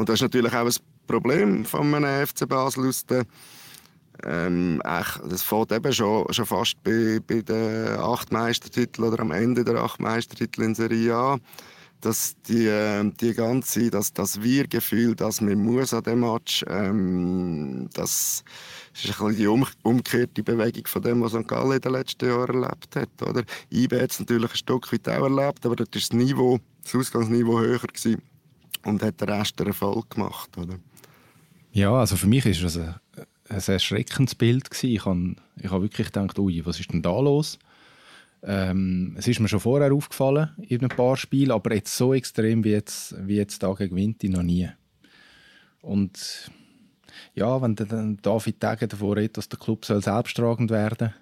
Und 0.00 0.08
das 0.08 0.14
ist 0.14 0.22
natürlich 0.22 0.54
auch 0.54 0.64
ein 0.64 0.74
Problem 1.06 1.64
von 1.66 1.94
einem 1.94 2.26
FC 2.26 2.48
Basel 2.48 2.88
aus 2.88 3.04
der 3.04 3.26
ähm, 4.24 4.80
das 4.82 5.42
fängt 5.42 5.72
eben 5.72 5.92
schon, 5.92 6.32
schon 6.32 6.46
fast 6.46 6.82
bei, 6.82 7.20
bei 7.26 7.42
den 7.42 7.98
acht 7.98 8.32
Meistertiteln 8.32 9.08
oder 9.08 9.20
am 9.20 9.30
Ende 9.30 9.62
der 9.62 9.76
acht 9.76 10.00
Meistertitel 10.00 10.62
in 10.62 10.74
Serie 10.74 11.14
A 11.14 11.38
dass 12.00 12.34
die, 12.48 12.66
ähm, 12.66 13.12
die 13.20 13.34
ganze, 13.34 13.90
das, 13.90 14.14
das 14.14 14.40
Wir-Gefühl, 14.40 15.14
dass 15.14 15.42
man 15.42 15.62
muss 15.62 15.92
an 15.92 16.02
dem 16.02 16.20
Match, 16.20 16.64
ähm, 16.66 17.90
das 17.92 18.42
ist 18.94 19.20
ein 19.20 19.36
die 19.36 19.46
um, 19.46 19.66
umgekehrte 19.82 20.42
Bewegung 20.42 20.86
von 20.86 21.02
dem, 21.02 21.20
was 21.20 21.32
St. 21.32 21.46
Gallen 21.46 21.72
in 21.72 21.80
den 21.82 21.92
letzten 21.92 22.26
Jahren 22.26 22.62
erlebt 22.62 22.96
hat. 22.96 23.28
Oder? 23.28 23.44
IB 23.70 24.00
hat 24.00 24.12
es 24.12 24.20
natürlich 24.20 24.50
ein 24.50 24.56
Stück 24.56 24.90
weit 24.90 25.06
auch 25.10 25.24
erlebt, 25.24 25.66
aber 25.66 25.76
dort 25.76 25.94
war 25.94 26.00
das 26.00 26.12
Niveau, 26.14 26.58
das 26.84 26.94
Ausgangsniveau 26.94 27.60
höher 27.60 27.80
gewesen 27.80 28.22
und 28.84 29.02
hat 29.02 29.20
den 29.20 29.28
Rest 29.28 29.58
der 29.58 29.68
Erfolg 29.68 30.10
gemacht. 30.10 30.56
Oder? 30.56 30.78
Ja, 31.72 31.92
also 31.92 32.16
für 32.16 32.26
mich 32.26 32.46
ist 32.46 32.62
das 32.62 32.76
ein, 32.76 32.94
ein 33.48 33.62
erschreckendes 33.66 34.34
Bild 34.34 34.70
gewesen. 34.70 34.94
Ich 34.94 35.04
habe 35.04 35.36
ich 35.56 35.70
hab 35.70 35.82
wirklich 35.82 36.06
gedacht, 36.08 36.38
ui, 36.38 36.64
was 36.64 36.80
ist 36.80 36.92
denn 36.92 37.02
da 37.02 37.18
los? 37.18 37.58
Ähm, 38.42 39.14
es 39.18 39.28
ist 39.28 39.38
mir 39.40 39.48
schon 39.48 39.60
vorher 39.60 39.92
aufgefallen 39.92 40.50
in 40.66 40.82
ein 40.82 40.88
paar 40.88 41.16
Spielen, 41.16 41.50
aber 41.50 41.74
jetzt 41.74 41.94
so 41.94 42.14
extrem 42.14 42.64
wie 42.64 42.70
jetzt, 42.70 43.14
wie 43.26 43.36
jetzt 43.36 43.62
da 43.62 43.72
gegen 43.74 43.96
Winti 43.96 44.30
noch 44.30 44.42
nie. 44.42 44.68
Und 45.82 46.50
ja, 47.34 47.60
wenn 47.60 47.74
dann 47.74 48.18
David 48.22 48.60
Tage 48.60 48.88
davor 48.88 49.16
redet, 49.16 49.36
dass 49.36 49.48
der 49.48 49.58
Club 49.58 49.84
soll 49.84 50.02
selbsttragend 50.02 50.70
werden 50.70 51.12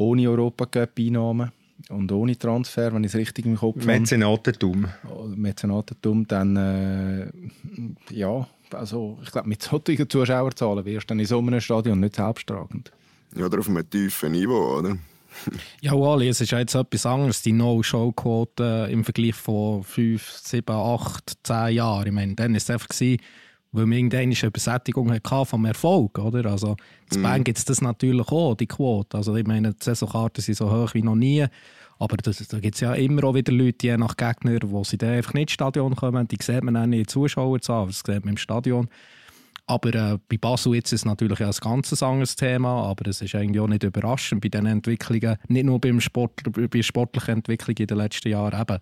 ohne 0.00 0.30
Europacup-Einnahmen 0.30 1.52
und 1.88 2.12
ohne 2.12 2.38
Transfer, 2.38 2.92
wenn 2.92 3.04
ich 3.04 3.12
es 3.12 3.16
richtig 3.16 3.46
im 3.46 3.56
Kopf 3.56 3.76
habe. 3.76 3.86
Mäzenatentum. 3.86 4.86
Oh, 5.08 5.24
Mäzenatentum, 5.24 6.26
dann 6.26 6.56
äh, 6.56 7.30
ja, 8.10 8.46
also 8.72 9.18
ich 9.22 9.30
glaube, 9.30 9.48
mit 9.48 9.62
solchen 9.62 10.08
Zuschauerzahlen 10.08 10.84
wirst 10.84 11.04
du 11.04 11.08
dann 11.08 11.20
in 11.20 11.26
so 11.26 11.38
einem 11.38 11.60
Stadion 11.60 12.00
nicht 12.00 12.16
selbsttragend. 12.16 12.92
Ja, 13.36 13.46
oder 13.46 13.60
auf 13.60 13.68
einem 13.68 13.88
tiefen 13.88 14.32
Niveau, 14.32 14.78
oder? 14.78 14.96
ja, 15.80 15.92
Ali, 15.92 16.28
es 16.28 16.40
ist 16.40 16.50
jetzt 16.50 16.74
etwas 16.74 17.06
anderes, 17.06 17.42
die 17.42 17.52
No-Show-Quote 17.52 18.88
im 18.90 19.04
Vergleich 19.04 19.34
von 19.34 19.82
5, 19.82 20.28
7, 20.28 20.74
8, 20.74 21.32
10 21.44 21.68
Jahren. 21.74 22.06
Ich 22.06 22.12
meine, 22.12 22.34
dann 22.34 22.52
war 22.52 22.56
es 22.56 22.70
einfach, 22.70 22.88
gewesen, 22.88 23.20
weil 23.72 23.86
man 23.86 23.98
irgendwann 23.98 24.20
eine 24.20 24.34
Übersättigung 24.34 25.12
hatte 25.12 25.46
vom 25.46 25.64
Erfolg. 25.64 26.18
Oder? 26.18 26.50
Also, 26.50 26.76
in 27.12 27.20
mm. 27.20 27.22
Bern 27.22 27.44
gibt 27.44 27.58
es 27.58 27.64
das 27.64 27.80
natürlich 27.80 28.28
auch, 28.28 28.54
die 28.54 28.66
Quote. 28.66 29.16
Also, 29.16 29.36
ich 29.36 29.46
meine, 29.46 29.72
die 29.72 29.84
Saisonkarten 29.84 30.42
sind 30.42 30.56
so 30.56 30.70
hoch 30.70 30.94
wie 30.94 31.02
noch 31.02 31.14
nie. 31.14 31.46
Aber 31.98 32.16
das, 32.16 32.38
da 32.48 32.58
gibt 32.58 32.76
es 32.76 32.80
ja 32.80 32.94
immer 32.94 33.24
auch 33.24 33.34
wieder 33.34 33.52
Leute, 33.52 33.86
je 33.86 33.96
nach 33.98 34.16
Gegner, 34.16 34.58
wo 34.64 34.82
sie 34.84 34.96
dann 34.96 35.10
einfach 35.10 35.34
nicht 35.34 35.42
ins 35.42 35.52
Stadion 35.52 35.94
kommen. 35.94 36.26
Die 36.26 36.38
sieht 36.40 36.64
man 36.64 36.76
auch 36.76 36.86
nicht 36.86 37.00
in 37.00 37.08
Zuschauerzahlen, 37.08 37.88
das 37.88 37.98
sieht 37.98 38.24
man 38.24 38.34
im 38.34 38.36
Stadion. 38.38 38.88
Aber 39.66 39.94
äh, 39.94 40.18
bei 40.28 40.36
Basel 40.36 40.74
jetzt 40.74 40.92
ist 40.92 41.02
es 41.02 41.04
natürlich 41.04 41.40
ein 41.40 41.52
ganz 41.60 42.02
anderes 42.02 42.34
Thema, 42.34 42.84
aber 42.86 43.08
es 43.08 43.20
ist 43.20 43.34
eigentlich 43.34 43.60
auch 43.60 43.68
nicht 43.68 43.84
überraschend 43.84 44.40
bei 44.40 44.48
den 44.48 44.66
Entwicklungen, 44.66 45.36
nicht 45.46 45.64
nur 45.64 45.78
beim 45.78 46.00
Sport, 46.00 46.42
bei 46.50 46.66
der 46.66 46.82
sportlichen 46.82 47.34
Entwicklung 47.34 47.76
in 47.76 47.86
den 47.86 47.98
letzten 47.98 48.30
Jahren 48.30 48.60
eben. 48.60 48.80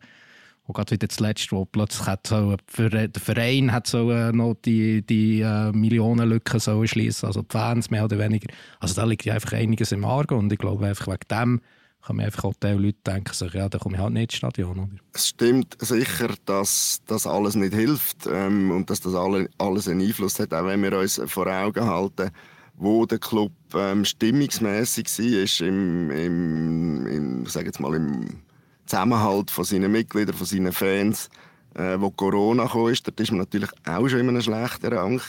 Und 0.68 0.74
gerade 0.74 0.90
wieder 0.90 1.09
zuletzt, 1.09 1.50
wo 1.50 1.64
plötzlich 1.64 2.07
hat 2.07 2.26
so, 2.26 2.54
der 2.76 3.09
Verein 3.18 3.72
hat 3.72 3.87
so 3.87 4.11
äh, 4.11 4.33
noch 4.33 4.54
die, 4.66 5.00
die 5.00 5.40
äh, 5.40 5.72
Millionenlücke 5.72 6.61
so 6.61 6.87
schließen, 6.87 7.26
also 7.26 7.40
die 7.40 7.50
Fans 7.50 7.90
mehr 7.90 8.04
oder 8.04 8.18
weniger. 8.18 8.52
Also 8.78 8.94
da 8.94 9.04
liegt 9.04 9.24
ja 9.24 9.33
einfach 9.33 9.54
einiges 9.54 9.92
im 9.92 10.04
Argen 10.04 10.37
und 10.37 10.52
ich 10.52 10.59
glaube 10.59 10.87
einfach 10.87 11.07
wegen 11.07 11.26
dem 11.31 11.61
kann 12.04 12.16
man 12.16 12.26
einfach 12.26 12.44
auch 12.44 12.54
die 12.62 12.68
Leute 12.68 12.98
denken, 13.07 13.33
sich, 13.33 13.52
ja, 13.54 13.68
da 13.68 13.78
komme 13.78 13.96
ich 13.96 14.02
halt 14.02 14.12
nicht 14.12 14.33
ins 14.33 14.35
Stadion. 14.35 14.78
Oder? 14.78 14.88
Es 15.14 15.28
stimmt 15.28 15.74
sicher, 15.81 16.35
dass 16.44 17.00
das 17.07 17.26
alles 17.26 17.54
nicht 17.54 17.74
hilft 17.74 18.26
ähm, 18.31 18.70
und 18.70 18.90
dass 18.90 19.00
das 19.00 19.14
alle, 19.14 19.48
alles 19.57 19.88
einen 19.88 20.02
Einfluss 20.02 20.38
hat, 20.38 20.52
auch 20.52 20.66
wenn 20.66 20.83
wir 20.83 20.98
uns 20.98 21.20
vor 21.26 21.46
Augen 21.46 21.85
halten, 21.85 22.31
wo 22.74 23.07
der 23.07 23.18
Club 23.18 23.52
ähm, 23.74 24.04
stimmungsmäßig 24.04 25.07
war, 25.07 25.66
im, 25.66 26.11
im, 26.11 27.07
im, 27.07 27.46
sag 27.46 27.64
jetzt 27.64 27.81
mal, 27.81 27.94
im 27.94 28.42
Zusammenhalt 28.88 29.51
von 29.51 29.64
seinen 29.64 29.92
Mitgliedern, 29.92 30.35
von 30.35 30.46
seinen 30.46 30.72
Fans, 30.72 31.29
äh, 31.74 31.96
wo 31.98 32.11
Corona 32.11 32.66
kam, 32.66 32.88
ist, 32.88 33.07
dort 33.07 33.31
man 33.31 33.40
natürlich 33.40 33.70
auch 33.87 34.09
schon 34.09 34.20
in 34.20 34.29
einem 34.29 34.42
schlechten 34.42 34.92
Rang? 34.92 35.20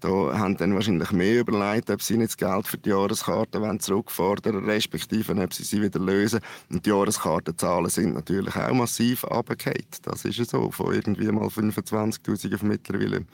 Da 0.00 0.08
haben 0.08 0.56
dann 0.56 0.74
wahrscheinlich 0.74 1.12
mehr 1.12 1.40
überlegt, 1.40 1.88
ob 1.88 2.02
sie 2.02 2.16
nicht 2.16 2.30
das 2.30 2.36
Geld 2.36 2.66
für 2.66 2.76
die 2.76 2.88
Jahreskarte 2.88 3.78
zurückfordern 3.78 4.54
wollen, 4.54 4.64
respektive 4.64 5.32
ob 5.40 5.54
sie 5.54 5.62
sie 5.62 5.80
wieder 5.80 6.00
lösen. 6.00 6.40
Und 6.70 6.84
die 6.84 6.90
Jahreskartenzahlen 6.90 7.88
sind 7.88 8.14
natürlich 8.14 8.56
auch 8.56 8.72
massiv 8.72 9.22
runtergefallen. 9.22 9.86
Das 10.02 10.24
ist 10.24 10.38
ja 10.38 10.44
so, 10.44 10.72
von 10.72 10.92
irgendwie 10.92 11.30
mal 11.30 11.46
25'000 11.46 12.54
auf 12.54 12.62
mittlerweile, 12.64 13.24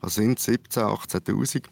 was 0.00 0.16
sind 0.16 0.40
17'000, 0.40 1.28
18'000 1.28 1.62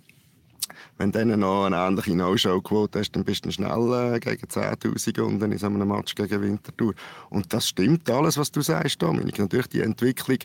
wenn 0.99 1.13
du 1.13 1.25
dann 1.25 1.41
noch 1.41 1.65
eine 1.65 1.77
ähnliche 1.77 2.15
No-Show-Quote 2.15 2.99
hast, 2.99 3.13
dann 3.13 3.25
bist 3.25 3.47
du 3.47 3.53
schnell 3.53 4.15
äh, 4.15 4.21
gegen 4.21 4.47
10'000 4.47 5.21
und 5.21 5.39
dann 5.39 5.53
in 5.53 5.59
so 5.59 5.67
einem 5.67 5.87
Match 5.87 6.15
gegen 6.17 6.43
Winterthur. 6.43 6.93
Und 7.31 7.53
das 7.53 7.69
stimmt 7.69 8.11
alles, 8.11 8.37
was 8.37 8.51
du 8.51 8.61
sagst, 8.61 9.01
Dominik. 9.01 9.39
Natürlich 9.39 9.69
die 9.69 9.81
Entwicklung 9.81 10.39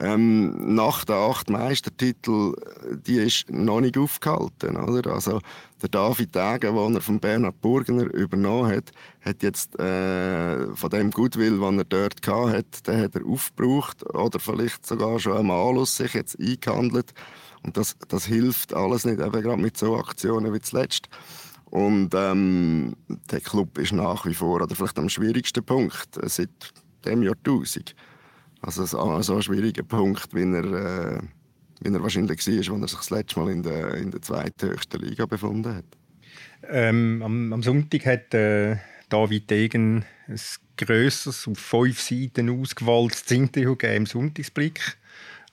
ähm, 0.00 0.74
nach 0.74 1.04
den 1.04 1.16
acht 1.16 1.50
Meistertiteln, 1.50 2.54
die 3.06 3.16
ist 3.16 3.50
noch 3.50 3.80
nicht 3.82 3.98
aufgehalten. 3.98 4.76
Oder? 4.76 5.12
Also 5.12 5.40
der 5.82 5.90
David 5.90 6.34
Degen, 6.34 6.74
den 6.74 6.94
er 6.94 7.00
von 7.00 7.20
Bernhard 7.20 7.60
Burgner 7.60 8.04
übernommen 8.14 8.70
hat, 8.74 8.92
hat 9.20 9.42
jetzt 9.42 9.78
äh, 9.78 10.74
von 10.74 10.90
dem 10.90 11.10
Goodwill, 11.10 11.58
den 11.58 11.78
er 11.78 11.84
dort 11.84 12.26
hatte, 12.26 12.82
den 12.86 13.02
hat 13.02 13.14
er 13.14 13.26
aufgebraucht 13.26 14.02
oder 14.14 14.40
vielleicht 14.40 14.86
sogar 14.86 15.18
schon 15.18 15.36
einmal 15.36 15.76
aus 15.76 15.96
sich 15.96 16.14
jetzt 16.14 16.38
eingehandelt. 16.40 17.12
Und 17.62 17.76
das, 17.76 17.96
das 18.08 18.26
hilft 18.26 18.74
alles 18.74 19.04
nicht, 19.04 19.20
eben 19.20 19.42
gerade 19.42 19.60
mit 19.60 19.76
so 19.76 19.96
Aktionen 19.96 20.52
wie 20.52 20.60
zuletzt. 20.60 21.08
Und 21.66 22.14
ähm, 22.14 22.96
der 23.30 23.40
Club 23.40 23.78
ist 23.78 23.92
nach 23.92 24.26
wie 24.26 24.34
vor, 24.34 24.62
oder 24.62 24.74
vielleicht 24.74 24.98
am 24.98 25.08
schwierigsten 25.08 25.64
Punkt 25.64 26.16
äh, 26.16 26.28
seit 26.28 26.50
dem 27.04 27.22
Jahrtausend. 27.22 27.94
Also 28.60 28.84
so, 28.84 29.22
so 29.22 29.36
ein 29.36 29.42
schwieriger 29.42 29.84
Punkt, 29.84 30.34
wie 30.34 30.42
er, 30.42 30.64
äh, 30.64 31.20
wie 31.80 31.92
er 31.92 32.02
wahrscheinlich 32.02 32.46
war, 32.46 32.54
als 32.54 32.68
er 32.68 32.88
sich 32.88 32.98
das 32.98 33.10
letzte 33.10 33.40
Mal 33.40 33.50
in 33.52 33.62
der, 33.62 33.94
in 33.94 34.10
der 34.10 34.20
zweithöchsten 34.20 35.00
Liga 35.00 35.26
befunden 35.26 35.76
hat. 35.76 35.84
Ähm, 36.68 37.22
am, 37.24 37.52
am, 37.52 37.62
Sonntag 37.62 38.04
hat 38.04 38.34
äh, 38.34 38.76
David 39.08 39.48
Degen 39.50 40.04
ein 40.28 40.40
grösseres, 40.76 41.46
auf 41.48 41.58
fünf 41.58 42.00
Seiten 42.00 42.50
ausgewalztes 42.50 43.30
Interview 43.30 43.74
im 43.74 44.06
Sonntagsblick 44.06 44.98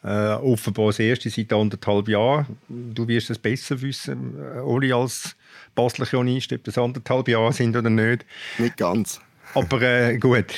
äh, 0.03 0.33
offenbar 0.33 0.87
das 0.87 0.99
erste 0.99 1.29
seit 1.29 1.51
anderthalb 1.51 2.07
Jahren. 2.07 2.57
Du 2.69 3.07
wirst 3.07 3.29
es 3.29 3.37
besser 3.37 3.81
wissen, 3.81 4.35
äh, 4.37 4.59
ohne 4.59 4.93
als 4.95 5.35
Basler 5.75 6.05
Chronist, 6.05 6.53
ob 6.53 6.63
das 6.63 6.77
anderthalb 6.77 7.27
Jahre 7.27 7.53
sind 7.53 7.75
oder 7.75 7.89
nicht. 7.89 8.25
Nicht 8.57 8.77
ganz. 8.77 9.19
Aber 9.53 9.81
äh, 9.81 10.17
gut, 10.17 10.53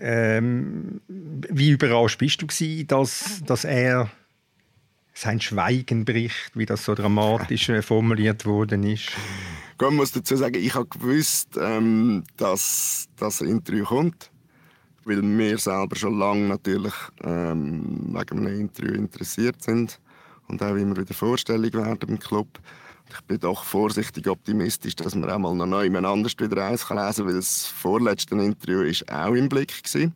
ähm, 0.00 1.00
wie 1.08 1.70
überrascht 1.70 2.18
bist 2.18 2.40
du 2.40 2.46
gewesen, 2.46 2.86
dass, 2.86 3.42
dass 3.44 3.64
er 3.64 4.10
sein 5.14 5.40
Schweigen 5.40 6.04
bricht, 6.04 6.52
wie 6.54 6.66
das 6.66 6.84
so 6.84 6.94
dramatisch 6.94 7.68
äh, 7.68 7.82
formuliert 7.82 8.46
worden 8.46 8.84
ist? 8.84 9.10
Ich 9.80 9.90
muss 9.90 10.12
dazu 10.12 10.36
sagen, 10.36 10.56
ich 10.56 10.74
habe 10.74 10.86
gewusst, 10.86 11.58
ähm, 11.60 12.24
dass 12.36 13.08
das 13.16 13.40
Interview 13.40 13.84
kommt 13.84 14.29
weil 15.04 15.22
wir 15.22 15.58
selber 15.58 15.96
schon 15.96 16.18
lange 16.18 16.48
natürlich 16.48 16.94
ähm, 17.22 18.12
wegen 18.12 18.46
einem 18.46 18.60
Interview 18.60 18.94
interessiert 18.94 19.62
sind 19.62 20.00
und 20.48 20.62
auch 20.62 20.74
immer 20.74 20.96
wieder 20.96 21.14
vorstellig 21.14 21.74
werden 21.74 22.08
im 22.08 22.18
Club. 22.18 22.48
Ich 23.12 23.20
bin 23.22 23.40
doch 23.40 23.64
vorsichtig 23.64 24.28
optimistisch, 24.28 24.94
dass 24.94 25.14
man 25.14 25.30
auch 25.30 25.38
mal 25.38 25.54
noch 25.54 25.66
neu 25.66 25.90
anders 25.96 26.34
wieder 26.38 26.64
eins 26.64 26.88
lesen 26.88 26.96
kann, 26.96 27.26
weil 27.26 27.34
das 27.34 27.66
vorletzte 27.66 28.36
Interview 28.36 28.82
ist 28.82 29.10
auch 29.10 29.34
im 29.34 29.48
Blick 29.48 29.72
war. 29.84 30.12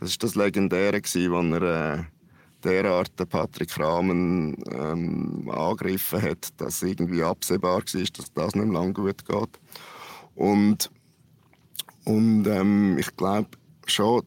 Das 0.00 0.10
war 0.10 0.18
das 0.20 0.34
Legendäre, 0.36 1.00
wo 1.02 1.56
er 1.56 1.98
äh, 1.98 2.04
derart 2.62 3.12
Patrick 3.28 3.78
Rahmen 3.78 4.56
ähm, 4.70 5.50
angegriffen 5.50 6.22
hat, 6.22 6.48
dass 6.58 6.82
irgendwie 6.82 7.22
absehbar 7.22 7.78
war, 7.78 7.82
dass 7.82 8.32
das 8.34 8.54
nicht 8.54 8.72
lang 8.72 8.94
gut 8.94 9.24
geht. 9.26 9.60
Und, 10.34 10.90
und 12.04 12.46
ähm, 12.46 12.96
ich 12.98 13.16
glaube, 13.16 13.48
schon, 13.90 14.22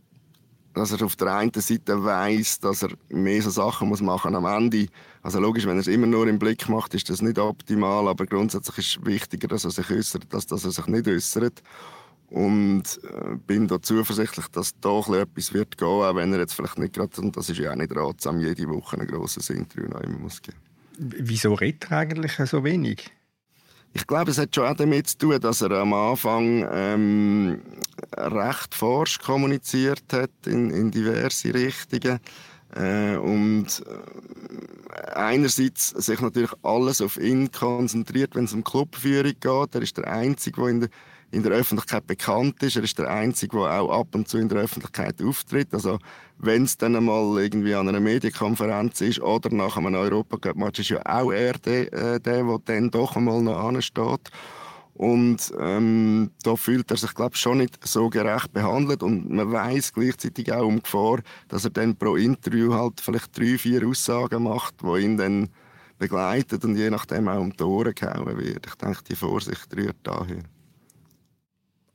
dass 0.73 0.91
er 0.91 1.03
auf 1.05 1.15
der 1.15 1.35
einen 1.35 1.53
Seite 1.53 2.03
weiß, 2.03 2.59
dass 2.59 2.83
er 2.83 2.91
mehr 3.09 3.41
so 3.41 3.49
Sachen 3.49 3.89
muss 3.89 4.01
machen 4.01 4.35
am 4.35 4.45
Ende. 4.45 4.87
Also 5.21 5.39
logisch, 5.39 5.65
wenn 5.65 5.77
er 5.77 5.81
es 5.81 5.87
immer 5.87 6.07
nur 6.07 6.27
im 6.27 6.39
Blick 6.39 6.69
macht, 6.69 6.93
ist 6.93 7.09
das 7.09 7.21
nicht 7.21 7.37
optimal, 7.37 8.07
aber 8.07 8.25
grundsätzlich 8.25 8.77
ist 8.77 8.97
es 8.97 9.05
wichtiger, 9.05 9.47
dass 9.47 9.65
er 9.65 9.71
sich 9.71 9.89
äußert, 9.89 10.33
als 10.33 10.45
dass 10.45 10.63
er 10.63 10.71
sich 10.71 10.87
nicht 10.87 11.07
äußert. 11.07 11.61
Und 12.29 13.01
äh, 13.03 13.35
bin 13.45 13.67
da 13.67 13.81
zuversichtlich, 13.81 14.47
dass 14.47 14.79
da 14.79 14.99
etwas 14.99 15.53
wird 15.53 15.77
gehen, 15.77 15.87
auch 15.87 16.15
wenn 16.15 16.31
er 16.31 16.39
jetzt 16.39 16.53
vielleicht 16.53 16.79
nicht 16.79 16.93
gerade, 16.93 17.19
und 17.19 17.35
das 17.35 17.49
ist 17.49 17.59
ja 17.59 17.71
auch 17.71 17.75
nicht 17.75 17.93
ratsam, 17.93 18.39
jede 18.39 18.69
Woche 18.69 18.97
ein 18.97 19.07
grosses 19.07 19.49
Interview 19.49 19.89
noch 19.89 19.99
immer 19.99 20.19
muss 20.19 20.41
geben. 20.41 20.57
Wieso 20.97 21.53
redet 21.55 21.91
er 21.91 21.97
eigentlich 21.97 22.31
so 22.45 22.63
wenig? 22.63 23.11
Ich 23.93 24.07
glaube, 24.07 24.31
es 24.31 24.37
hat 24.37 24.55
schon 24.55 24.65
auch 24.65 24.75
damit 24.75 25.07
zu 25.07 25.17
tun, 25.17 25.39
dass 25.39 25.61
er 25.61 25.71
am 25.71 25.93
Anfang 25.93 26.65
ähm, 26.71 27.61
recht 28.15 28.73
forsch 28.73 29.19
kommuniziert 29.19 30.03
hat 30.13 30.31
in, 30.45 30.69
in 30.69 30.91
diverse 30.91 31.53
Richtungen. 31.53 32.19
Äh, 32.73 33.17
und 33.17 33.83
äh, 33.85 35.11
einerseits 35.13 35.89
sich 35.89 36.21
natürlich 36.21 36.53
alles 36.63 37.01
auf 37.01 37.17
ihn 37.17 37.51
konzentriert, 37.51 38.35
wenn 38.35 38.45
es 38.45 38.53
um 38.53 38.63
Clubführung 38.63 39.33
geht. 39.39 39.75
Er 39.75 39.81
ist 39.81 39.97
der 39.97 40.07
Einzige, 40.07 40.61
der 40.61 40.69
in 40.69 40.79
der, 40.81 40.89
in 41.31 41.43
der 41.43 41.53
Öffentlichkeit 41.53 42.05
bekannt 42.07 42.61
ist. 42.61 42.75
Er 42.75 42.83
ist 42.83 42.99
der 42.99 43.09
Einzige, 43.09 43.57
der 43.57 43.81
auch 43.81 43.99
ab 43.99 44.07
und 44.13 44.27
zu 44.27 44.37
in 44.37 44.49
der 44.49 44.59
Öffentlichkeit 44.59 45.21
auftritt. 45.21 45.73
Also 45.73 45.97
wenn 46.37 46.63
es 46.63 46.77
dann 46.77 46.95
einmal 46.95 47.41
irgendwie 47.41 47.73
an 47.73 47.87
einer 47.87 47.99
Medienkonferenz 47.99 49.01
ist 49.01 49.21
oder 49.21 49.49
nach 49.49 49.77
einem 49.77 49.95
Europacup-Match, 49.95 50.79
ist 50.81 50.89
ja 50.89 51.01
auch 51.05 51.31
er 51.31 51.53
der, 51.53 51.93
äh, 51.93 52.19
der, 52.19 52.43
der 52.43 52.59
dann 52.65 52.91
doch 52.91 53.15
einmal 53.15 53.41
noch 53.41 53.57
ansteht. 53.57 54.29
Und 54.93 55.51
ähm, 55.57 56.31
da 56.43 56.55
fühlt 56.55 56.91
er 56.91 56.97
sich, 56.97 57.13
glaube 57.13 57.37
schon 57.37 57.59
nicht 57.59 57.79
so 57.87 58.09
gerecht 58.09 58.53
behandelt. 58.53 59.01
Und 59.01 59.31
man 59.31 59.51
weiß 59.51 59.93
gleichzeitig 59.93 60.51
auch 60.51 60.65
um 60.65 60.83
Gefahr, 60.83 61.21
dass 61.47 61.63
er 61.63 61.71
dann 61.71 61.95
pro 61.95 62.17
Interview 62.17 62.73
halt 62.73 62.99
vielleicht 63.01 63.37
drei, 63.37 63.57
vier 63.57 63.87
Aussagen 63.87 64.43
macht, 64.43 64.75
die 64.83 65.01
ihn 65.01 65.17
dann 65.17 65.49
begleitet 65.97 66.65
und 66.65 66.75
je 66.75 66.89
nachdem 66.89 67.27
auch 67.27 67.39
um 67.39 67.53
die 67.53 67.63
Ohren 67.63 67.93
gehauen 67.93 68.37
wird. 68.37 68.65
Ich 68.65 68.75
denke, 68.75 69.03
die 69.09 69.15
Vorsicht 69.15 69.67
rührt 69.75 69.97
daher. 70.03 70.43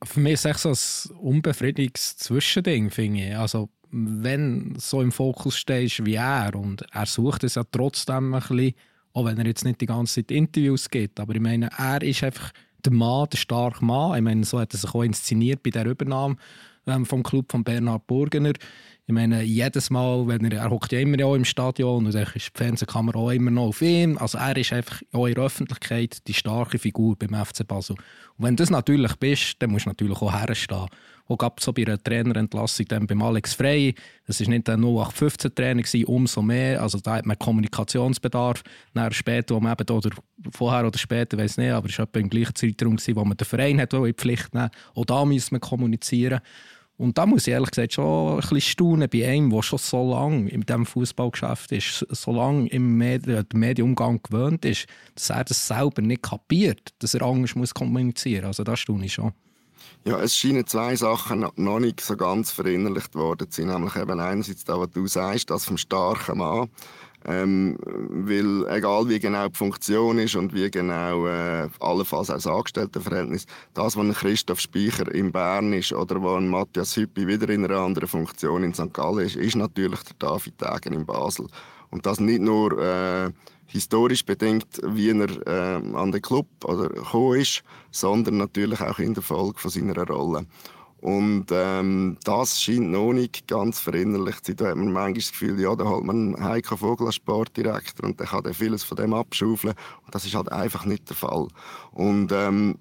Für 0.02 0.20
mich 0.20 0.34
ist 0.34 0.46
es 0.46 1.02
so 1.02 1.14
ein 1.14 1.18
unbefriedigendes 1.18 2.16
Zwischending, 2.18 2.90
finde 2.90 3.28
ich. 3.28 3.36
Also, 3.36 3.70
wenn 3.90 4.74
so 4.78 5.00
im 5.00 5.12
Fokus 5.12 5.56
stehst 5.56 6.04
wie 6.04 6.14
er 6.14 6.54
und 6.54 6.84
er 6.92 7.06
sucht 7.06 7.44
es 7.44 7.54
ja 7.54 7.64
trotzdem 7.70 8.34
ein 8.34 8.40
bisschen, 8.40 8.74
auch 9.12 9.24
wenn 9.24 9.38
er 9.38 9.46
jetzt 9.46 9.64
nicht 9.64 9.80
die 9.80 9.86
ganze 9.86 10.16
Zeit 10.16 10.30
Interviews 10.30 10.90
gibt, 10.90 11.18
aber 11.18 11.34
ich 11.34 11.40
meine, 11.40 11.70
er 11.78 12.02
ist 12.02 12.22
einfach 12.22 12.52
der 12.84 12.92
Mann, 12.92 13.28
der 13.32 13.38
starke 13.38 13.84
Mann. 13.84 14.16
Ich 14.16 14.22
meine, 14.22 14.44
so 14.44 14.60
hat 14.60 14.74
er 14.74 14.78
sich 14.78 14.94
auch 14.94 15.02
inszeniert 15.02 15.62
bei 15.62 15.70
der 15.70 15.86
Übernahme 15.86 16.36
ähm, 16.86 17.06
vom 17.06 17.22
Club 17.22 17.50
von 17.50 17.64
Bernhard 17.64 18.06
Burgener. 18.06 18.52
Ich 19.08 19.14
meine, 19.14 19.44
jedes 19.44 19.88
Mal, 19.90 20.26
wenn 20.26 20.44
er, 20.50 20.62
er 20.62 20.70
hockt 20.70 20.90
ja 20.90 20.98
immer 20.98 21.24
auch 21.24 21.36
im 21.36 21.44
Stadion 21.44 22.06
und 22.06 22.12
dann 22.12 22.26
ist 22.34 22.34
die 22.34 22.58
Fernsehkamera 22.58 23.16
auch 23.16 23.30
immer 23.30 23.52
noch 23.52 23.68
auf 23.68 23.80
ihm. 23.80 24.18
Also 24.18 24.36
er 24.38 24.56
ist 24.56 24.72
einfach 24.72 25.00
in 25.12 25.34
der 25.34 25.44
Öffentlichkeit 25.44 26.26
die 26.26 26.34
starke 26.34 26.76
Figur 26.80 27.14
beim 27.16 27.32
FC 27.32 27.64
Basel. 27.64 27.94
Und 28.36 28.44
wenn 28.44 28.56
du 28.56 28.64
das 28.64 28.70
natürlich 28.70 29.14
bist, 29.14 29.62
dann 29.62 29.70
musst 29.70 29.86
du 29.86 29.90
natürlich 29.90 30.20
auch 30.20 30.32
herstehen. 30.32 30.88
Auch 31.28 31.38
gab 31.38 31.60
so 31.60 31.72
bei 31.72 31.82
einer 31.82 32.02
Trainerentlassung 32.02 32.86
dann 32.86 33.06
beim 33.06 33.22
Alex 33.22 33.54
Frey. 33.54 33.94
Das 34.26 34.40
war 34.40 34.48
nicht 34.48 34.68
ein 34.68 34.80
0815-Training, 34.80 36.04
umso 36.06 36.42
mehr. 36.42 36.82
Also 36.82 36.98
da 36.98 37.16
hat 37.16 37.26
man 37.26 37.38
Kommunikationsbedarf. 37.38 38.64
Dann 38.92 39.12
später, 39.12 39.54
wo 39.54 39.60
man 39.60 39.76
eben, 39.78 39.96
oder 39.96 40.10
vorher 40.50 40.84
oder 40.84 40.98
später, 40.98 41.38
weiß 41.38 41.58
nicht, 41.58 41.70
aber 41.70 41.88
es 41.88 41.98
war 41.98 42.06
etwa 42.06 42.18
im 42.18 42.30
gleichen 42.30 42.54
Zeitraum, 42.56 42.96
wo 42.98 43.24
man 43.24 43.36
den 43.36 43.44
Verein 43.44 43.80
hat, 43.80 43.92
in 43.92 44.04
die 44.04 44.12
Pflicht 44.12 44.52
nehmen 44.52 44.70
Auch 44.94 45.04
da 45.04 45.24
müssen 45.24 45.52
wir 45.52 45.60
kommunizieren. 45.60 46.40
Und 46.98 47.18
da 47.18 47.26
muss 47.26 47.46
ich 47.46 47.52
ehrlich 47.52 47.70
gesagt 47.70 47.92
schon 47.92 48.34
ein 48.34 48.40
bisschen 48.40 48.60
staunen 48.60 49.08
bei 49.10 49.28
einem, 49.28 49.50
der 49.50 49.62
schon 49.62 49.78
so 49.78 50.10
lange 50.10 50.48
in 50.48 50.62
diesem 50.62 50.86
Fußballgeschäft 50.86 51.72
ist, 51.72 52.06
so 52.10 52.32
lange 52.32 52.68
im 52.68 52.96
Medi 52.96 53.42
Medienumgang 53.52 54.20
gewöhnt 54.22 54.64
ist, 54.64 54.86
dass 55.14 55.30
er 55.30 55.44
das 55.44 55.66
selber 55.66 56.00
nicht 56.00 56.22
kapiert, 56.22 56.94
dass 57.00 57.14
er 57.14 57.22
anders 57.22 57.54
muss 57.54 57.74
kommunizieren 57.74 58.46
muss. 58.46 58.58
Also 58.58 58.64
das 58.64 58.80
staune 58.80 59.04
ich 59.04 59.12
schon. 59.14 59.32
Ja, 60.06 60.20
es 60.20 60.36
scheinen 60.36 60.66
zwei 60.66 60.94
Sachen 60.96 61.46
noch 61.56 61.80
nicht 61.80 62.00
so 62.00 62.16
ganz 62.16 62.50
verinnerlicht 62.50 63.14
worden 63.14 63.50
zu 63.50 63.62
sein. 63.62 63.72
Nämlich 63.72 63.96
eben 63.96 64.20
einerseits 64.20 64.64
das, 64.64 64.78
was 64.78 64.90
du 64.90 65.06
sagst, 65.06 65.50
das 65.50 65.64
vom 65.64 65.76
starken 65.76 66.38
Mann. 66.38 66.70
Ähm, 67.28 67.76
weil 67.84 68.66
egal 68.68 69.08
wie 69.08 69.18
genau 69.18 69.48
die 69.48 69.56
Funktion 69.56 70.18
ist 70.18 70.36
und 70.36 70.54
wie 70.54 70.70
genau 70.70 71.26
äh, 71.26 71.68
allenfalls 71.80 72.30
auch 72.30 72.34
das 72.34 72.46
Angestelltenverhältnis, 72.46 73.46
das, 73.74 73.96
was 73.96 74.04
ein 74.04 74.12
Christoph 74.14 74.60
Speicher 74.60 75.12
in 75.12 75.32
Bern 75.32 75.72
ist 75.72 75.92
oder 75.92 76.22
wo 76.22 76.34
ein 76.34 76.48
Matthias 76.48 76.96
Hüppi 76.96 77.26
wieder 77.26 77.48
in 77.48 77.64
einer 77.64 77.78
anderen 77.78 78.08
Funktion 78.08 78.62
in 78.62 78.74
St. 78.74 78.94
Gallen 78.94 79.26
ist, 79.26 79.34
ist 79.34 79.56
natürlich 79.56 80.00
der 80.04 80.14
David 80.20 80.54
Degen 80.60 80.94
in 80.94 81.04
Basel. 81.04 81.48
Und 81.90 82.06
das 82.06 82.20
nicht 82.20 82.42
nur 82.42 82.78
äh, 82.78 83.30
historisch 83.66 84.24
bedingt, 84.24 84.80
wie 84.84 85.10
er 85.10 85.46
äh, 85.46 85.96
an 85.96 86.12
den 86.12 86.22
Club 86.22 86.46
oder 86.64 86.88
gekommen 86.88 87.40
ist, 87.40 87.62
sondern 87.90 88.36
natürlich 88.36 88.80
auch 88.80 88.98
in 89.00 89.14
der 89.14 89.22
Folge 89.22 89.58
von 89.58 89.70
seiner 89.70 90.06
Rolle. 90.06 90.46
Und 91.00 91.46
ähm, 91.52 92.16
das 92.24 92.60
scheint 92.60 92.90
noch 92.90 93.12
nicht 93.12 93.46
ganz 93.46 93.78
verinnerlicht 93.78 94.44
zu 94.44 94.52
sein. 94.52 94.56
Da 94.56 94.68
hat 94.70 94.76
man 94.76 94.92
manchmal 94.92 95.14
das 95.14 95.30
Gefühl, 95.30 95.60
ja, 95.60 95.76
da 95.76 95.84
holt 95.84 96.04
man 96.04 96.42
Heiko 96.42 96.76
Vogel 96.76 97.06
als 97.06 97.16
Sportdirektor 97.16 98.06
und 98.06 98.18
der 98.18 98.26
kann 98.26 98.42
dann 98.42 98.54
vieles 98.54 98.82
von 98.82 98.96
dem 98.96 99.12
abschaufeln. 99.12 99.74
Und 100.04 100.14
das 100.14 100.24
ist 100.24 100.34
halt 100.34 100.50
einfach 100.50 100.84
nicht 100.84 101.08
der 101.08 101.16
Fall. 101.16 101.48
Und, 101.92 102.32
ähm, 102.32 102.78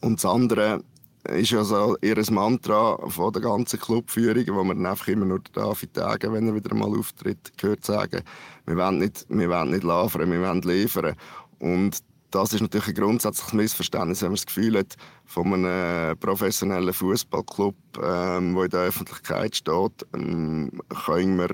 und 0.00 0.22
das 0.22 0.24
andere 0.24 0.82
ist 1.24 1.50
ja 1.50 1.64
so 1.64 1.96
ihr 2.02 2.22
Mantra 2.30 2.98
von 3.08 3.32
der 3.32 3.42
ganzen 3.42 3.80
Clubführung, 3.80 4.44
wo 4.54 4.62
man 4.62 4.84
einfach 4.84 5.08
immer 5.08 5.24
nur 5.24 5.40
David 5.52 5.94
Tage, 5.94 6.32
wenn 6.32 6.46
er 6.46 6.54
wieder 6.54 6.74
mal 6.74 6.96
auftritt, 6.96 7.56
gehört 7.56 7.84
sagen, 7.84 8.22
wir 8.66 8.76
wollen 8.76 8.98
nicht, 8.98 9.26
wir 9.28 9.48
wollen 9.48 9.70
nicht 9.70 9.84
liefern, 9.84 10.30
wir 10.30 10.40
wollen 10.40 10.62
liefern. 10.62 11.16
Und 11.58 11.98
das 12.34 12.52
ist 12.52 12.60
natürlich 12.60 12.88
ein 12.88 12.94
grundsätzliches 12.94 13.52
Missverständnis, 13.52 14.22
wenn 14.22 14.30
man 14.30 14.36
das 14.36 14.46
Gefühl 14.46 14.78
hat, 14.78 14.96
von 15.24 15.52
einem 15.52 16.18
professionellen 16.18 16.92
Fußballclub, 16.92 17.76
ähm, 18.02 18.54
der 18.54 18.64
in 18.64 18.70
der 18.70 18.80
Öffentlichkeit 18.80 19.54
steht, 19.54 20.06
ähm, 20.14 20.80
können 21.06 21.38
wir, 21.38 21.48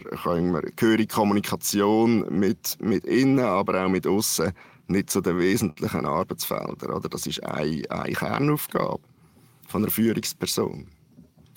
können 0.77 1.09
Kommunikation 1.09 2.27
mit, 2.31 2.79
mit 2.81 3.05
innen, 3.05 3.41
aber 3.41 3.85
auch 3.85 3.91
mit 3.91 4.07
außen 4.07 4.53
nicht 4.89 5.11
zu 5.11 5.21
den 5.21 5.39
wesentlichen 5.39 6.07
Arbeitsfeldern. 6.07 6.93
Oder? 6.93 7.09
Das 7.11 7.27
ist 7.27 7.45
eine, 7.45 7.83
eine 7.91 8.13
Kernaufgabe 8.15 9.03
von 9.69 9.83
einer 9.83 9.93
Führungsperson. 9.93 10.87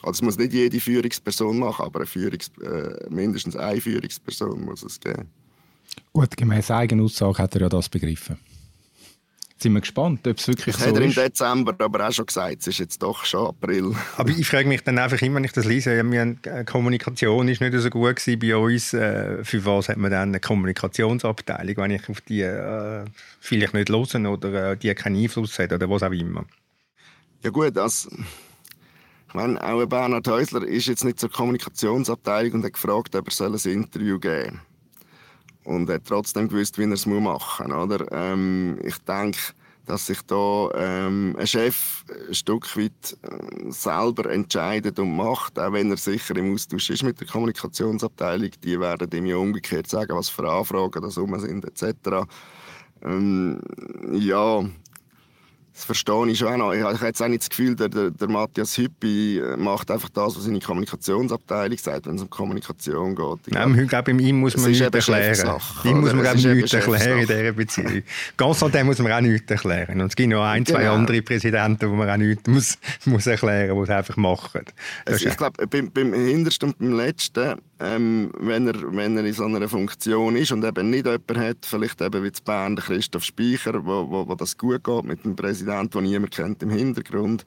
Also 0.01 0.11
es 0.11 0.21
muss 0.21 0.38
nicht 0.38 0.51
jede 0.51 0.82
Führungsperson 0.82 1.59
machen, 1.59 1.86
aber 1.86 2.01
eine 2.01 2.07
Führungs 2.07 2.51
äh, 2.61 3.09
mindestens 3.09 3.55
eine 3.55 3.80
Führungsperson 3.80 4.65
muss 4.65 4.84
es 4.84 4.99
geben. 4.99 5.30
Gut, 6.11 6.36
gemäß 6.36 6.71
eigener 6.71 7.03
Aussage 7.03 7.38
hat 7.41 7.55
er 7.55 7.61
ja 7.61 7.69
das 7.69 7.88
begriffen 7.88 8.38
sind 9.58 9.74
wir 9.74 9.82
gespannt, 9.82 10.28
ob 10.28 10.38
es 10.38 10.47
wirklich 10.47 10.76
das 10.76 10.84
so 10.84 10.89
hat 10.89 10.97
er 10.97 11.01
im 11.04 11.14
Dezember 11.14 11.76
aber 11.78 12.08
auch 12.08 12.12
schon 12.12 12.26
gesagt, 12.26 12.58
es 12.60 12.68
ist 12.68 12.80
jetzt 12.80 13.01
doch 13.01 13.24
schon 13.24 13.47
April. 13.47 13.95
Aber 14.18 14.30
ich 14.30 14.47
frage 14.47 14.68
mich 14.68 14.84
dann 14.84 14.99
einfach 14.99 15.22
immer, 15.22 15.38
wenn 15.38 15.45
ich 15.45 15.54
das 15.54 15.66
lese, 15.66 16.04
die 16.04 16.66
Kommunikation 16.66 17.47
ist 17.47 17.62
nicht 17.62 17.74
so 17.74 17.89
gut 17.89 18.18
gewesen 18.18 18.39
bei 18.39 18.56
uns. 18.56 18.93
Äh, 18.93 19.43
für 19.43 19.66
was 19.66 19.89
hat 19.89 19.97
man 19.97 20.12
dann 20.12 20.30
eine 20.30 20.39
Kommunikationsabteilung, 20.39 21.78
wenn 21.78 21.91
ich 21.91 22.10
auf 22.10 22.22
die 22.22 22.41
äh, 22.41 23.06
vielleicht 23.39 23.74
nicht 23.74 23.89
hören 23.89 24.28
oder 24.28 24.72
äh, 24.72 24.78
die 24.78 24.93
keinen 24.93 25.22
Einfluss 25.22 25.58
hat 25.60 25.72
oder 25.72 25.89
was 25.89 26.04
auch 26.04 26.12
immer? 26.12 26.45
Ja 27.43 27.49
gut, 27.49 27.76
das... 27.76 28.10
Ich 29.30 29.34
meine, 29.34 29.64
auch 29.64 29.84
Bernhard 29.88 30.28
Häusler 30.28 30.64
ist 30.64 30.86
jetzt 30.86 31.04
nicht 31.04 31.20
zur 31.20 31.32
Kommunikationsabteilung 31.32 32.54
und 32.54 32.66
hat 32.66 32.74
gefragt, 32.74 33.16
ob 33.16 33.28
er 33.28 33.45
ein 33.47 33.54
Interview 33.56 34.20
geben 34.20 34.51
soll 34.51 34.72
und 35.64 35.89
hat 35.89 36.03
trotzdem 36.05 36.47
gewusst, 36.47 36.78
wie 36.78 36.84
er 36.84 36.91
es 36.91 37.05
machen 37.05 37.68
muss. 37.68 37.84
Oder? 37.84 38.05
Ähm, 38.11 38.80
ich 38.84 38.97
denke, 38.99 39.39
dass 39.86 40.05
sich 40.05 40.22
da 40.22 40.70
ähm, 40.76 41.36
ein 41.38 41.47
Chef 41.47 42.05
ein 42.28 42.34
Stück 42.34 42.78
weit 42.78 43.18
äh, 43.22 43.72
selber 43.72 44.32
entscheidet 44.32 44.97
und 44.99 45.16
macht, 45.16 45.59
auch 45.59 45.74
wenn 45.74 45.91
er 45.91 45.97
sicher 45.97 46.36
im 46.38 46.53
Austausch 46.53 46.89
ist 46.89 47.03
mit 47.03 47.20
der 47.20 47.28
Kommunikationsabteilung. 47.28 48.51
Die 48.64 48.80
werden 48.80 49.11
ihm 49.11 49.26
ja 49.26 49.36
umgekehrt 49.36 49.89
sagen, 49.89 50.16
was 50.16 50.30
für 50.30 50.49
Anfragen 50.49 51.01
da 51.01 51.22
rum 51.22 51.38
sind, 51.39 51.66
etc. 51.66 52.26
Ähm, 53.01 53.59
ja, 54.14 54.64
das 55.74 55.86
verstehe 55.86 56.28
ich 56.28 56.38
schon 56.38 56.49
auch 56.49 56.57
noch. 56.57 56.74
Ich 56.74 56.84
habe 56.84 57.05
jetzt 57.05 57.21
auch 57.21 57.28
nicht 57.28 57.41
das 57.41 57.49
Gefühl, 57.49 57.76
der, 57.76 57.89
der, 57.89 58.11
der 58.11 58.28
Matthias 58.28 58.78
Hüppi 58.78 59.39
äh, 59.39 59.57
macht 59.57 59.89
einfach 59.89 60.09
das, 60.09 60.36
was 60.36 60.43
seine 60.43 60.59
Kommunikationsabteilung 60.59 61.78
sagt, 61.80 62.05
wenn 62.05 62.15
es 62.15 62.21
um 62.21 62.30
Kommunikation 62.30 63.15
geht. 63.15 63.47
Ich 63.47 63.53
Nein, 63.53 63.74
glaube, 63.88 63.88
glaube, 63.88 64.11
ihm 64.21 64.39
muss 64.39 64.55
man 64.55 64.67
nichts 64.69 64.82
erklären. 64.82 65.59
Ihm 65.84 66.01
muss 66.01 66.13
man 66.13 66.21
glaube 66.21 66.55
nichts 66.55 66.74
erklären 66.74 67.19
in 67.19 67.28
dieser 67.28 67.51
Beziehung. 67.53 68.03
Ganz 68.38 68.61
an 68.61 68.71
dem 68.71 68.86
muss 68.86 68.99
man 68.99 69.11
auch 69.11 69.21
nichts 69.21 69.49
erklären. 69.49 69.99
Und 69.99 70.07
es 70.07 70.15
gibt 70.15 70.30
noch 70.30 70.43
ein, 70.43 70.63
zwei 70.63 70.82
genau. 70.82 70.93
andere 70.93 71.24
Präsidenten, 71.24 71.89
wo 71.89 71.95
man 71.95 72.09
auch 72.09 72.17
nichts 72.17 72.47
muss, 72.47 72.78
muss 73.05 73.26
erklären 73.26 73.76
muss, 73.76 73.88
die 73.88 73.93
es 73.93 73.97
einfach 73.97 74.17
machen. 74.17 74.65
Also 75.05 75.28
ich 75.28 75.38
glaube, 75.38 75.65
beim, 75.67 75.91
beim 75.91 76.13
Hintersten 76.13 76.69
und 76.69 76.78
beim 76.78 76.93
Letzten 76.93 77.55
ähm, 77.84 78.32
wenn, 78.40 78.68
er, 78.68 78.96
wenn 78.96 79.18
er 79.18 79.26
in 79.26 79.34
so 79.34 79.44
einer 79.44 79.68
Funktion 79.68 80.36
ist 80.38 80.52
und 80.52 80.64
eben 80.64 80.90
nicht 80.90 81.06
jemanden 81.06 81.40
hat, 81.40 81.66
vielleicht 81.66 82.02
eben 82.02 82.24
wie 82.24 82.32
zu 82.32 82.42
Bern 82.44 82.78
Christoph 82.78 83.26
Speicher, 83.26 83.86
wo, 83.86 84.10
wo, 84.10 84.28
wo 84.28 84.36
das 84.36 84.58
gut 84.58 84.84
geht 84.84 85.04
mit 85.04 85.26
dem 85.26 85.36
Präsidenten, 85.36 85.92
den 85.92 86.04
niemand 86.04 86.32
kennt 86.32 86.64
im 86.64 86.70
Hintergrund, 86.70 87.46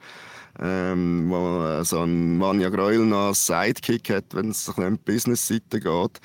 ähm, 0.60 1.30
wo 1.30 1.82
so 1.84 2.02
ein 2.02 2.36
Manja 2.36 2.68
Greuel 2.68 3.06
noch 3.06 3.28
als 3.28 3.46
Sidekick 3.46 4.10
hat, 4.10 4.34
wenn 4.34 4.50
es 4.50 4.68
um 4.68 4.98
die 4.98 5.12
Business-Seite 5.12 5.80
geht, 5.80 6.20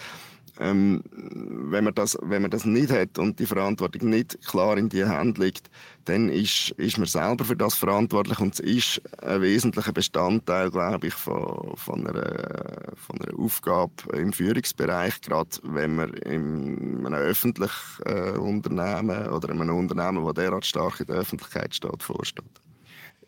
ähm, 0.59 1.03
wenn, 1.11 1.83
man 1.83 1.95
das, 1.95 2.17
wenn 2.21 2.41
man 2.41 2.51
das 2.51 2.65
nicht 2.65 2.91
hat 2.91 3.17
und 3.17 3.39
die 3.39 3.45
Verantwortung 3.45 4.09
nicht 4.09 4.45
klar 4.45 4.77
in 4.77 4.89
die 4.89 5.07
Hände 5.07 5.43
liegt, 5.43 5.69
dann 6.05 6.29
ist, 6.29 6.71
ist 6.71 6.97
man 6.97 7.07
selber 7.07 7.45
für 7.45 7.55
das 7.55 7.75
verantwortlich 7.75 8.39
und 8.39 8.53
es 8.53 8.59
ist 8.59 9.01
ein 9.23 9.41
wesentlicher 9.41 9.93
Bestandteil, 9.93 10.69
glaube 10.69 11.07
ich, 11.07 11.13
von, 11.13 11.75
von, 11.75 12.07
einer, 12.07 12.93
von 12.95 13.21
einer 13.21 13.39
Aufgabe 13.39 13.93
im 14.13 14.33
Führungsbereich, 14.33 15.21
gerade 15.21 15.49
wenn 15.63 15.95
man 15.95 16.13
in 16.13 17.05
einem 17.05 17.13
öffentlichen 17.13 18.03
äh, 18.05 18.37
Unternehmen 18.37 19.27
oder 19.27 19.49
in 19.49 19.61
einem 19.61 19.77
Unternehmen, 19.77 20.25
das 20.25 20.33
derart 20.33 20.65
stark 20.65 20.99
in 20.99 21.07
der 21.07 21.17
Öffentlichkeit 21.17 21.75
steht, 21.75 22.03
vorsteht. 22.03 22.45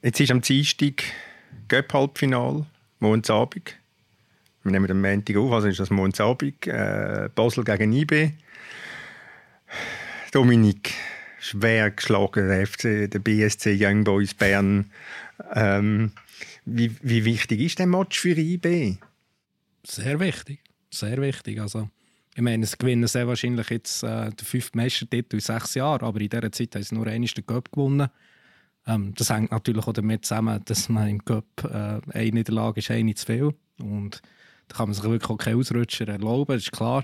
Jetzt 0.01 0.19
ist 0.19 0.31
am 0.31 0.41
Dienstag 0.41 1.03
Göpp-Halbfinale, 1.67 2.65
morgen 2.99 3.23
Abend. 3.29 3.82
Wir 4.63 4.71
nehmen 4.71 4.87
den 4.87 5.01
Montag 5.01 5.35
auf, 5.35 5.51
also 5.51 5.67
ist 5.67 5.79
das 5.79 5.89
morgen 5.89 6.13
Abend. 6.19 6.67
Äh, 6.67 7.29
Basel 7.35 7.65
gegen 7.65 7.91
IB. 7.91 8.31
Dominik, 10.31 10.93
schwer 11.39 11.91
geschlagen, 11.91 12.47
der 12.47 12.65
FC, 12.65 13.11
der 13.11 13.19
BSC 13.19 13.77
Young 13.77 14.03
Boys 14.03 14.33
Bern. 14.33 14.89
Ähm, 15.53 16.11
wie, 16.65 16.95
wie 17.01 17.25
wichtig 17.25 17.59
ist 17.59 17.79
der 17.79 17.87
Match 17.87 18.19
für 18.19 18.37
IB? 18.37 18.97
Sehr 19.85 20.19
wichtig, 20.19 20.59
sehr 20.89 21.21
wichtig. 21.21 21.59
Also, 21.59 21.89
ich 22.33 22.41
meine, 22.41 22.65
sie 22.65 22.77
gewinnen 22.77 23.07
sehr 23.07 23.27
wahrscheinlich 23.27 23.69
jetzt 23.69 24.01
äh, 24.03 24.29
den 24.29 24.45
fünften 24.45 24.77
Meistertitel 24.77 25.35
in 25.35 25.41
sechs 25.41 25.75
Jahren, 25.75 26.05
aber 26.05 26.21
in 26.21 26.29
dieser 26.29 26.51
Zeit 26.51 26.73
haben 26.73 26.83
sie 26.83 26.95
nur 26.95 27.07
einmal 27.07 27.27
den 27.27 27.45
Cup 27.45 27.69
gewonnen. 27.71 28.07
Ähm, 28.87 29.13
das 29.15 29.29
hängt 29.29 29.51
natürlich 29.51 29.85
auch 29.85 29.93
damit 29.93 30.25
zusammen, 30.25 30.61
dass 30.65 30.87
man 30.87 31.09
im 31.09 31.25
Cup 31.25 31.45
äh, 31.65 31.99
eine 32.17 32.31
Niederlage 32.31 32.79
ist, 32.79 32.91
eine 32.91 33.13
zu 33.13 33.25
viel. 33.25 33.53
Und 33.79 34.21
kann 34.73 34.89
man 34.89 34.93
sich 34.93 35.03
wirklich 35.03 35.29
auch 35.29 35.37
keinen 35.37 35.59
Ausrutscher 35.59 36.07
erlauben, 36.07 36.57
ist 36.57 36.71
klar. 36.71 37.03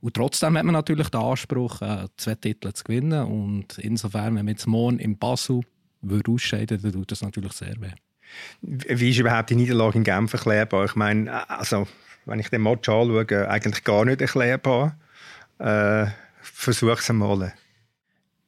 Und 0.00 0.14
trotzdem 0.14 0.56
hat 0.56 0.64
man 0.64 0.74
natürlich 0.74 1.08
den 1.08 1.20
Anspruch, 1.20 1.82
äh, 1.82 2.06
zwei 2.16 2.36
Titel 2.36 2.72
zu 2.72 2.84
gewinnen. 2.84 3.24
Und 3.24 3.78
insofern, 3.78 4.36
wenn 4.36 4.44
man 4.44 4.48
jetzt 4.48 4.66
morgen 4.66 4.98
im 4.98 5.18
Basel 5.18 5.62
würde 6.00 6.30
ausscheiden 6.30 6.80
dann 6.80 6.92
tut 6.92 7.10
das 7.10 7.22
natürlich 7.22 7.52
sehr 7.52 7.74
weh. 7.80 7.90
Wie 8.60 9.10
ist 9.10 9.18
überhaupt 9.18 9.50
die 9.50 9.56
Niederlage 9.56 9.98
in 9.98 10.04
Genf 10.04 10.32
erklärbar? 10.32 10.84
Ich 10.84 10.94
meine, 10.94 11.50
also, 11.50 11.88
wenn 12.26 12.38
ich 12.38 12.50
den 12.50 12.62
Match 12.62 12.88
anschaue, 12.88 13.48
eigentlich 13.48 13.84
gar 13.84 14.04
nicht 14.04 14.20
erklärbar. 14.20 14.96
Äh, 15.58 16.06
Versuche 16.40 16.92
es 16.92 17.10
einmal. 17.10 17.52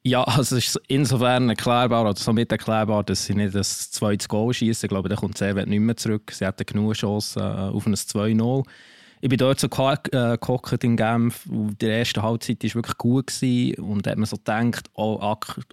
Ja, 0.03 0.23
also 0.23 0.57
es 0.57 0.67
ist 0.67 0.81
insofern 0.87 1.49
erklärbar 1.49 2.01
oder 2.01 2.15
somit 2.15 2.51
erklärbar, 2.51 3.03
dass 3.03 3.25
sie 3.25 3.35
nicht 3.35 3.53
das 3.53 3.91
zweite 3.91 4.27
Goal 4.27 4.51
schießen. 4.51 4.87
Ich 4.87 4.89
glaube, 4.89 5.09
da 5.09 5.15
kommt 5.15 5.37
Servet 5.37 5.67
nicht 5.67 5.79
mehr 5.79 5.95
zurück. 5.95 6.31
Sie 6.31 6.45
hatten 6.45 6.65
genug 6.65 6.93
Chancen 6.93 7.39
äh, 7.39 7.43
auf 7.43 7.85
ein 7.85 7.93
2-0. 7.93 8.65
Ich 9.23 9.29
bin 9.29 9.37
dort 9.37 9.59
so 9.59 9.67
äh, 9.67 10.37
gehockt 10.39 10.83
in 10.83 10.97
Genf. 10.97 11.47
Die 11.47 11.85
erste 11.85 12.23
Halbzeit 12.23 12.63
war 12.63 12.73
wirklich 12.73 12.97
gut. 12.97 13.27
Gewesen. 13.27 13.75
Und 13.75 14.07
da 14.07 14.11
hat 14.11 14.17
man 14.17 14.25
so 14.25 14.37
gedacht, 14.37 14.89
oh, 14.95 15.19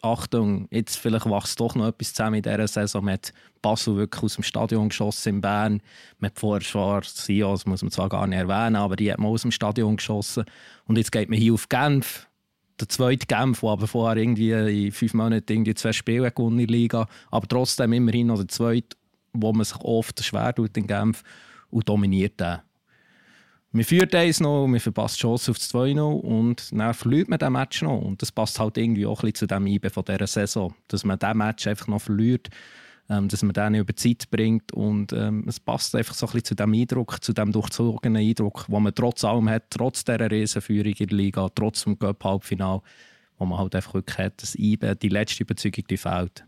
Achtung, 0.02 0.68
jetzt 0.70 0.96
vielleicht 0.96 1.24
wächst 1.24 1.58
doch 1.58 1.74
noch 1.74 1.88
etwas 1.88 2.12
zusammen 2.12 2.34
in 2.34 2.42
dieser 2.42 2.68
Saison. 2.68 3.06
Man 3.06 3.14
hat 3.14 3.32
Basel 3.62 3.96
wirklich 3.96 4.22
aus 4.22 4.34
dem 4.34 4.44
Stadion 4.44 4.90
geschossen 4.90 5.36
in 5.36 5.40
Bern. 5.40 5.80
Man 6.18 6.30
hat 6.30 6.38
vorher 6.38 7.02
Sion, 7.02 7.52
das 7.52 7.64
muss 7.64 7.80
man 7.80 7.90
zwar 7.90 8.10
gar 8.10 8.26
nicht 8.26 8.38
erwähnen, 8.38 8.76
aber 8.76 8.96
die 8.96 9.10
hat 9.10 9.18
man 9.18 9.30
aus 9.30 9.40
dem 9.40 9.52
Stadion 9.52 9.96
geschossen. 9.96 10.44
Und 10.84 10.98
jetzt 10.98 11.12
geht 11.12 11.30
man 11.30 11.38
hier 11.38 11.54
auf 11.54 11.70
Genf 11.70 12.27
der 12.80 12.88
zweite 12.88 13.26
Genf, 13.26 13.60
der 13.60 13.70
aber 13.70 13.86
vorher 13.86 14.16
irgendwie 14.16 14.52
in 14.52 14.92
fünf 14.92 15.14
Monaten 15.14 15.52
irgendwie 15.52 15.74
zwei 15.74 15.92
Spiele 15.92 16.30
gewonnen 16.30 16.60
in 16.60 16.66
der 16.66 16.76
Liga, 16.76 17.08
aber 17.30 17.48
trotzdem 17.48 17.92
immerhin 17.92 18.28
noch 18.28 18.38
der 18.38 18.48
zweite, 18.48 18.96
wo 19.32 19.52
man 19.52 19.64
sich 19.64 19.78
oft 19.80 20.22
schwer 20.22 20.54
tut 20.54 20.76
in 20.76 20.86
Genf 20.86 21.22
und 21.70 21.88
dominiert 21.88 22.40
den. 22.40 22.58
Wir 23.70 23.84
führen 23.84 24.12
eins 24.14 24.40
noch, 24.40 24.66
wir 24.66 24.80
verpassen 24.80 25.16
die 25.16 25.20
Chance 25.20 25.50
auf 25.50 25.58
das 25.58 25.74
2-0 25.74 26.00
und 26.00 26.72
dann 26.72 26.94
verliert 26.94 27.28
man 27.28 27.38
den 27.38 27.52
Match 27.52 27.82
noch. 27.82 28.00
Und 28.00 28.22
das 28.22 28.32
passt 28.32 28.58
halt 28.58 28.78
irgendwie 28.78 29.04
auch 29.04 29.22
ein 29.22 29.30
bisschen 29.30 29.46
zu 29.48 29.54
dem 29.54 29.66
IBE 29.66 29.90
von 29.90 30.04
dieser 30.04 30.26
Saison, 30.26 30.74
dass 30.88 31.04
man 31.04 31.18
diesen 31.18 31.36
Match 31.36 31.66
einfach 31.66 31.86
noch 31.86 32.00
verliert 32.00 32.48
ähm, 33.10 33.28
dass 33.28 33.42
man 33.42 33.52
den 33.52 33.74
über 33.76 33.92
die 33.92 34.16
Zeit 34.16 34.30
bringt. 34.30 34.72
Und 34.72 35.12
ähm, 35.12 35.44
es 35.48 35.60
passt 35.60 35.94
einfach 35.94 36.14
so 36.14 36.26
ein 36.26 36.32
bisschen 36.32 36.44
zu 36.44 36.54
dem 36.54 36.74
Eindruck, 36.74 37.22
zu 37.22 37.32
dem 37.32 37.52
durchzogenen 37.52 38.22
Eindruck, 38.22 38.66
den 38.68 38.82
man 38.82 38.94
trotz 38.94 39.24
allem 39.24 39.48
hat, 39.48 39.70
trotz 39.70 40.04
dieser 40.04 40.30
Riesenführung 40.30 40.92
in 40.92 41.06
der 41.06 41.16
Liga, 41.16 41.48
trotz 41.54 41.84
dem 41.84 41.98
Cup-Halbfinale, 41.98 42.82
wo 43.38 43.46
man 43.46 43.58
halt 43.58 43.74
einfach 43.74 43.94
wirklich 43.94 44.18
hat, 44.18 44.42
dass 44.42 44.54
IBE, 44.54 44.96
die 44.96 45.08
letzte 45.08 45.42
Überzeugung, 45.42 45.84
die 45.88 45.96
fehlt. 45.96 46.44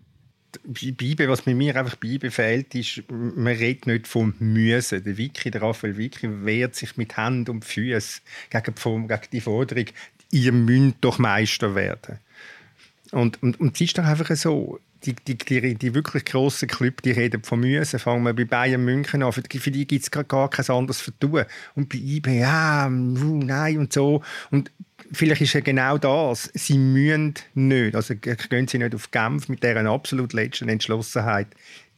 Bei 0.65 1.29
was 1.29 1.43
bei 1.43 1.55
mir 1.55 1.77
einfach 1.77 1.97
bei 1.97 2.19
fehlt, 2.29 2.75
ist, 2.75 3.05
man 3.09 3.55
redet 3.55 3.87
nicht 3.87 4.09
vom 4.09 4.35
Müssen. 4.41 5.05
Der 5.05 5.17
Wiki, 5.17 5.51
der 5.53 5.63
Raphael 5.63 5.97
Wiki, 5.97 6.45
wehrt 6.45 6.75
sich 6.75 6.97
mit 6.97 7.17
Hand 7.17 7.49
und 7.49 7.65
Füßen 7.65 8.21
gegen, 8.51 8.75
gegen 8.75 9.23
die 9.33 9.41
Forderung, 9.41 9.85
ihr 10.33 10.53
müsst 10.53 10.97
doch 11.03 11.19
Meister 11.19 11.77
werden. 11.77 12.19
Und, 13.13 13.41
und, 13.43 13.61
und 13.61 13.75
es 13.77 13.81
ist 13.81 13.99
doch 13.99 14.05
einfach 14.05 14.35
so, 14.35 14.81
die, 15.05 15.15
die, 15.15 15.37
die, 15.37 15.75
die 15.75 15.95
wirklich 15.95 16.25
grossen 16.25 16.69
Clubs, 16.69 17.03
die 17.03 17.13
reden 17.13 17.43
von 17.43 17.61
Müssen. 17.61 17.99
Fangen 17.99 18.23
wir 18.25 18.35
bei 18.35 18.45
Bayern 18.45 18.85
München 18.85 19.23
an. 19.23 19.33
Für 19.33 19.43
die, 19.43 19.59
für 19.59 19.71
die 19.71 19.87
gibt 19.87 20.03
es 20.03 20.11
gar 20.11 20.51
kein 20.51 20.67
anderes 20.69 21.01
Vertun. 21.01 21.45
Und 21.75 21.89
bei 21.89 21.99
IB, 21.99 22.41
ja, 22.41 22.89
nein 22.89 23.79
und 23.79 23.93
so. 23.93 24.23
Und 24.51 24.71
vielleicht 25.13 25.43
ist 25.43 25.55
ja 25.55 25.61
genau 25.61 25.99
das. 25.99 26.51
Sie 26.55 26.79
müssen 26.79 27.35
nicht. 27.55 27.95
Also 27.95 28.15
gehen 28.17 28.69
sie 28.69 28.79
nicht 28.79 28.95
auf 28.95 29.11
Genf 29.11 29.49
mit 29.49 29.63
deren 29.63 29.87
absolut 29.87 30.33
letzten 30.33 30.69
Entschlossenheit. 30.69 31.49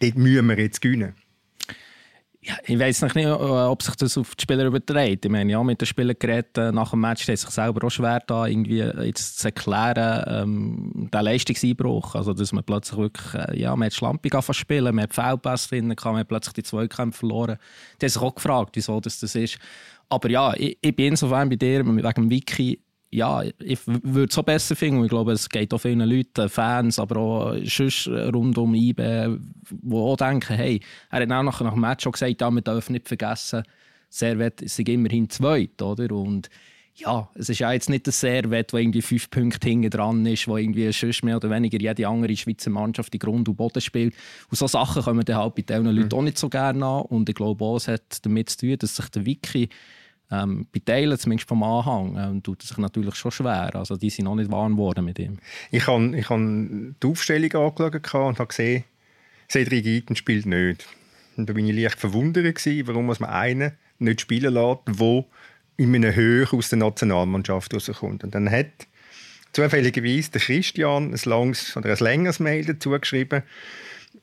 Dort 0.00 0.16
müssen 0.16 0.48
wir 0.48 0.58
jetzt 0.58 0.80
gewinnen. 0.80 1.14
Ja, 2.44 2.56
ich 2.66 2.76
weiß 2.76 3.02
nicht, 3.02 3.26
ob 3.28 3.82
sich 3.84 3.94
das 3.94 4.18
auf 4.18 4.34
die 4.34 4.42
Spieler 4.42 4.64
überträgt. 4.64 5.24
Ich 5.24 5.30
meine, 5.30 5.52
ja, 5.52 5.62
mit 5.62 5.80
den 5.80 5.86
Spielern 5.86 6.16
geredet 6.18 6.58
äh, 6.58 6.72
nach 6.72 6.90
dem 6.90 7.00
Match, 7.00 7.28
ist 7.28 7.42
sich 7.42 7.50
selber 7.50 7.86
auch 7.86 7.90
schwer, 7.90 8.20
da 8.26 8.46
irgendwie 8.46 8.78
jetzt 8.78 9.38
zu 9.38 9.46
erklären, 9.46 10.24
ähm, 10.26 11.08
den 11.12 11.22
Leistungseinbruch. 11.22 12.16
Also, 12.16 12.32
dass 12.32 12.52
man 12.52 12.64
plötzlich 12.64 12.98
wirklich, 12.98 13.34
äh, 13.34 13.60
ja, 13.60 13.76
man 13.76 13.86
hat 13.86 13.94
schlampig 13.94 14.34
spielen, 14.50 14.92
man 14.92 15.04
hat 15.04 15.14
Feldpass 15.14 15.68
drin, 15.68 15.86
man 15.86 16.16
hat 16.16 16.26
plötzlich 16.26 16.54
die 16.54 16.62
Zweikämpfe 16.64 17.20
verloren. 17.20 17.58
Die 18.00 18.06
haben 18.06 18.10
sich 18.10 18.22
auch 18.22 18.34
gefragt, 18.34 18.70
wieso 18.74 18.98
das, 18.98 19.20
das 19.20 19.36
ist. 19.36 19.58
Aber 20.08 20.28
ja, 20.28 20.52
ich, 20.54 20.76
ich 20.80 20.96
bin 20.96 21.12
insofern 21.12 21.48
bei 21.48 21.54
dir, 21.54 21.86
wegen 21.86 21.96
dem 21.96 22.28
Wiki, 22.28 22.80
ja, 23.12 23.42
ich 23.42 23.78
würde 23.86 24.30
es 24.30 24.38
auch 24.38 24.42
besser 24.42 24.74
finden. 24.74 25.04
Ich 25.04 25.10
glaube, 25.10 25.32
es 25.32 25.48
geht 25.48 25.72
auch 25.74 25.78
vielen 25.78 26.00
Leuten, 26.00 26.48
Fans, 26.48 26.98
aber 26.98 27.20
auch 27.20 27.56
sonst 27.64 28.08
rund 28.08 28.56
um 28.56 28.74
IBE, 28.74 29.38
die 29.70 29.94
auch 29.94 30.16
denken, 30.16 30.56
hey, 30.56 30.80
er 31.10 31.20
hat 31.20 31.30
auch 31.30 31.42
nach, 31.42 31.60
nach 31.60 31.72
dem 31.72 31.80
Match 31.80 32.04
schon 32.04 32.12
gesagt, 32.12 32.40
ja, 32.40 32.50
wir 32.50 32.62
dürfen 32.62 32.94
nicht 32.94 33.08
vergessen, 33.08 33.64
Servet 34.08 34.62
ist 34.62 34.78
immerhin 34.78 35.28
zweit, 35.28 35.80
oder? 35.82 36.10
Und 36.14 36.48
ja, 36.94 37.28
es 37.34 37.48
ist 37.48 37.58
ja 37.58 37.72
jetzt 37.72 37.90
nicht 37.90 38.06
der 38.06 38.12
Servet, 38.12 38.72
der 38.72 38.80
irgendwie 38.80 39.02
fünf 39.02 39.30
Punkte 39.30 39.68
hinten 39.68 39.90
dran 39.90 40.24
ist, 40.26 40.48
wo 40.48 40.56
irgendwie 40.56 40.90
sonst 40.92 41.22
mehr 41.22 41.36
oder 41.36 41.50
weniger 41.50 41.78
jede 41.78 42.08
andere 42.08 42.36
Schweizer 42.36 42.70
Mannschaft 42.70 43.12
die 43.12 43.18
Grund 43.18 43.48
und 43.48 43.56
Boden 43.56 43.80
spielt. 43.80 44.14
Und 44.50 44.58
so 44.58 44.66
Sachen 44.66 45.02
kommen 45.02 45.24
dann 45.24 45.36
halt 45.36 45.54
bei 45.54 45.62
diesen 45.62 45.86
Leuten 45.86 46.08
mhm. 46.08 46.18
auch 46.18 46.22
nicht 46.22 46.38
so 46.38 46.48
gerne 46.48 46.84
an. 46.84 47.02
Und 47.02 47.28
ich 47.28 47.34
glaube 47.34 47.64
auch, 47.64 47.76
es 47.76 47.88
hat 47.88 48.24
damit 48.24 48.50
zu 48.50 48.58
tun, 48.58 48.76
dass 48.78 48.96
sich 48.96 49.08
der 49.08 49.24
Wiki 49.24 49.68
ähm, 50.32 50.66
bei 50.72 50.80
Teilen, 50.84 51.18
zumindest 51.18 51.48
vom 51.48 51.62
Anhang, 51.62 52.16
ähm, 52.18 52.42
tut 52.42 52.62
es 52.62 52.70
sich 52.70 52.78
natürlich 52.78 53.14
schon 53.16 53.30
schwer. 53.30 53.74
Also 53.74 53.96
die 53.96 54.10
sind 54.10 54.24
noch 54.24 54.34
nicht 54.34 54.50
warm 54.50 54.72
geworden 54.72 55.04
mit 55.04 55.18
ihm. 55.18 55.38
Ich 55.70 55.86
habe 55.86 56.16
ich 56.16 56.28
hab 56.30 56.38
die 56.38 57.06
Aufstellung 57.06 57.52
angeschaut 57.52 58.28
und 58.28 58.38
habe 58.38 58.46
gesehen, 58.46 58.84
Cedric 59.50 59.84
Eaton 59.84 60.16
spielt 60.16 60.46
nicht. 60.46 60.86
Und 61.36 61.48
da 61.48 61.54
war 61.54 61.62
ich 61.62 61.74
leicht 61.74 62.00
verwundert, 62.00 62.54
gewesen, 62.54 62.86
warum 62.86 63.06
man 63.06 63.22
einen 63.24 63.72
nicht 63.98 64.22
spielen 64.22 64.54
lässt, 64.54 64.80
der 64.86 65.24
in 65.76 65.94
einer 65.94 66.14
Höhe 66.14 66.46
aus 66.50 66.70
der 66.70 66.78
Nationalmannschaft 66.78 67.74
rauskommt. 67.74 68.24
Und 68.24 68.34
dann 68.34 68.50
hat 68.50 68.86
zufälligerweise 69.52 70.30
der 70.30 70.40
Christian 70.40 71.12
ein 71.12 71.20
langes 71.24 71.76
oder 71.76 71.90
ein 71.90 71.98
längeres 71.98 72.40
Mail 72.40 72.64
dazu 72.64 72.90
geschrieben 72.90 73.42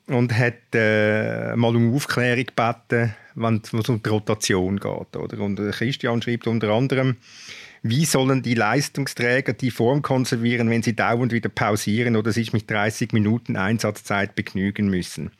und 0.09 0.35
hat 0.37 0.73
äh, 0.73 1.55
mal 1.55 1.75
um 1.75 1.95
Aufklärung 1.95 2.45
gebeten, 2.45 3.15
wenn 3.35 3.61
es 3.61 3.89
um 3.89 4.01
die 4.03 4.09
Rotation 4.09 4.79
geht. 4.79 5.15
Oder? 5.15 5.39
Und 5.39 5.57
Christian 5.71 6.21
schreibt 6.21 6.47
unter 6.47 6.69
anderem, 6.69 7.17
wie 7.81 8.05
sollen 8.05 8.41
die 8.41 8.55
Leistungsträger 8.55 9.53
die 9.53 9.71
Form 9.71 10.01
konservieren, 10.01 10.69
wenn 10.69 10.83
sie 10.83 10.95
dauernd 10.95 11.31
wieder 11.31 11.49
pausieren 11.49 12.15
oder 12.15 12.31
sich 12.31 12.51
mit 12.51 12.69
30 12.69 13.13
Minuten 13.13 13.55
Einsatzzeit 13.55 14.35
begnügen 14.35 14.89
müssen? 14.89 15.31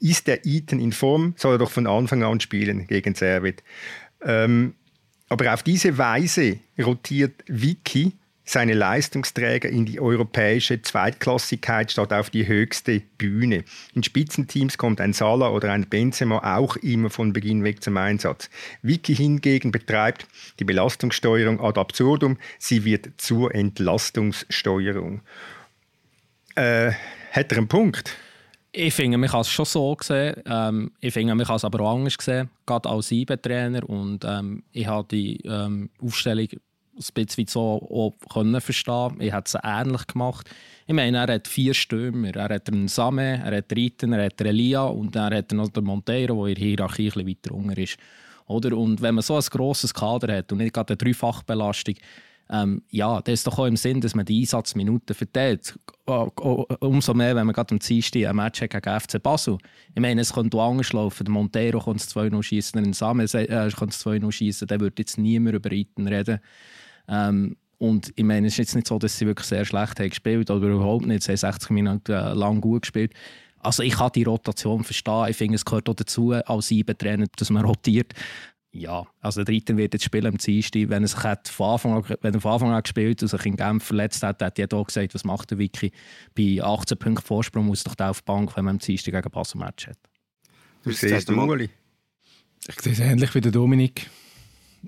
Ist 0.00 0.26
der 0.26 0.44
Eaton 0.44 0.80
in 0.80 0.92
Form, 0.92 1.34
soll 1.36 1.54
er 1.54 1.58
doch 1.58 1.70
von 1.70 1.86
Anfang 1.86 2.22
an 2.22 2.40
spielen 2.40 2.86
gegen 2.86 3.14
Servet. 3.14 3.62
Ähm, 4.22 4.74
aber 5.28 5.54
auf 5.54 5.62
diese 5.62 5.98
Weise 5.98 6.58
rotiert 6.78 7.44
Vicky 7.46 8.12
seine 8.48 8.72
Leistungsträger 8.72 9.68
in 9.68 9.84
die 9.84 10.00
europäische 10.00 10.80
Zweitklassigkeit 10.80 11.92
statt 11.92 12.14
auf 12.14 12.30
die 12.30 12.48
höchste 12.48 13.02
Bühne. 13.18 13.64
In 13.94 14.02
Spitzenteams 14.02 14.78
kommt 14.78 15.02
ein 15.02 15.12
Salah 15.12 15.50
oder 15.50 15.70
ein 15.70 15.86
Benzema 15.86 16.56
auch 16.56 16.76
immer 16.76 17.10
von 17.10 17.34
Beginn 17.34 17.62
weg 17.62 17.82
zum 17.82 17.98
Einsatz. 17.98 18.48
Vicky 18.80 19.14
hingegen 19.14 19.70
betreibt 19.70 20.26
die 20.60 20.64
Belastungssteuerung 20.64 21.60
ad 21.60 21.78
absurdum. 21.78 22.38
Sie 22.58 22.86
wird 22.86 23.10
zur 23.18 23.54
Entlastungssteuerung. 23.54 25.20
Äh, 26.54 26.92
hat 27.32 27.52
er 27.52 27.58
einen 27.58 27.68
Punkt? 27.68 28.16
Ich 28.72 28.94
finde, 28.94 29.18
man 29.18 29.28
kann 29.28 29.42
es 29.42 29.50
schon 29.50 29.66
so 29.66 29.94
sehen. 30.00 30.42
Ähm, 30.46 30.92
ich 31.00 31.12
finde, 31.12 31.34
man 31.34 31.46
kann 31.46 31.56
es 31.56 31.64
aber 31.64 31.80
auch 31.80 31.96
anders 31.96 32.16
sehen, 32.18 32.48
gerade 32.64 32.88
als 32.88 33.10
IB-Trainer. 33.10 33.86
Und 33.86 34.24
ähm, 34.24 34.62
ich 34.72 34.86
habe 34.86 35.06
die 35.10 35.38
ähm, 35.44 35.90
Aufstellung 36.02 36.48
ein 36.98 37.14
bisschen 37.14 37.46
so 37.46 37.60
auch 37.60 38.28
können 38.32 38.60
verstehen. 38.60 39.16
Ich 39.20 39.32
hätte 39.32 39.58
es 39.58 39.58
ähnlich 39.62 40.06
gemacht. 40.06 40.48
Ich 40.86 40.94
meine, 40.94 41.18
er 41.18 41.34
hat 41.34 41.48
vier 41.48 41.74
Stürmer. 41.74 42.34
Er 42.34 42.54
hat 42.54 42.68
einen 42.68 42.88
Same, 42.88 43.42
er 43.44 43.56
hat 43.58 43.72
Ritten, 43.72 44.12
er 44.12 44.26
hat 44.26 44.40
Elia 44.40 44.84
und 44.84 45.14
er 45.16 45.36
hat 45.36 45.52
noch 45.52 45.68
den 45.68 45.84
Monteiro, 45.84 46.46
der 46.46 46.56
in 46.56 46.60
der 46.60 46.64
Hierarchie 46.64 47.12
ein 47.14 47.26
weiter 47.26 47.54
unten 47.54 47.80
ist. 47.80 47.98
Oder? 48.46 48.76
Und 48.76 49.02
wenn 49.02 49.14
man 49.14 49.22
so 49.22 49.36
ein 49.36 49.42
grosses 49.42 49.92
Kader 49.92 50.38
hat 50.38 50.50
und 50.52 50.58
nicht 50.58 50.72
gerade 50.72 50.94
eine 50.94 50.96
Dreifachbelastung, 50.96 51.94
ähm, 52.50 52.82
ja, 52.90 53.20
das 53.20 53.34
ist 53.34 53.46
doch 53.46 53.58
auch 53.58 53.66
im 53.66 53.76
Sinn, 53.76 54.00
dass 54.00 54.14
man 54.14 54.24
die 54.24 54.40
Einsatzminuten 54.40 55.14
verteilt. 55.14 55.78
Umso 56.80 57.12
mehr, 57.12 57.36
wenn 57.36 57.46
man 57.46 57.54
gerade 57.54 57.72
am 57.72 57.78
Dienstag 57.78 58.24
ein 58.24 58.36
Match 58.36 58.62
hat 58.62 58.70
gegen 58.70 59.00
FC 59.00 59.22
Basel. 59.22 59.58
Ich 59.94 60.00
meine, 60.00 60.22
es 60.22 60.32
könnte 60.32 60.58
anders 60.58 60.92
laufen. 60.92 61.24
Der 61.24 61.32
Montero 61.32 61.80
kann 61.80 61.96
es 61.96 62.14
2-0 62.14 62.42
schießen, 62.42 62.82
der 62.82 62.94
Samen 62.94 63.26
äh, 63.26 63.46
kann 63.46 63.88
es 63.90 64.04
2-0 64.04 64.32
schießen. 64.32 64.66
Der 64.66 64.80
würde 64.80 65.02
jetzt 65.02 65.18
niemand 65.18 65.56
über 65.56 65.70
Reiten 65.70 66.08
reden. 66.08 66.40
Ähm, 67.08 67.56
und 67.78 68.12
ich 68.16 68.24
meine, 68.24 68.48
es 68.48 68.54
ist 68.54 68.58
jetzt 68.58 68.74
nicht 68.74 68.88
so, 68.88 68.98
dass 68.98 69.16
sie 69.16 69.26
wirklich 69.26 69.46
sehr 69.46 69.64
schlecht 69.64 70.00
haben 70.00 70.08
gespielt 70.08 70.50
oder 70.50 70.68
überhaupt 70.68 71.06
nicht. 71.06 71.22
Sie 71.22 71.30
haben 71.30 71.36
60 71.36 71.70
Minuten 71.70 72.12
äh, 72.12 72.34
lang 72.34 72.60
gut 72.60 72.82
gespielt. 72.82 73.12
Also 73.60 73.82
ich 73.82 73.94
kann 73.94 74.10
die 74.14 74.24
Rotation 74.24 74.84
verstehen. 74.84 75.26
Ich 75.28 75.36
finde, 75.36 75.56
es 75.56 75.64
gehört 75.64 75.88
auch 75.88 75.94
dazu, 75.94 76.32
als 76.32 76.68
Trainer, 76.98 77.26
dass 77.36 77.50
man 77.50 77.64
rotiert. 77.64 78.14
Ja, 78.70 79.06
also 79.20 79.42
der 79.42 79.54
Dritte 79.54 79.76
wird 79.76 79.94
jetzt 79.94 80.04
spielen 80.04 80.26
am 80.26 80.36
Dienstag. 80.36 80.88
Wenn 80.88 81.02
er 81.02 81.08
sich 81.08 81.22
hat 81.22 81.48
von 81.48 81.72
Anfang 81.72 81.92
an, 81.94 82.16
wenn 82.20 82.34
er 82.34 82.40
von 82.40 82.52
Anfang 82.52 82.72
an 82.72 82.82
gespielt 82.82 83.22
und 83.22 83.28
sich 83.28 83.46
in 83.46 83.56
Genf 83.56 83.84
verletzt 83.84 84.22
hat, 84.22 84.42
hat 84.42 84.58
jeder 84.58 84.76
auch 84.76 84.86
gesagt, 84.86 85.14
was 85.14 85.24
macht 85.24 85.50
der 85.50 85.58
Vicky? 85.58 85.90
Bei 86.36 86.62
18 86.62 86.98
Punkten 86.98 87.24
Vorsprung 87.24 87.66
muss 87.66 87.82
doch 87.84 87.94
der 87.94 88.10
auf 88.10 88.20
die 88.20 88.26
Bank, 88.26 88.56
wenn 88.56 88.66
man 88.66 88.76
am 88.76 88.78
Dienstag 88.78 89.14
gegen 89.14 89.30
Basel 89.30 89.58
Match 89.58 89.88
hat. 89.88 89.98
Du 90.84 90.92
siehst 90.92 91.28
den 91.28 91.38
Uli? 91.38 91.70
Ich 92.68 92.80
sehe 92.80 92.92
es 92.92 93.00
ähnlich 93.00 93.34
wie 93.34 93.40
der 93.40 93.52
Dominik 93.52 94.10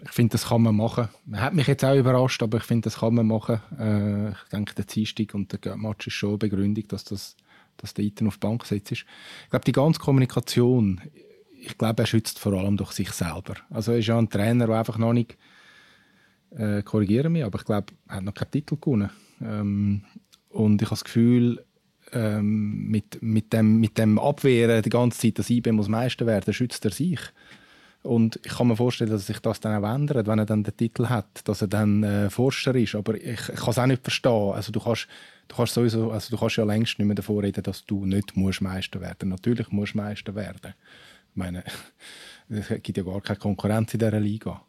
ich 0.02 0.10
finde, 0.10 0.32
das 0.32 0.48
kann 0.48 0.62
man 0.62 0.76
machen. 0.76 1.08
Man 1.26 1.40
hat 1.40 1.54
mich 1.54 1.66
jetzt 1.66 1.84
auch 1.84 1.96
überrascht, 1.96 2.42
aber 2.42 2.58
ich 2.58 2.64
finde, 2.64 2.84
das 2.84 2.98
kann 2.98 3.14
man 3.14 3.26
machen. 3.26 3.60
Äh, 3.78 4.30
ich 4.30 4.48
denke, 4.52 4.74
der 4.74 4.84
Dienstag 4.84 5.34
und 5.34 5.64
der 5.64 5.76
Match 5.76 6.06
ist 6.06 6.14
schon 6.14 6.30
eine 6.30 6.38
Begründung, 6.38 6.86
dass, 6.88 7.04
das, 7.04 7.36
dass 7.76 7.94
der 7.94 8.04
Iten 8.04 8.26
auf 8.26 8.36
die 8.36 8.40
Bank 8.40 8.64
setzt. 8.64 8.92
Ich 8.92 9.04
glaube, 9.50 9.64
die 9.64 9.72
ganze 9.72 10.00
Kommunikation, 10.00 11.00
ich 11.60 11.76
glaube, 11.76 12.02
er 12.02 12.06
schützt 12.06 12.38
vor 12.38 12.52
allem 12.52 12.76
durch 12.76 12.92
sich 12.92 13.10
selber. 13.10 13.54
Also 13.68 13.92
er 13.92 13.98
ist 13.98 14.06
ja 14.06 14.18
ein 14.18 14.28
Trainer, 14.28 14.66
der 14.66 14.78
einfach 14.78 14.98
noch 14.98 15.12
nicht, 15.12 15.36
äh, 16.50 16.82
korrigiere 16.82 17.28
mich, 17.28 17.44
aber 17.44 17.58
ich 17.58 17.64
glaube, 17.64 17.92
er 18.08 18.16
hat 18.16 18.24
noch 18.24 18.34
keinen 18.34 18.50
Titel 18.50 18.76
gewonnen. 18.76 19.10
Ähm, 19.40 20.04
und 20.48 20.82
ich 20.82 20.86
habe 20.86 20.96
das 20.96 21.04
Gefühl, 21.04 21.64
ähm, 22.12 22.88
mit, 22.88 23.22
mit, 23.22 23.52
dem, 23.52 23.78
mit 23.80 23.98
dem 23.98 24.18
Abwehren 24.18 24.82
die 24.82 24.90
ganze 24.90 25.20
Zeit, 25.20 25.38
dass 25.38 25.50
IB 25.50 25.70
muss 25.72 25.88
Meister 25.88 26.26
werden, 26.26 26.52
schützt 26.52 26.84
er 26.84 26.90
sich. 26.90 27.20
Und 28.02 28.40
ich 28.44 28.52
kann 28.52 28.68
mir 28.68 28.76
vorstellen, 28.76 29.10
dass 29.10 29.26
sich 29.26 29.40
das 29.40 29.60
dann 29.60 29.84
auch 29.84 29.94
ändert, 29.94 30.26
wenn 30.26 30.38
er 30.38 30.46
dann 30.46 30.64
den 30.64 30.74
Titel 30.76 31.06
hat, 31.06 31.46
dass 31.46 31.60
er 31.60 31.68
dann 31.68 32.02
äh, 32.02 32.30
Forscher 32.30 32.74
ist. 32.74 32.94
Aber 32.94 33.14
ich, 33.14 33.48
ich 33.48 33.56
kann 33.56 33.70
es 33.70 33.78
auch 33.78 33.86
nicht 33.86 34.02
verstehen. 34.02 34.52
Also 34.52 34.72
du 34.72 34.80
kannst, 34.80 35.06
du 35.48 35.56
kannst 35.56 35.74
sowieso, 35.74 36.10
also 36.10 36.34
du 36.34 36.40
kannst 36.40 36.56
ja 36.56 36.64
längst 36.64 36.98
nicht 36.98 37.06
mehr 37.06 37.14
davor 37.14 37.42
reden, 37.42 37.62
dass 37.62 37.84
du 37.84 38.06
nicht 38.06 38.36
musst 38.36 38.62
Meister 38.62 39.02
werden. 39.02 39.28
Natürlich 39.28 39.70
musst 39.70 39.92
du 39.92 39.98
Meister 39.98 40.34
werden. 40.34 40.72
Ich 41.30 41.36
meine, 41.36 41.62
es 42.48 42.68
gibt 42.82 42.96
ja 42.96 43.04
gar 43.04 43.20
keine 43.20 43.38
Konkurrenz 43.38 43.92
in 43.92 44.00
dieser 44.00 44.18
Liga. 44.18 44.62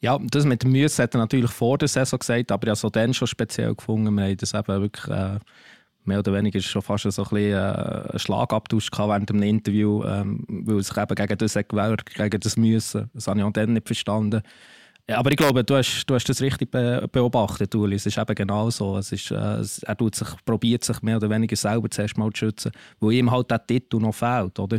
Ja, 0.00 0.18
das 0.18 0.44
mit 0.44 0.62
dem 0.62 0.72
Müsse 0.72 1.04
hat 1.04 1.14
er 1.14 1.18
natürlich 1.18 1.50
vor 1.50 1.78
der 1.78 1.88
Saison 1.88 2.18
gesagt, 2.18 2.50
aber 2.50 2.66
ja 2.66 2.74
so 2.74 2.90
dann 2.90 3.14
schon 3.14 3.28
speziell 3.28 3.74
gefunden. 3.74 4.12
Wir 4.14 4.24
haben 4.24 4.36
das 4.36 4.54
eben 4.54 4.66
wirklich 4.66 5.06
äh, 5.08 5.38
mehr 6.06 6.18
oder 6.18 6.32
weniger 6.32 6.60
schon 6.60 6.82
fast 6.82 7.10
so 7.10 7.24
ein 7.24 7.36
äh, 7.36 7.54
ein 7.54 8.18
Schlagabtausch 8.18 8.90
während 8.96 9.30
dem 9.30 9.42
Interview, 9.42 10.04
ähm, 10.04 10.44
weil 10.48 10.78
es 10.78 10.88
sich 10.88 10.96
eben 10.96 11.14
gegen 11.14 11.38
das 11.38 11.54
gewährt, 11.54 12.06
gegen 12.06 12.40
das 12.40 12.56
Müssen. 12.56 13.10
Das 13.14 13.26
habe 13.26 13.38
ich 13.38 13.44
auch 13.44 13.52
dann 13.52 13.72
nicht 13.72 13.86
verstanden. 13.86 14.42
Ja, 15.08 15.18
aber 15.18 15.30
ich 15.30 15.36
glaube, 15.36 15.62
du 15.62 15.76
hast, 15.76 16.06
du 16.06 16.14
hast 16.14 16.28
das 16.28 16.40
richtig 16.40 16.70
beobachtet, 16.70 17.74
Uli. 17.74 17.96
Es 17.96 18.06
ist 18.06 18.16
eben 18.16 18.34
genau 18.34 18.70
so. 18.70 18.96
Es 18.96 19.12
ist, 19.12 19.30
äh, 19.30 19.62
er 19.82 19.96
tut 19.98 20.14
sich, 20.14 20.28
probiert 20.46 20.82
sich 20.82 21.02
mehr 21.02 21.18
oder 21.18 21.28
weniger 21.28 21.56
selber 21.56 21.90
zuerst 21.90 22.16
mal 22.16 22.30
zu 22.32 22.38
schützen, 22.38 22.72
wo 23.00 23.10
ihm 23.10 23.30
halt 23.30 23.50
der 23.50 23.66
Titel 23.66 23.98
noch 23.98 24.14
fehlt. 24.14 24.58
Oder? 24.58 24.78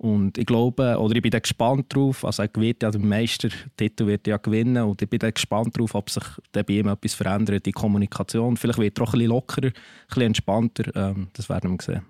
Und 0.00 0.38
ich 0.38 0.46
glaube, 0.46 0.96
oder 0.98 1.14
ich 1.14 1.20
bin 1.20 1.30
gespannt 1.30 1.94
drauf, 1.94 2.24
also 2.24 2.42
er 2.42 2.48
wird 2.54 2.82
ja 2.82 2.90
den 2.90 3.06
Meistertitel 3.06 4.06
wird 4.06 4.26
ja 4.26 4.38
gewinnen. 4.38 4.82
Und 4.84 5.02
ich 5.02 5.10
bin 5.10 5.18
gespannt 5.18 5.78
drauf, 5.78 5.94
ob 5.94 6.08
sich 6.08 6.24
bei 6.52 6.64
ihm 6.68 6.88
etwas 6.88 7.12
verändert, 7.12 7.66
die 7.66 7.72
Kommunikation. 7.72 8.56
Vielleicht 8.56 8.78
wird 8.78 8.98
er 8.98 9.02
auch 9.02 9.08
ein 9.08 9.18
bisschen 9.18 9.28
lockerer, 9.28 9.66
ein 9.66 9.72
bisschen 10.08 10.22
entspannter, 10.22 10.96
ähm, 10.96 11.28
das 11.34 11.50
werden 11.50 11.72
wir 11.72 11.82
sehen 11.82 12.02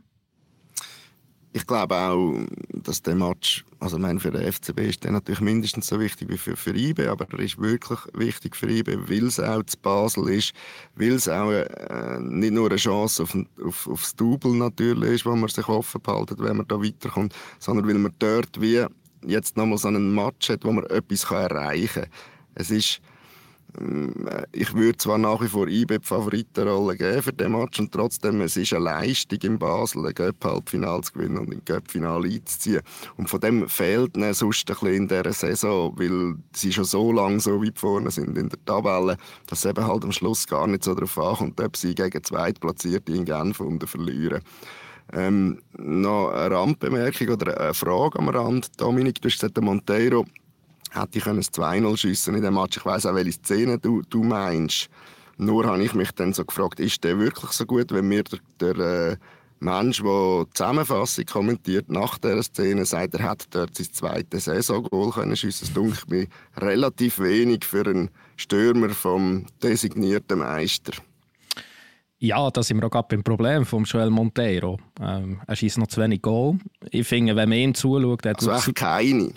ich 1.53 1.67
glaube 1.67 1.97
auch, 1.97 2.35
dass 2.73 3.03
der 3.03 3.17
Match, 3.17 3.65
also 3.81 3.97
ich 3.97 4.03
meine, 4.03 4.21
für 4.21 4.31
den 4.31 4.51
FCB 4.53 4.81
ist 4.81 5.05
der 5.05 5.13
natürlich 5.13 5.41
mindestens 5.41 5.89
so 5.89 5.99
wichtig 5.99 6.29
wie 6.29 6.39
für, 6.39 6.57
für 6.57 6.77
IB, 6.77 7.07
aber 7.09 7.27
er 7.33 7.41
ist 7.41 7.59
wirklich 7.59 7.99
wichtig 8.13 8.55
für 8.55 8.71
IB, 8.71 9.09
weil 9.09 9.27
es 9.27 9.41
auch 9.41 9.63
zu 9.65 9.77
Basel 9.79 10.29
ist, 10.29 10.53
weil 10.95 11.13
es 11.13 11.29
auch 11.29 11.51
äh, 11.51 12.19
nicht 12.21 12.53
nur 12.53 12.69
eine 12.69 12.77
Chance 12.77 13.25
auf, 13.25 13.37
auf, 13.65 13.89
aufs 13.89 14.15
Double 14.15 14.53
natürlich 14.53 15.11
ist, 15.11 15.27
wo 15.27 15.35
man 15.35 15.49
sich 15.49 15.67
offen 15.69 16.01
behalten, 16.01 16.37
wenn 16.39 16.59
man 16.59 16.69
da 16.69 16.81
weiterkommt, 16.81 17.35
sondern 17.59 17.89
weil 17.89 17.99
man 17.99 18.15
dort 18.19 18.61
wie 18.61 18.85
jetzt 19.27 19.57
nochmal 19.57 19.79
so 19.79 19.89
einen 19.89 20.15
Match 20.15 20.51
hat, 20.51 20.65
wo 20.65 20.73
man 20.73 20.87
etwas 20.87 21.25
erreichen 21.31 22.03
kann. 22.03 22.11
Es 22.55 22.71
ist 22.71 23.01
ich 24.53 24.75
würde 24.75 24.99
zwar 24.99 25.19
nach 25.19 25.41
wie 25.41 25.49
vor 25.49 25.69
IB 25.69 25.99
die 25.99 26.05
Favoritenrolle 26.05 26.97
geben 26.97 27.23
für 27.23 27.33
den 27.33 27.53
Match 27.53 27.79
und 27.79 27.93
trotzdem 27.93 28.41
es 28.41 28.57
ist 28.57 28.73
eine 28.73 28.85
Leistung 28.85 29.39
in 29.43 29.59
Basel, 29.59 30.07
ein 30.07 30.15
Göpp-Halbfinale 30.15 31.03
zu 31.03 31.13
gewinnen 31.13 31.39
und 31.39 31.53
im 31.53 31.65
Göpp-Finale 31.65 32.29
einzuziehen. 32.29 32.83
Und 33.17 33.29
von 33.29 33.41
dem 33.41 33.69
fehlt 33.69 34.17
ihnen 34.17 34.35
sonst 34.35 34.69
ein 34.69 34.75
bisschen 34.75 34.95
in 34.95 35.09
dieser 35.09 35.33
Saison, 35.33 35.93
weil 35.97 36.35
sie 36.55 36.73
schon 36.73 36.85
so 36.85 37.13
lange 37.13 37.41
so 37.41 37.63
weit 37.63 37.79
vorne 37.79 38.11
sind 38.11 38.37
in 38.37 38.49
der 38.49 38.65
Tabelle, 38.65 39.17
dass 39.47 39.65
es 39.65 39.71
eben 39.71 39.87
halt 39.87 40.05
am 40.05 40.13
Schluss 40.13 40.47
gar 40.47 40.67
nicht 40.67 40.85
so 40.85 40.95
darauf 40.95 41.19
ankommt, 41.19 41.61
ob 41.61 41.77
sie 41.77 41.95
gegen 41.95 42.25
Zweitplatzierte 42.25 43.13
in 43.13 43.25
Genf 43.25 43.63
verlieren. 43.85 44.43
Ähm, 45.13 45.61
noch 45.77 46.31
eine 46.31 46.55
Randbemerkung 46.55 47.31
oder 47.31 47.61
eine 47.61 47.75
Frage 47.75 48.19
am 48.19 48.29
Rand. 48.29 48.81
Dominik, 48.81 49.21
du 49.21 49.29
hast 49.29 49.41
gesagt, 49.41 49.57
der 49.57 49.65
Monteiro 49.65 50.25
hätte 50.91 51.19
ich 51.19 51.27
ein 51.27 51.41
2-0 51.41 51.97
schiessen 51.97 52.35
in 52.35 52.43
dem 52.43 52.55
Match. 52.55 52.77
Ich 52.77 52.85
weiß 52.85 53.07
auch, 53.07 53.15
welche 53.15 53.33
Szene 53.33 53.79
du, 53.79 54.03
du 54.09 54.23
meinst. 54.23 54.89
Nur 55.37 55.67
habe 55.67 55.83
ich 55.83 55.95
mich 55.95 56.13
dann 56.13 56.33
so 56.33 56.45
gefragt, 56.45 56.81
ist 56.81 57.03
der 57.03 57.19
wirklich 57.19 57.53
so 57.53 57.65
gut, 57.65 57.93
wenn 57.93 58.09
mir 58.09 58.25
der, 58.25 58.39
der 58.61 58.79
äh, 58.79 59.17
Mensch, 59.61 60.03
der 60.03 60.45
die 60.45 60.53
Zusammenfassung 60.53 61.25
kommentiert 61.27 61.91
nach 61.91 62.19
dieser 62.19 62.43
Szene, 62.43 62.85
sagt, 62.85 63.15
er 63.15 63.23
hat 63.23 63.47
dort 63.51 63.77
sein 63.77 63.89
zweites 63.93 64.45
Saison-Goal 64.45 65.13
können 65.13 65.37
schiessen. 65.37 65.67
Das 65.67 65.75
dunkelt 65.75 66.11
mir 66.11 66.27
relativ 66.57 67.19
wenig 67.19 67.65
für 67.65 67.87
einen 67.87 68.11
Stürmer 68.37 68.91
vom 68.91 69.47
designierten 69.63 70.39
Meister. 70.39 70.93
Ja, 72.23 72.51
da 72.51 72.63
sind 72.63 72.79
wir 72.79 72.87
auch 72.87 72.91
gerade 72.91 73.09
beim 73.09 73.25
Problem 73.25 73.65
von 73.65 73.85
Joel 73.85 74.11
Monteiro. 74.11 74.79
Ähm, 75.01 75.41
er 75.47 75.57
schießt 75.57 75.79
noch 75.79 75.87
zu 75.87 76.03
wenig 76.03 76.21
Goal. 76.21 76.59
Ich 76.91 77.09
finde, 77.09 77.35
wenn 77.35 77.49
man 77.49 77.57
ihm 77.57 77.75
zuschaut... 77.75 78.27
Also 78.27 78.53
echt 78.53 78.75
keine? 78.75 79.33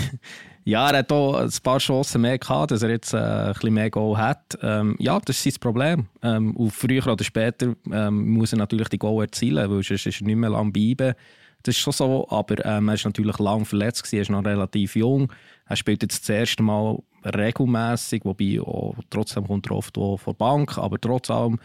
Ja, 0.66 0.90
er 0.90 0.98
hat 0.98 1.12
auch 1.12 1.36
ein 1.36 1.50
paar 1.62 1.78
Chancen 1.78 2.22
mehr 2.22 2.38
gehabt, 2.38 2.72
dass 2.72 2.82
er 2.82 2.90
jetzt 2.90 3.14
äh, 3.14 3.18
ein 3.18 3.52
bisschen 3.52 3.72
mehr 3.72 3.88
Goal 3.88 4.18
hat. 4.18 4.58
Ähm, 4.62 4.96
ja, 4.98 5.20
das 5.20 5.36
ist 5.36 5.44
sein 5.44 5.60
Problem. 5.60 6.06
Ähm, 6.24 6.56
und 6.56 6.72
früher 6.72 7.06
oder 7.06 7.22
später 7.22 7.76
ähm, 7.92 8.30
muss 8.30 8.52
er 8.52 8.58
natürlich 8.58 8.88
die 8.88 8.98
Goal 8.98 9.26
erzielen, 9.26 9.70
weil 9.70 9.84
sonst 9.84 10.06
ist 10.06 10.22
nicht 10.22 10.34
mehr 10.34 10.50
lang 10.50 10.72
bleiben. 10.72 11.14
Das 11.62 11.76
ist 11.76 11.80
schon 11.80 11.92
so, 11.92 12.26
aber 12.30 12.64
ähm, 12.66 12.88
er 12.88 12.94
ist 12.94 13.04
natürlich 13.04 13.38
lang 13.38 13.64
verletzt 13.64 14.02
gewesen, 14.02 14.16
er 14.16 14.22
ist 14.22 14.30
noch 14.30 14.44
relativ 14.44 14.96
jung. 14.96 15.32
Er 15.68 15.76
spielt 15.76 16.02
jetzt 16.02 16.28
das 16.28 16.36
erste 16.36 16.64
Mal 16.64 16.98
regelmäßig, 17.24 18.24
wobei 18.24 18.60
auch, 18.60 18.96
trotzdem 19.08 19.46
kommt 19.46 19.66
er 19.66 19.76
oft 19.76 19.94
vor 19.94 20.18
der 20.26 20.32
Bank, 20.32 20.78
aber 20.78 21.00
trotz 21.00 21.30
allem. 21.30 21.60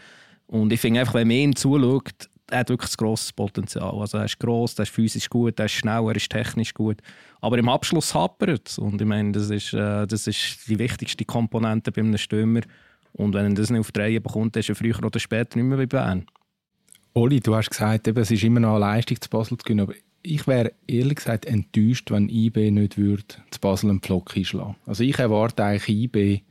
Und 0.46 0.72
ich 0.72 0.80
finde 0.80 1.00
einfach, 1.00 1.14
wenn 1.14 1.26
man 1.26 1.36
ihm 1.38 1.56
zuschaut, 1.56 2.30
er 2.50 2.60
hat 2.60 2.68
wirklich 2.68 2.92
ein 2.92 2.96
grosses 2.96 3.32
Potenzial. 3.32 3.94
Also 3.98 4.18
er 4.18 4.24
ist 4.24 4.38
gross, 4.38 4.74
er 4.78 4.82
ist 4.82 4.92
physisch 4.92 5.28
gut, 5.30 5.58
er 5.58 5.66
ist 5.66 5.72
schnell, 5.72 6.04
er 6.04 6.16
ist 6.16 6.30
technisch 6.30 6.74
gut. 6.74 7.00
Aber 7.40 7.58
im 7.58 7.68
Abschluss 7.68 8.14
hapert 8.14 8.68
es. 8.68 8.78
Und 8.78 9.00
ich 9.00 9.06
meine, 9.06 9.32
das 9.32 9.50
ist, 9.50 9.72
äh, 9.72 10.06
das 10.06 10.26
ist 10.26 10.68
die 10.68 10.78
wichtigste 10.78 11.24
Komponente 11.24 11.92
bei 11.92 12.02
einem 12.02 12.18
Stürmer. 12.18 12.60
Und 13.12 13.34
wenn 13.34 13.46
er 13.46 13.54
das 13.54 13.70
nicht 13.70 13.80
auf 13.80 13.92
die 13.92 14.00
Reihe 14.00 14.20
bekommt, 14.20 14.56
ist 14.56 14.68
er 14.68 14.74
früher 14.74 15.02
oder 15.04 15.18
später 15.18 15.58
nicht 15.58 15.66
mehr 15.66 15.78
bei 15.78 15.86
Bern. 15.86 16.26
Oli, 17.14 17.40
du 17.40 17.54
hast 17.54 17.70
gesagt, 17.70 18.08
eben, 18.08 18.20
es 18.20 18.30
ist 18.30 18.42
immer 18.42 18.60
noch 18.60 18.76
eine 18.76 18.80
Leistung 18.80 19.20
zu 19.20 19.28
Basel 19.28 19.58
zu 19.58 19.64
gewinnen. 19.64 19.82
Aber 19.82 19.94
ich 20.22 20.46
wäre 20.46 20.72
ehrlich 20.86 21.16
gesagt 21.16 21.46
enttäuscht, 21.46 22.10
wenn 22.10 22.28
IB 22.28 22.70
nicht 22.70 22.96
würde 22.96 23.24
zu 23.50 23.60
Basel 23.60 23.90
einen 23.90 24.00
Pflock 24.00 24.36
einschlagen 24.36 24.76
Also 24.86 25.04
ich 25.04 25.18
erwarte 25.18 25.64
eigentlich 25.64 25.88
IB 25.88 26.42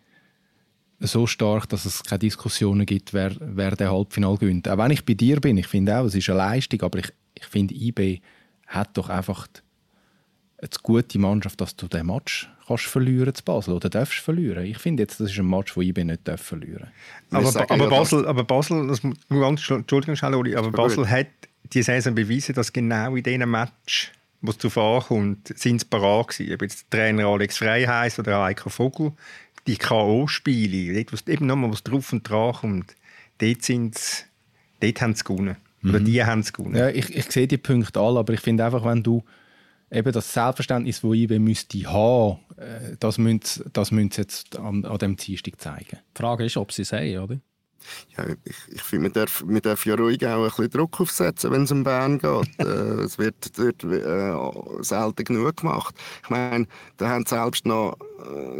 so 1.01 1.27
stark, 1.27 1.67
dass 1.69 1.85
es 1.85 2.03
keine 2.03 2.19
Diskussionen 2.19 2.85
gibt, 2.85 3.13
wer, 3.13 3.31
wer 3.39 3.75
den 3.75 3.89
Halbfinal 3.89 4.37
gewinnt. 4.37 4.69
Auch 4.69 4.77
wenn 4.77 4.91
ich 4.91 5.05
bei 5.05 5.13
dir 5.13 5.39
bin, 5.39 5.57
ich 5.57 5.67
finde 5.67 5.97
auch, 5.97 6.05
es 6.05 6.15
ist 6.15 6.29
eine 6.29 6.37
Leistung, 6.37 6.81
aber 6.81 6.99
ich, 6.99 7.11
ich 7.33 7.45
finde, 7.45 7.73
IB 7.73 8.21
hat 8.67 8.97
doch 8.97 9.09
einfach 9.09 9.47
eine 10.59 10.69
gute 10.83 11.19
Mannschaft, 11.19 11.59
dass 11.59 11.75
du 11.75 11.87
den 11.87 12.05
Match 12.05 12.49
kannst 12.67 12.85
verlieren 12.85 13.33
zu 13.33 13.43
Basel 13.43 13.73
oder 13.73 13.89
darfst 13.89 14.19
verlieren. 14.19 14.63
Ich 14.65 14.77
finde 14.77 15.03
jetzt, 15.03 15.19
das 15.19 15.31
ist 15.31 15.39
ein 15.39 15.47
Match, 15.47 15.75
wo 15.75 15.81
IB 15.81 16.03
nicht 16.03 16.27
darf 16.27 16.41
verlieren 16.41 16.91
aber, 17.31 17.71
aber, 17.71 17.89
Basel, 17.89 18.27
aber 18.27 18.43
Basel, 18.43 18.87
das, 18.87 19.01
Entschuldigung, 19.03 20.15
Schalori, 20.15 20.55
aber 20.55 20.71
Basel 20.71 21.09
hat 21.09 21.27
die 21.73 21.81
Saison 21.81 22.13
bewiesen, 22.13 22.53
dass 22.53 22.71
genau 22.71 23.15
in 23.15 23.23
diesem 23.23 23.49
Match 23.49 24.11
wo 24.41 24.51
es 24.51 24.57
zu 24.57 24.67
ankommt, 24.81 25.53
sind 25.55 25.81
sie 25.81 25.85
parat 25.87 26.29
gewesen. 26.29 26.53
Ob 26.53 26.61
jetzt 26.63 26.91
der 26.91 26.99
Trainer 26.99 27.27
Alex 27.27 27.57
Frey 27.57 27.85
heisst 27.85 28.17
oder 28.19 28.41
Eiko 28.43 28.69
Vogel 28.69 29.13
die 29.67 29.77
K.O.-Spiele, 29.77 30.93
dort, 30.95 31.11
wo 31.11 31.15
es 31.15 31.27
eben 31.27 31.45
nochmal 31.45 31.71
was 31.71 31.83
drauf 31.83 32.11
und 32.13 32.27
dran 32.27 32.53
kommt, 32.53 32.95
dort, 33.37 33.61
sind's, 33.63 34.25
dort 34.79 35.01
haben 35.01 35.15
sie 35.15 35.23
gewonnen. 35.23 35.57
Oder 35.83 35.99
Mhm. 35.99 36.05
die 36.05 36.23
haben 36.23 36.43
sie 36.43 36.51
gewonnen. 36.53 36.75
Ja, 36.75 36.89
ich, 36.89 37.15
ich 37.15 37.31
sehe 37.31 37.47
die 37.47 37.57
Punkte 37.57 37.99
alle, 37.99 38.19
aber 38.19 38.33
ich 38.33 38.39
finde 38.41 38.65
einfach, 38.65 38.85
wenn 38.85 39.01
du 39.03 39.23
eben 39.91 40.11
das 40.11 40.31
Selbstverständnis, 40.33 41.01
das 41.01 41.11
IB 41.13 41.39
müsste 41.39 41.79
haben, 41.91 42.39
äh, 42.57 42.95
das 42.99 43.17
müssen, 43.17 43.41
sie- 43.43 43.63
das 43.73 43.91
müssen 43.91 44.11
sie 44.11 44.21
jetzt 44.21 44.57
an, 44.57 44.85
an 44.85 44.97
dem 44.99 45.15
Dienstag 45.15 45.59
zeigen. 45.59 45.97
Die 46.15 46.21
Frage 46.21 46.45
ist, 46.45 46.57
ob 46.57 46.71
sie 46.71 46.83
es 46.83 46.93
haben, 46.93 47.17
oder? 47.17 47.39
Ja, 48.15 48.25
ich, 48.45 48.55
ich 48.75 48.81
finde, 48.83 49.05
man 49.05 49.13
darf, 49.13 49.43
man 49.43 49.59
darf 49.59 49.87
ja 49.87 49.95
ruhig 49.95 50.23
auch 50.27 50.43
ein 50.43 50.49
bisschen 50.49 50.69
Druck 50.69 51.01
aufsetzen, 51.01 51.49
wenn 51.51 51.63
es 51.63 51.71
um 51.71 51.83
Bern 51.83 52.19
geht. 52.19 52.47
äh, 52.59 52.63
es 53.03 53.17
wird 53.17 53.57
dort 53.57 53.83
äh, 53.83 54.83
selten 54.83 55.23
genug 55.25 55.57
gemacht. 55.57 55.95
Ich 56.23 56.29
meine, 56.29 56.67
da 56.97 57.09
haben 57.09 57.25
selbst 57.25 57.65
noch, 57.65 57.97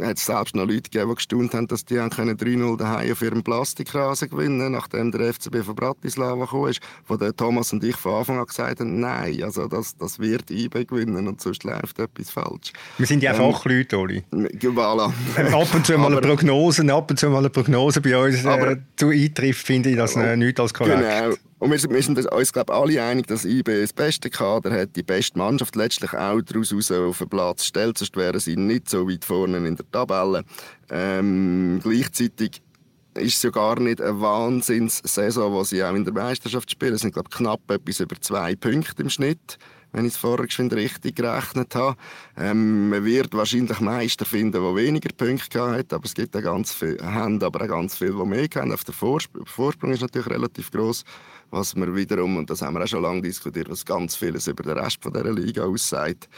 äh, 0.00 0.04
hat 0.06 0.16
es 0.18 0.26
selbst 0.26 0.54
noch 0.54 0.64
Leute 0.66 0.82
gegeben, 0.82 1.08
die 1.10 1.14
gestaunt 1.16 1.54
haben, 1.54 1.66
dass 1.68 1.84
die 1.84 1.98
haben 1.98 2.10
können 2.10 2.36
3-0 2.36 2.76
daheim 2.76 3.12
auf 3.12 3.22
ihrem 3.22 3.42
Plastikrasen 3.42 4.28
gewinnen 4.30 4.72
nachdem 4.72 5.10
der 5.12 5.32
FCB 5.32 5.62
von 5.64 5.74
Bratislava 5.74 6.44
gekommen 6.44 6.70
ist, 6.70 6.80
wo 7.06 7.16
der 7.16 7.34
Thomas 7.36 7.72
und 7.72 7.82
ich 7.84 7.96
von 7.96 8.14
Anfang 8.14 8.38
an 8.38 8.46
gesagt 8.46 8.80
haben, 8.80 9.00
nein, 9.00 9.42
also 9.42 9.68
das, 9.68 9.96
das 9.96 10.18
wird 10.18 10.50
IB 10.50 10.84
gewinnen 10.86 11.28
und 11.28 11.40
sonst 11.40 11.64
läuft 11.64 11.98
etwas 11.98 12.30
falsch. 12.30 12.72
Wir 12.98 13.06
sind 13.06 13.22
ja 13.22 13.32
Ähm, 13.32 13.52
Fachleute, 13.52 13.98
Oli. 13.98 14.22
Voilà. 14.32 15.12
Ab 15.52 15.74
und 15.74 15.86
zu 15.86 15.96
mal 15.98 16.06
eine 16.12 16.20
Prognose, 16.20 16.92
ab 16.92 17.10
und 17.10 17.18
zu 17.18 17.28
mal 17.28 17.38
eine 17.38 17.50
Prognose 17.50 18.00
bei 18.00 18.16
uns 18.16 18.44
äh, 18.44 18.48
Aber- 18.48 18.76
zu 18.96 19.08
eintrifft, 19.08 19.66
finde 19.66 19.90
ich 19.90 19.96
das 19.96 20.16
äh, 20.16 20.36
nicht 20.36 20.58
als 20.60 20.72
korrekt. 20.74 20.98
Genau. 21.02 21.34
Und 21.62 21.70
wir 21.70 21.78
wir 21.78 22.02
sind 22.02 22.18
uns 22.18 22.52
glaub, 22.52 22.72
alle 22.72 23.00
einig, 23.00 23.28
dass 23.28 23.44
IB 23.44 23.82
das 23.82 23.92
beste 23.92 24.28
Kader 24.30 24.72
hat, 24.72 24.96
die 24.96 25.04
beste 25.04 25.38
Mannschaft 25.38 25.76
letztlich 25.76 26.12
auch 26.12 26.40
daraus 26.40 26.74
raus 26.74 26.90
auf 26.90 27.18
den 27.18 27.28
Platz 27.28 27.66
stellt, 27.66 27.98
sonst 27.98 28.16
wären 28.16 28.40
sie 28.40 28.56
nicht 28.56 28.90
so 28.90 29.08
weit 29.08 29.24
vorne 29.24 29.58
in 29.58 29.76
der 29.76 29.88
Tabelle. 29.92 30.42
Ähm, 30.90 31.78
gleichzeitig 31.80 32.62
ist 33.14 33.36
es 33.36 33.42
ja 33.44 33.50
gar 33.50 33.78
nicht 33.78 34.00
eine 34.00 34.20
Wahnsinns-Saison, 34.20 35.56
die 35.60 35.68
sie 35.68 35.84
auch 35.84 35.94
in 35.94 36.04
der 36.04 36.12
Meisterschaft 36.12 36.68
spielen. 36.68 36.94
Es 36.94 37.02
sind 37.02 37.14
glaub, 37.14 37.30
knapp 37.30 37.70
etwas 37.70 38.00
über 38.00 38.20
zwei 38.20 38.56
Punkte 38.56 39.00
im 39.00 39.08
Schnitt 39.08 39.56
wenn 39.92 40.06
ich 40.06 40.14
es 40.14 40.18
vorher 40.18 40.46
geschwind 40.46 40.72
richtig 40.72 41.16
gerechnet 41.16 41.74
habe. 41.74 41.96
Ähm, 42.36 42.88
man 42.88 43.04
wird 43.04 43.34
wahrscheinlich 43.34 43.78
Meister 43.80 44.24
finden, 44.24 44.52
die 44.52 44.76
weniger 44.76 45.10
Punkte 45.14 45.48
gehabt 45.50 45.92
aber 45.92 46.04
es 46.04 46.14
gibt 46.14 46.36
auch 46.36 46.42
ganz 46.42 46.72
viele, 46.72 47.02
haben 47.02 47.42
aber 47.42 47.62
auch 47.62 47.68
ganz 47.68 47.96
viele, 47.96 48.12
die 48.12 48.24
mehr 48.24 48.48
haben. 48.56 48.70
Der 48.70 48.94
Vorsprung, 48.94 49.46
Vorsprung 49.46 49.92
ist 49.92 50.00
natürlich 50.00 50.30
relativ 50.30 50.70
groß, 50.70 51.04
was 51.52 51.76
wir 51.76 51.94
wiederum, 51.94 52.38
und 52.38 52.50
das 52.50 52.62
haben 52.62 52.74
wir 52.74 52.82
auch 52.82 52.88
schon 52.88 53.02
lange 53.02 53.22
diskutiert, 53.22 53.70
was 53.70 53.84
ganz 53.84 54.16
vieles 54.16 54.46
über 54.46 54.62
den 54.62 54.78
Rest 54.78 54.98
von 55.02 55.12
dieser 55.12 55.32
Liga 55.32 55.64
aussagt. 55.64 56.28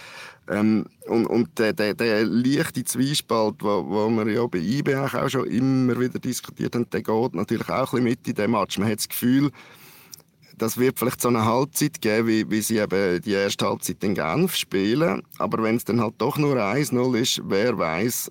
Ähm, 0.48 0.84
und 1.06 1.26
und 1.26 1.58
der, 1.58 1.72
der, 1.72 1.94
der 1.94 2.24
leichte 2.24 2.84
Zwiespalt, 2.84 3.62
wo 3.62 4.10
wir 4.10 4.28
ja 4.30 4.46
bei 4.46 4.58
IB 4.58 4.94
auch 4.96 5.28
schon 5.28 5.46
immer 5.46 5.98
wieder 5.98 6.18
diskutiert 6.18 6.74
haben, 6.74 6.90
der 6.90 7.02
geht 7.02 7.34
natürlich 7.34 7.68
auch 7.68 7.94
ein 7.94 8.04
bisschen 8.04 8.04
mit 8.04 8.28
in 8.28 8.34
den 8.34 8.50
Match. 8.50 8.76
Man 8.76 8.88
hat 8.88 8.98
das 8.98 9.08
Gefühl, 9.08 9.50
das 10.58 10.78
wird 10.78 10.98
vielleicht 10.98 11.20
so 11.20 11.28
eine 11.28 11.44
Halbzeit 11.44 12.00
geben, 12.00 12.28
wie, 12.28 12.50
wie 12.50 12.60
sie 12.60 12.78
eben 12.78 13.20
die 13.22 13.32
erste 13.32 13.66
Halbzeit 13.66 14.02
in 14.04 14.14
Genf 14.14 14.54
spielen. 14.54 15.22
Aber 15.38 15.62
wenn 15.62 15.76
es 15.76 15.84
dann 15.84 16.00
halt 16.00 16.14
doch 16.18 16.38
nur 16.38 16.56
1-0 16.56 17.16
ist, 17.16 17.40
wer 17.44 17.78
weiß, 17.78 18.30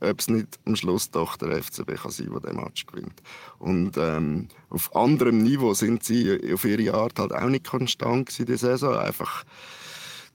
ob 0.00 0.20
es 0.20 0.28
nicht 0.28 0.58
am 0.64 0.76
Schluss 0.76 1.10
doch 1.10 1.36
der 1.36 1.62
FCB 1.62 1.94
kann 1.94 2.10
sein, 2.10 2.30
der 2.30 2.40
den 2.40 2.56
Match 2.56 2.86
gewinnt. 2.86 3.22
Und 3.58 3.96
ähm, 3.96 4.48
auf 4.70 4.94
anderem 4.94 5.38
Niveau 5.38 5.74
sind 5.74 6.04
sie 6.04 6.52
auf 6.52 6.64
ihre 6.64 6.94
Art 6.94 7.18
halt 7.18 7.32
auch 7.32 7.48
nicht 7.48 7.66
konstant 7.66 8.26
gewesen, 8.28 8.46
die 8.46 8.56
Saison. 8.56 8.96
Einfach 8.96 9.44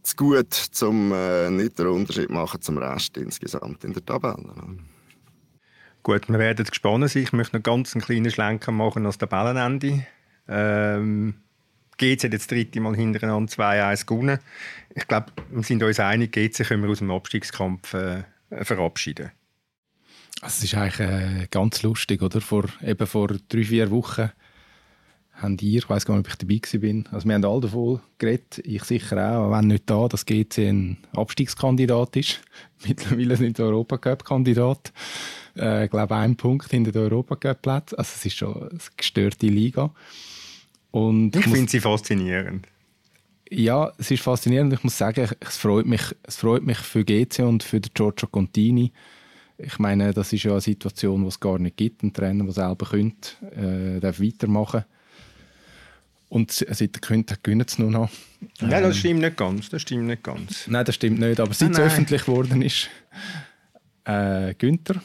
zu 0.03 0.15
gut, 0.15 0.69
um 0.81 1.11
äh, 1.13 1.49
nicht 1.49 1.79
den 1.79 1.87
Unterschied 1.87 2.29
machen 2.29 2.61
zum 2.61 2.77
Rest 2.77 3.17
insgesamt 3.17 3.83
in 3.83 3.93
der 3.93 4.05
Tabelle. 4.05 4.53
Gut, 6.03 6.27
wir 6.27 6.39
werden 6.39 6.65
gespannt 6.65 7.09
sein. 7.09 7.23
Ich 7.23 7.31
möchte 7.31 7.55
noch 7.55 7.63
ganz 7.63 7.95
einen 7.95 8.03
kleinen 8.03 8.29
Schlenker 8.29 8.73
machen 8.73 9.05
als 9.05 9.17
Tabellenende. 9.17 10.05
Ähm, 10.49 11.35
GC 11.97 12.23
hat 12.23 12.33
jetzt 12.33 12.33
das 12.33 12.47
dritte 12.47 12.81
Mal 12.81 12.95
hintereinander 12.95 13.51
2-1 13.51 14.05
gewonnen. 14.05 14.39
Ich 14.95 15.07
glaube, 15.07 15.27
wir 15.49 15.63
sind 15.63 15.81
uns 15.81 15.99
einig, 15.99 16.33
GC 16.33 16.65
können 16.67 16.83
wir 16.83 16.89
aus 16.89 16.99
dem 16.99 17.11
Abstiegskampf 17.11 17.93
äh, 17.93 18.23
verabschieden. 18.61 19.31
Also 20.41 20.57
es 20.57 20.63
ist 20.65 20.75
eigentlich 20.75 20.99
äh, 20.99 21.47
ganz 21.49 21.83
lustig, 21.83 22.21
oder? 22.21 22.41
Vor, 22.41 22.65
eben 22.81 23.07
vor 23.07 23.29
drei, 23.47 23.63
vier 23.63 23.89
Wochen 23.91 24.29
haben 25.33 25.57
ihr, 25.61 25.79
ich 25.79 25.89
weiß 25.89 26.05
gar 26.05 26.15
nicht, 26.15 26.25
ob 26.25 26.31
ich 26.31 26.37
dabei 26.37 26.55
gewesen 26.55 26.81
bin, 26.81 27.07
also 27.11 27.27
wir 27.27 27.35
haben 27.35 27.45
alle 27.45 27.61
davon 27.61 28.01
geredet, 28.17 28.59
ich 28.63 28.83
sicher 28.83 29.37
auch, 29.37 29.51
wenn 29.51 29.67
nicht 29.67 29.89
da, 29.89 30.07
dass 30.07 30.25
GC 30.25 30.57
ein 30.69 30.97
Abstiegskandidat 31.15 32.15
ist. 32.15 32.41
Mittlerweile 32.87 33.37
nicht 33.39 33.57
der 33.57 33.65
Europacup-Kandidat. 33.65 34.93
Äh, 35.57 35.85
ich 35.85 35.91
glaube, 35.91 36.15
ein 36.15 36.35
Punkt 36.35 36.69
hinter 36.69 36.91
den 36.91 37.03
Europacup-Plätzen. 37.03 37.97
Also 37.97 38.11
es 38.15 38.25
ist 38.25 38.37
schon 38.37 38.69
eine 38.69 38.79
gestörte 38.95 39.47
Liga. 39.47 39.91
Und 40.91 41.35
Ich 41.35 41.45
finde 41.45 41.71
sie 41.71 41.79
faszinierend. 41.79 42.67
Ja, 43.55 43.91
es 43.97 44.11
ist 44.11 44.23
faszinierend. 44.23 44.73
Ich 44.73 44.83
muss 44.83 44.97
sagen, 44.97 45.29
es 45.39 45.57
freut 45.57 45.85
mich, 45.85 46.01
es 46.23 46.37
freut 46.37 46.63
mich 46.63 46.77
für 46.77 47.03
GC 47.05 47.39
und 47.39 47.63
für 47.63 47.79
den 47.79 47.91
Giorgio 47.93 48.27
Contini. 48.27 48.91
Ich 49.57 49.77
meine, 49.79 50.13
das 50.13 50.33
ist 50.33 50.43
ja 50.43 50.51
eine 50.51 50.61
Situation, 50.61 51.21
die 51.21 51.27
es 51.27 51.39
gar 51.39 51.59
nicht 51.59 51.77
gibt. 51.77 52.03
Ein 52.03 52.11
Trainer, 52.13 52.43
der 52.45 52.53
selber 52.53 52.87
könnte, 52.87 53.29
äh, 53.55 53.99
darf 53.99 54.19
weitermachen. 54.19 54.83
Und 56.29 56.51
se- 56.51 56.65
seit 56.71 56.95
er 56.97 56.99
könnte, 57.01 57.37
gewinnen 57.43 57.67
sie 57.67 57.81
nur 57.83 57.91
noch. 57.91 58.09
Nein, 58.59 58.81
das 58.83 58.97
stimmt 58.97 59.21
nicht 59.21 59.37
ganz. 59.37 59.69
Das 59.69 59.81
stimmt 59.83 60.05
nicht 60.07 60.23
ganz. 60.23 60.67
Nein, 60.67 60.83
das 60.83 60.95
stimmt 60.95 61.19
nicht. 61.19 61.39
Aber 61.39 61.53
seit 61.53 61.71
es 61.71 61.79
öffentlich 61.79 62.25
geworden 62.25 62.61
ist, 62.63 62.89
äh, 64.05 64.55
Günther, 64.55 64.95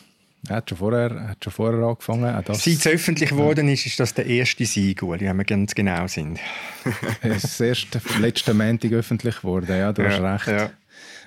er 0.49 0.57
hat 0.57 0.69
schon 0.69 0.79
vorher, 0.79 1.11
er 1.11 1.29
hat 1.31 1.43
schon 1.45 1.53
vorher 1.53 1.81
angefangen. 1.87 2.35
Auch 2.35 2.43
das, 2.43 2.63
Seit 2.65 2.75
es 2.75 2.87
öffentlich 2.87 3.31
geworden 3.31 3.69
ist, 3.69 3.87
ist 3.87 3.99
das 3.99 4.15
der 4.15 4.27
erste 4.27 4.65
Sieg, 4.67 5.03
Uli, 5.03 5.27
wenn 5.27 5.37
wir 5.37 5.45
ganz 5.45 5.75
genau 5.75 6.07
sind. 6.07 6.39
es 7.23 7.45
ist 7.45 7.61
erst 7.61 7.99
letzten 8.21 8.57
Montag 8.57 8.93
öffentlich 8.93 9.37
geworden. 9.39 9.67
Ja, 9.69 9.93
du 9.93 10.05
hast 10.05 10.19
Ja, 10.19 10.35
recht. 10.37 10.47
ja. 10.47 10.71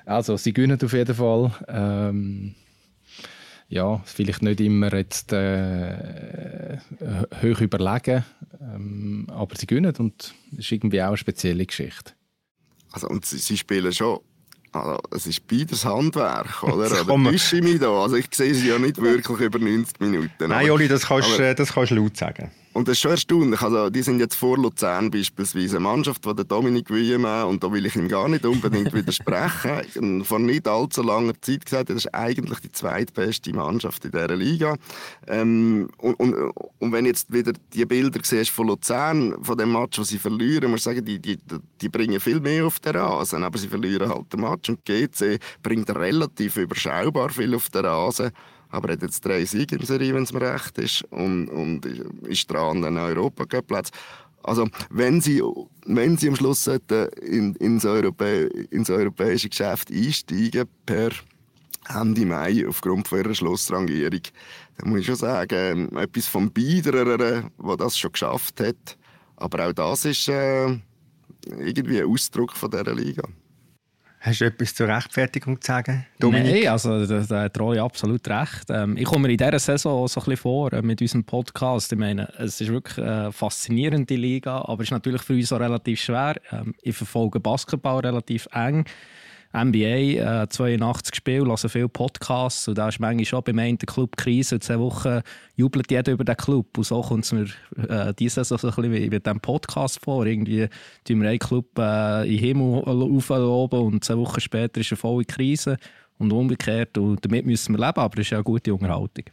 Also, 0.06 0.38
sie 0.38 0.54
gewinnen 0.54 0.80
auf 0.82 0.94
jeden 0.94 1.16
Fall. 1.16 1.52
Ähm, 1.68 2.56
ja, 3.70 4.02
vielleicht 4.06 4.42
nicht 4.42 4.60
immer 4.60 4.94
jetzt 4.94 5.32
äh, 5.32 6.78
hoch 7.42 7.62
überlegen, 7.62 8.26
ähm, 8.60 9.28
aber 9.30 9.56
sie 9.56 9.66
gewinnen 9.68 9.96
und 9.98 10.34
das 10.52 10.60
ist 10.60 10.72
irgendwie 10.74 11.02
auch 11.02 11.08
eine 11.08 11.18
spezielle 11.18 11.66
Geschichte. 11.66 12.14
Also, 12.92 13.08
und 13.08 13.26
sie, 13.26 13.38
sie 13.38 13.58
spielen 13.58 13.94
schon. 13.94 14.20
Also, 14.74 15.00
es 15.12 15.28
ist 15.28 15.48
beides 15.48 15.84
Handwerk, 15.86 16.64
oder? 16.64 17.04
Man- 17.18 17.32
täusche 17.34 17.58
ich 17.58 17.64
mich 17.64 17.80
da? 17.80 17.90
Also, 17.92 18.16
ich 18.16 18.28
sehe 18.34 18.54
sie 18.56 18.70
ja 18.70 18.80
nicht 18.80 18.98
wirklich 19.02 19.40
über 19.40 19.60
90 19.60 20.00
Minuten. 20.00 20.30
Nein, 20.40 20.52
aber- 20.52 20.74
Oli, 20.74 20.88
aber- 21.36 21.40
äh, 21.40 21.56
das 21.56 21.74
kannst 21.74 21.92
du 21.92 21.96
laut 21.96 22.16
sagen. 22.18 22.52
Und 22.74 22.88
das 22.88 22.94
ist 22.94 23.02
schon 23.02 23.12
erstaunlich. 23.12 23.62
Also, 23.62 23.90
die 23.90 24.02
sind 24.02 24.20
jetzt 24.20 24.36
vor 24.36 24.58
Luzern 24.58 25.12
beispielsweise 25.12 25.78
eine 25.78 25.84
Mannschaft, 25.84 26.26
die 26.26 26.46
Dominik 26.48 26.90
Wiemann, 26.90 27.48
und 27.48 27.64
da 27.64 27.72
will 27.72 27.86
ich 27.86 27.96
ihm 27.98 28.08
gar 28.08 28.30
nicht 28.30 28.46
unbedingt 28.46 28.94
widersprechen, 28.94 30.24
vor 30.26 30.40
nicht 30.40 30.68
allzu 30.68 31.04
langer 31.04 31.34
Zeit 31.42 31.66
gesagt 31.66 31.90
das 31.90 32.06
ist 32.06 32.14
eigentlich 32.14 32.60
die 32.60 32.72
zweitbeste 32.72 33.54
Mannschaft 33.54 34.06
in 34.06 34.12
dieser 34.12 34.36
Liga. 34.36 34.76
Ähm, 35.28 35.90
und, 35.98 36.14
und, 36.16 36.34
und 36.80 36.92
wenn 36.92 37.06
jetzt 37.06 37.34
wieder 37.34 37.52
die 37.74 37.86
Bilder 37.86 38.22
siehst 38.24 38.52
von 38.52 38.68
Luzern, 38.68 39.36
von 39.44 39.58
dem 39.58 39.74
Match, 39.74 40.00
wo 40.00 40.04
sie 40.04 40.18
verlieren, 40.18 40.72
muss 40.72 40.82
ich 40.82 40.84
sagen, 40.86 41.04
die, 41.04 41.20
die, 41.20 41.38
die 41.82 41.90
bringen 41.90 42.20
viel 42.22 42.40
mehr 42.40 42.66
auf 42.66 42.80
den 42.80 42.96
Rasen, 42.96 43.44
aber 43.44 43.58
sie 43.58 43.68
verlieren 43.68 44.10
halt 44.10 44.32
den 44.32 44.42
Match. 44.42 44.70
Und 44.70 44.86
GC 44.86 45.40
bringt 45.62 45.90
relativ 45.94 46.56
überschaubar 46.56 47.30
viel 47.30 47.54
auf 47.54 47.70
den 47.70 47.86
Rasen. 47.86 48.32
Aber 48.72 48.90
er 48.90 48.94
hat 48.94 49.02
jetzt 49.02 49.26
drei 49.26 49.46
Siege 49.46 49.76
in 49.76 49.86
Serie, 49.86 50.14
wenn 50.14 50.24
es 50.24 50.34
mir 50.34 50.42
recht 50.42 50.78
ist, 50.78 51.04
und, 51.12 51.50
und 51.50 51.86
ist 52.28 52.50
dran 52.50 52.84
an 52.84 52.98
einen 52.98 53.18
Europacup-Platz. 53.18 53.92
Also, 54.44 54.68
wenn 54.90 55.22
sie, 55.22 55.44
wenn 55.86 56.18
sie 56.18 56.30
am 56.30 56.36
Schluss 56.36 56.68
in, 56.68 57.56
ins, 57.56 57.86
Europä 57.86 58.48
ins 58.72 58.90
europäische 58.90 59.50
Geschäft 59.50 59.92
einsteigen 59.92 60.68
per 60.86 61.12
Ende 61.90 62.26
Mai 62.26 62.66
aufgrund 62.68 63.08
von 63.08 63.20
ihrer 63.20 63.36
Schlussrangierung, 63.36 64.22
dann 64.78 64.90
muss 64.90 65.02
ich 65.02 65.06
schon 65.06 65.16
sagen, 65.16 65.96
etwas 65.96 66.28
vom 66.28 66.52
Biederer, 66.52 67.18
der 67.18 67.78
das 67.78 67.98
schon 67.98 68.14
geschafft 68.14 68.60
hat. 68.62 68.98
Aber 69.36 69.68
auch 69.68 69.74
das 69.74 70.06
ist 70.06 70.28
äh, 70.28 70.78
irgendwie 71.46 72.02
ein 72.02 72.08
Ausdruck 72.08 72.56
von 72.56 72.72
dieser 72.72 72.94
Liga. 72.94 73.24
Hast 74.24 74.40
du 74.40 74.46
etwas 74.46 74.76
zur 74.76 74.88
Rechtfertigung 74.88 75.60
zu 75.60 75.66
sagen, 75.66 76.06
Dominik? 76.20 76.54
Nein, 76.54 76.68
also 76.68 77.08
da, 77.08 77.42
hat 77.42 77.60
Rolli 77.60 77.80
absolut 77.80 78.28
recht. 78.28 78.66
Ähm, 78.70 78.96
ich 78.96 79.06
komme 79.06 79.28
mir 79.28 79.32
in 79.34 79.38
dieser 79.38 79.58
Saison 79.58 80.08
so 80.08 80.20
ein 80.20 80.26
bisschen 80.26 80.38
vor 80.38 80.72
äh, 80.74 80.84
mit 80.84 81.02
unserem 81.02 81.24
Podcast. 81.24 81.92
Ich 81.92 81.98
meine, 81.98 82.32
es 82.38 82.62
ist 82.62 82.72
wirklich 82.72 83.04
eine 83.04 83.32
faszinierende 83.32 84.16
Liga, 84.16 84.60
aber 84.60 84.84
es 84.84 84.90
ist 84.90 84.92
natürlich 84.92 85.24
für 85.24 85.34
uns 85.34 85.52
auch 85.52 85.60
relativ 85.60 86.02
schwer. 86.02 86.36
Ähm, 86.52 86.76
ich 86.84 86.96
verfolge 86.96 87.40
Basketball 87.40 88.00
relativ 88.02 88.48
eng. 88.54 88.86
NBA, 89.54 90.44
äh, 90.44 90.50
82 90.50 91.16
Spiele, 91.16 91.46
höre 91.46 91.58
viele 91.58 91.90
Podcasts 91.90 92.68
und 92.68 92.78
da 92.78 92.90
ist 92.90 93.00
manchmal 93.00 93.26
schon 93.26 93.44
beim 93.44 93.60
einen 93.60 93.78
Club 93.78 94.16
Krise. 94.18 94.56
Und 94.56 94.64
zwei 94.64 94.80
Wochen 94.80 95.22
jubelt 95.56 95.92
jeder 95.92 96.14
über 96.14 96.24
den 96.24 96.38
Club 96.38 96.78
und 96.78 96.84
so 96.84 97.02
kommt 97.02 97.26
es 97.26 97.32
mir 97.32 97.48
äh, 97.90 98.14
diese 98.18 98.44
Saison 98.44 98.58
so 98.58 98.68
ein 98.82 98.90
bisschen 98.92 99.10
mit 99.10 99.26
diesem 99.26 99.40
Podcast 99.40 100.00
vor. 100.04 100.26
Irgendwie 100.26 100.68
tun 101.04 101.22
wir 101.22 101.30
einen 101.30 101.40
Club 101.40 101.78
äh, 101.78 102.24
in 102.24 102.38
den 102.38 102.40
Himmel 102.40 102.84
aufloben 102.86 103.80
und 103.80 104.04
zwei 104.04 104.18
Wochen 104.18 104.40
später 104.40 104.80
ist 104.80 104.92
eine 104.92 104.98
volle 104.98 105.26
Krise. 105.26 105.78
und 106.18 106.32
umgekehrt. 106.32 106.98
Und 106.98 107.26
damit 107.26 107.46
müssen 107.46 107.74
wir 107.74 107.86
leben, 107.86 108.00
aber 108.00 108.14
es 108.20 108.28
ist 108.28 108.30
ja 108.30 108.38
eine 108.38 108.44
gute 108.44 108.74
Unterhaltung. 108.74 109.26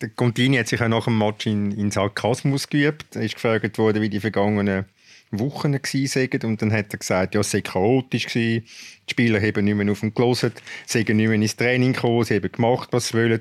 Der 0.00 0.10
Contini 0.10 0.56
hat 0.56 0.68
sich 0.68 0.80
ja 0.80 0.88
nach 0.88 1.04
dem 1.04 1.16
Match 1.16 1.46
in, 1.46 1.70
in 1.70 1.90
Sarkasmus 1.90 2.68
geübt. 2.68 3.14
Er 3.14 3.22
ist 3.22 3.34
gefragt 3.34 3.78
worden, 3.78 4.02
wie 4.02 4.10
die 4.10 4.20
vergangenen 4.20 4.84
Wochen 5.32 5.72
waren. 5.72 6.50
Und 6.50 6.62
dann 6.62 6.72
hat 6.72 6.92
er 6.92 6.98
gesagt, 6.98 7.34
ja, 7.34 7.40
es 7.40 7.50
sei 7.50 7.60
chaotisch 7.60 8.26
gewesen. 8.26 8.64
Die 9.08 9.10
Spieler 9.10 9.40
haben 9.40 9.64
nicht 9.64 9.74
mehr 9.74 9.90
auf 9.90 10.02
ihn 10.02 10.14
gelesen, 10.14 10.52
sie 10.86 11.00
haben 11.00 11.16
nicht 11.16 11.28
mehr 11.28 11.34
ins 11.34 11.56
Training 11.56 11.92
gekommen, 11.92 12.24
sie 12.24 12.36
haben 12.36 12.52
gemacht, 12.52 12.88
was 12.92 13.08
sie 13.08 13.14
wollen. 13.14 13.40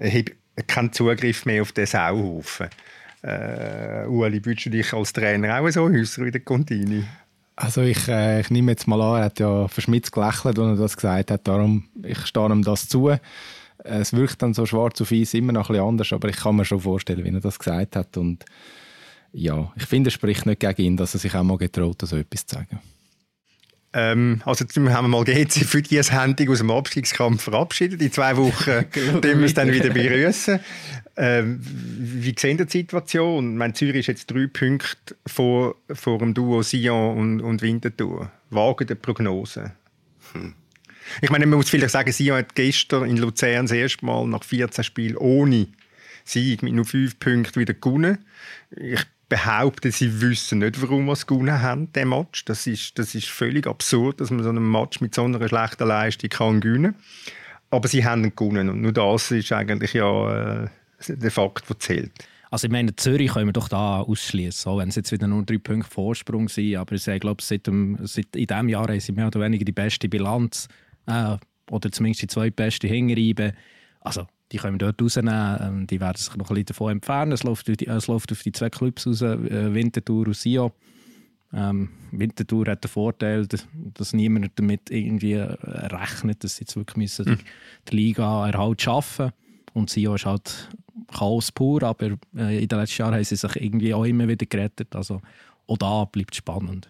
Hat 0.00 0.68
keinen 0.68 0.92
Zugriff 0.92 1.46
mehr 1.46 1.62
auf 1.62 1.72
den 1.72 1.86
Sauhaufen. 1.86 2.68
Äh, 3.22 4.06
Ueli, 4.06 4.44
würdest 4.44 4.66
du 4.66 4.70
dich 4.70 4.92
als 4.92 5.12
Trainer 5.12 5.60
auch 5.60 5.68
so 5.70 5.84
äußern 5.84 6.26
wie 6.26 6.30
der 6.30 6.42
Contini? 6.42 7.04
Also 7.56 7.82
ich, 7.82 8.08
äh, 8.08 8.40
ich 8.40 8.50
nehme 8.50 8.72
jetzt 8.72 8.86
mal 8.86 9.00
an, 9.00 9.20
er 9.20 9.24
hat 9.24 9.40
ja 9.40 9.68
verschmitzt 9.68 10.12
gelächelt, 10.12 10.58
als 10.58 10.78
er 10.78 10.82
das 10.82 10.96
gesagt 10.96 11.30
hat. 11.30 11.48
Darum, 11.48 11.84
ich 12.02 12.26
stehe 12.26 12.46
ihm 12.46 12.62
das 12.62 12.88
zu. 12.88 13.16
Es 13.78 14.12
wirkt 14.12 14.42
dann 14.42 14.54
so 14.54 14.66
schwarz 14.66 15.00
auf 15.00 15.10
weiß 15.10 15.34
immer 15.34 15.52
noch 15.52 15.68
ein 15.70 15.74
bisschen 15.74 15.88
anders, 15.88 16.12
aber 16.12 16.28
ich 16.28 16.36
kann 16.36 16.56
mir 16.56 16.64
schon 16.64 16.80
vorstellen, 16.80 17.24
wie 17.24 17.32
er 17.34 17.40
das 17.40 17.58
gesagt 17.58 17.96
hat. 17.96 18.16
Und 18.16 18.44
ja, 19.34 19.72
ich 19.76 19.86
finde, 19.86 20.08
es 20.08 20.14
spricht 20.14 20.46
nicht 20.46 20.60
gegen 20.60 20.82
ihn, 20.82 20.96
dass 20.96 21.14
er 21.14 21.20
sich 21.20 21.34
auch 21.34 21.42
mal 21.42 21.58
getraut, 21.58 22.00
so 22.02 22.16
etwas 22.16 22.46
zu 22.46 22.54
sagen. 22.56 22.78
Ähm, 23.92 24.42
also 24.44 24.64
haben 24.64 25.04
wir 25.04 25.08
mal 25.08 25.24
GC 25.24 25.64
für 25.64 25.82
dieses 25.82 26.10
Handy 26.10 26.48
aus 26.48 26.58
dem 26.58 26.70
Abstiegskampf 26.70 27.42
verabschiedet. 27.42 28.00
In 28.00 28.10
zwei 28.10 28.36
Wochen 28.36 28.90
können 28.90 29.22
wir 29.22 29.44
es 29.44 29.54
dann 29.54 29.72
wieder 29.72 29.90
begrüßen. 29.90 30.58
Ähm, 31.16 31.60
wie 31.62 32.34
sehen 32.36 32.58
die 32.58 32.68
Situation? 32.68 33.56
Mein 33.56 33.74
Zürich 33.74 34.00
ist 34.00 34.06
jetzt 34.08 34.30
drei 34.30 34.48
Punkte 34.48 35.16
vor, 35.26 35.76
vor 35.92 36.18
dem 36.18 36.34
Duo 36.34 36.62
Sion 36.62 37.16
und, 37.16 37.40
und 37.40 37.62
Winterthur. 37.62 38.32
Wagen 38.50 38.86
die 38.86 38.96
Prognose? 38.96 39.72
Hm. 40.32 40.54
Ich 41.22 41.30
meine, 41.30 41.46
man 41.46 41.58
muss 41.58 41.70
vielleicht 41.70 41.92
sagen, 41.92 42.10
Sion 42.10 42.38
hat 42.38 42.54
gestern 42.56 43.08
in 43.08 43.16
Luzern 43.16 43.66
das 43.66 43.72
erste 43.72 44.04
Mal 44.04 44.26
nach 44.26 44.42
14 44.42 44.82
Spielen 44.82 45.16
ohne 45.16 45.68
Sieg 46.24 46.62
mit 46.62 46.72
nur 46.72 46.84
fünf 46.84 47.18
Punkten 47.20 47.60
wieder 47.60 47.74
gewonnen. 47.74 48.18
Ich 48.70 49.04
behaupten, 49.28 49.90
sie 49.90 50.20
wissen 50.20 50.58
nicht, 50.58 50.80
warum 50.82 51.06
wir 51.06 51.12
es 51.12 51.26
gewonnen 51.26 51.60
haben, 51.60 51.92
den 51.92 52.08
Match. 52.08 52.44
Das 52.44 52.66
ist, 52.66 52.98
das 52.98 53.14
ist 53.14 53.28
völlig 53.28 53.66
absurd, 53.66 54.20
dass 54.20 54.30
man 54.30 54.42
so 54.42 54.50
einen 54.50 54.70
Match 54.70 55.00
mit 55.00 55.14
so 55.14 55.24
einer 55.24 55.46
schlechten 55.48 55.88
Leistung 55.88 56.30
kann 56.30 56.60
gewinnen 56.60 56.92
kann. 56.92 57.34
Aber 57.70 57.88
sie 57.88 58.04
haben 58.04 58.24
ihn 58.24 58.36
gewonnen 58.36 58.68
und 58.68 58.82
nur 58.82 58.92
das 58.92 59.30
ist 59.30 59.50
eigentlich 59.52 59.94
ja 59.94 60.62
äh, 60.62 60.68
der 61.08 61.30
Fakt, 61.30 61.68
der 61.68 61.78
zählt. 61.78 62.12
Also 62.50 62.68
ich 62.68 62.72
meine, 62.72 62.94
Zürich 62.94 63.32
können 63.32 63.48
wir 63.48 63.52
doch 63.52 63.68
da 63.68 64.02
ausschließen, 64.02 64.70
auch 64.70 64.78
wenn 64.78 64.88
es 64.88 64.94
jetzt 64.94 65.10
wieder 65.10 65.26
nur 65.26 65.44
drei 65.44 65.58
Punkte 65.58 65.90
Vorsprung 65.90 66.48
sind. 66.48 66.76
Aber 66.76 66.94
ich 66.94 67.04
glaube, 67.04 67.42
seit, 67.42 67.66
dem, 67.66 67.98
seit 68.02 68.36
in 68.36 68.46
diesem 68.46 68.68
Jahr 68.68 68.86
haben 68.86 69.00
sie 69.00 69.10
mehr 69.10 69.26
oder 69.26 69.40
weniger 69.40 69.64
die 69.64 69.72
beste 69.72 70.08
Bilanz 70.08 70.68
äh, 71.06 71.36
oder 71.68 71.90
zumindest 71.90 72.22
die 72.22 72.26
zweitbeste 72.28 72.86
Hingereibe. 72.86 73.54
Also 74.02 74.28
die 74.54 74.58
können 74.60 74.74
wir 74.74 74.92
dort 74.92 75.02
rausnehmen. 75.02 75.58
Ähm, 75.60 75.86
die 75.88 76.00
werden 76.00 76.16
sich 76.16 76.28
noch 76.36 76.48
ein 76.48 76.54
bisschen 76.54 76.66
davon 76.66 76.92
entfernen. 76.92 77.32
Es 77.32 77.42
läuft, 77.42 77.66
die, 77.66 77.86
es 77.86 78.06
läuft 78.06 78.30
auf 78.30 78.42
die 78.42 78.52
zwei 78.52 78.70
Clubs 78.70 79.04
raus, 79.04 79.20
äh, 79.20 79.74
Winterthur 79.74 80.28
und 80.28 80.36
Sio. 80.36 80.72
Ähm, 81.52 81.90
Winterthur 82.12 82.66
hat 82.68 82.84
den 82.84 82.88
Vorteil, 82.88 83.46
dass, 83.46 83.66
dass 83.94 84.12
niemand 84.12 84.52
damit 84.54 84.90
irgendwie 84.90 85.32
äh, 85.32 85.56
rechnet, 85.86 86.44
dass 86.44 86.56
sie 86.56 86.62
jetzt 86.62 86.76
wirklich 86.76 86.96
müssen 86.96 87.30
mhm. 87.30 87.38
die 87.88 87.96
Liga 87.96 88.48
erhalt 88.48 88.80
schaffen 88.80 89.32
Und 89.72 89.90
Sio 89.90 90.14
ist 90.14 90.26
halt 90.26 90.68
Chaos 91.12 91.50
pur, 91.50 91.82
aber 91.82 92.16
äh, 92.36 92.62
in 92.62 92.68
den 92.68 92.78
letzten 92.78 93.02
Jahren 93.02 93.14
haben 93.14 93.24
sie 93.24 93.34
sich 93.34 93.56
irgendwie 93.56 93.92
auch 93.92 94.04
immer 94.04 94.28
wieder 94.28 94.46
gerettet. 94.46 94.94
Also 94.94 95.20
auch 95.66 95.78
da 95.78 96.04
bleibt 96.04 96.34
es 96.34 96.38
spannend. 96.38 96.88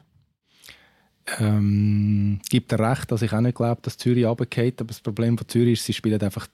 Ähm, 1.38 2.40
gibt 2.50 2.72
er 2.72 2.90
recht, 2.90 3.10
dass 3.10 3.22
ich 3.22 3.32
auch 3.32 3.40
nicht 3.40 3.56
glaube, 3.56 3.80
dass 3.80 3.96
Zürich 3.96 4.26
runtergeht. 4.26 4.82
Aber 4.82 4.88
das 4.88 5.00
Problem 5.00 5.38
von 5.38 5.48
Zürich 5.48 5.74
ist, 5.74 5.86
sie 5.86 5.94
spielen 5.94 6.20
einfach 6.20 6.46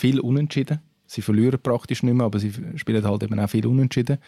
viel 0.00 0.20
unentschieden. 0.20 0.80
Sie 1.06 1.22
verlieren 1.22 1.60
praktisch 1.60 2.02
nicht 2.02 2.14
mehr, 2.14 2.26
aber 2.26 2.38
sie 2.38 2.52
spielen 2.76 3.04
halt 3.04 3.22
eben 3.22 3.38
auch 3.38 3.50
viel 3.50 3.66
unentschieden. 3.66 4.18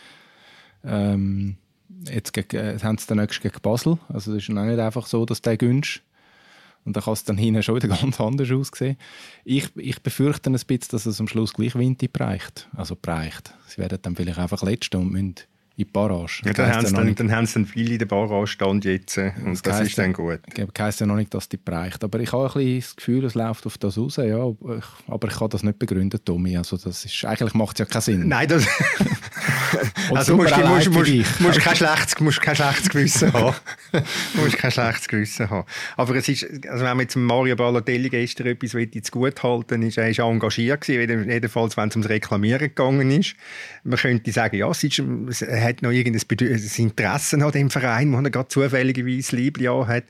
Ähm, 0.84 1.56
jetzt 2.08 2.32
gegen, 2.32 2.56
äh, 2.56 2.78
haben 2.82 2.98
sie 2.98 3.06
den 3.06 3.18
nächsten 3.18 3.42
gegen 3.42 3.60
Basel. 3.62 3.98
Also 4.08 4.34
es 4.34 4.48
ist 4.48 4.56
auch 4.56 4.64
nicht 4.64 4.78
einfach 4.78 5.06
so, 5.06 5.24
dass 5.24 5.42
der 5.42 5.56
günscht. 5.56 6.02
Und 6.84 6.96
dann 6.96 7.04
kann 7.04 7.12
es 7.12 7.24
dann 7.24 7.38
hinten 7.38 7.62
schon 7.62 7.76
wieder 7.76 7.88
ganz 8.00 8.20
anders 8.20 8.50
aussehen. 8.50 8.96
Ich, 9.44 9.70
ich 9.76 10.02
befürchte 10.02 10.50
ein 10.50 10.54
bisschen, 10.54 10.90
dass 10.90 11.06
es 11.06 11.20
am 11.20 11.28
Schluss 11.28 11.52
gleich 11.54 11.76
Winter 11.76 12.08
bereicht. 12.08 12.68
Also 12.76 12.96
bereicht. 12.96 13.54
Sie 13.66 13.78
werden 13.78 13.98
dann 14.02 14.16
vielleicht 14.16 14.38
einfach 14.38 14.62
letzte 14.62 14.98
und 14.98 15.12
müssen 15.12 15.36
in 15.76 15.84
die 15.84 15.90
Barrage. 15.90 16.42
Ja, 16.44 16.52
dann, 16.52 16.74
haben 16.74 16.86
sie 16.86 16.94
dann, 16.94 17.14
dann, 17.14 17.32
haben 17.32 17.46
sie 17.46 17.54
dann 17.54 17.66
viele 17.66 17.92
in 17.92 17.98
der 17.98 18.06
Barrage 18.06 18.46
stand 18.46 18.84
jetzt 18.84 19.16
äh, 19.16 19.32
und 19.44 19.52
das, 19.52 19.62
das 19.62 19.80
ist 19.80 19.98
dann 19.98 20.12
gut. 20.12 20.40
Das 20.54 20.68
heisst 20.78 21.00
ja 21.00 21.06
noch 21.06 21.16
nicht, 21.16 21.32
dass 21.32 21.48
die 21.48 21.56
bereicht. 21.56 22.04
Aber 22.04 22.20
ich 22.20 22.32
habe 22.32 22.46
ein 22.46 22.52
bisschen 22.52 22.80
das 22.80 22.96
Gefühl, 22.96 23.24
es 23.24 23.34
läuft 23.34 23.66
auf 23.66 23.78
das 23.78 23.96
raus. 23.98 24.16
Ja, 24.16 24.52
aber 25.08 25.28
ich 25.28 25.34
kann 25.34 25.50
das 25.50 25.62
nicht 25.62 25.78
begründen, 25.78 26.20
Tommy. 26.24 26.56
Also 26.56 26.76
das 26.76 27.04
ist, 27.04 27.24
eigentlich 27.24 27.54
macht 27.54 27.76
es 27.76 27.78
ja 27.80 27.84
keinen 27.86 28.02
Sinn. 28.02 28.28
Nein, 28.28 28.48
das... 28.48 28.66
also 30.14 30.36
musst, 30.36 30.56
du 30.56 30.66
musst, 30.66 30.90
musst, 30.90 31.40
musst, 31.40 31.60
kein 31.60 31.76
schlechtes, 31.76 32.20
musst 32.20 32.40
kein 32.40 32.56
schlechtes 32.56 32.88
Gewissen 32.88 33.32
haben. 33.32 33.56
musst 34.34 34.56
kein 34.56 34.70
schlechtes 34.70 35.08
Gewissen 35.08 35.50
haben. 35.50 35.66
Aber 35.96 36.14
es 36.16 36.28
ist, 36.28 36.44
also 36.68 36.84
wenn 36.84 36.96
man 36.96 37.00
jetzt 37.00 37.16
Mario 37.16 37.56
Balotelli 37.56 38.08
gestern 38.08 38.48
etwas 38.48 38.70
zu 38.70 39.10
gut 39.12 39.42
halten 39.42 39.82
ist, 39.82 39.98
er 39.98 40.08
ist 40.08 40.18
engagiert 40.18 40.82
gewesen, 40.82 41.30
jedenfalls 41.30 41.76
wenn 41.76 41.88
es 41.88 41.96
ums 41.96 42.08
Reklamieren 42.08 42.68
gegangen 42.68 43.10
ist. 43.10 43.34
Man 43.84 43.98
könnte 43.98 44.32
sagen, 44.32 44.56
ja, 44.56 44.70
es, 44.70 44.84
ist, 44.84 45.02
es 45.28 45.42
hat 45.42 45.82
noch 45.82 45.90
irgendein 45.90 46.22
Interesse 46.76 47.44
an 47.44 47.52
dem 47.52 47.70
Verein, 47.70 48.12
wo 48.12 48.18
er 48.18 48.30
gerade 48.30 48.48
zufälligerweise 48.48 49.36
Liebling 49.36 49.86
hat. 49.86 50.04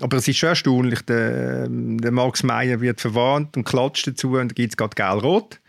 Aber 0.00 0.16
es 0.16 0.26
ist 0.26 0.38
schon 0.38 0.50
erstaunlich, 0.50 1.02
der, 1.02 1.68
der 1.68 2.10
Max 2.12 2.42
Meyer 2.42 2.80
wird 2.80 3.00
verwarnt 3.00 3.56
und 3.56 3.64
klatscht 3.64 4.06
dazu 4.06 4.38
und 4.38 4.50
da 4.50 4.54
gibt 4.54 4.72
es 4.72 4.76
gerade 4.76 4.94
gelb-rot. 4.94 5.60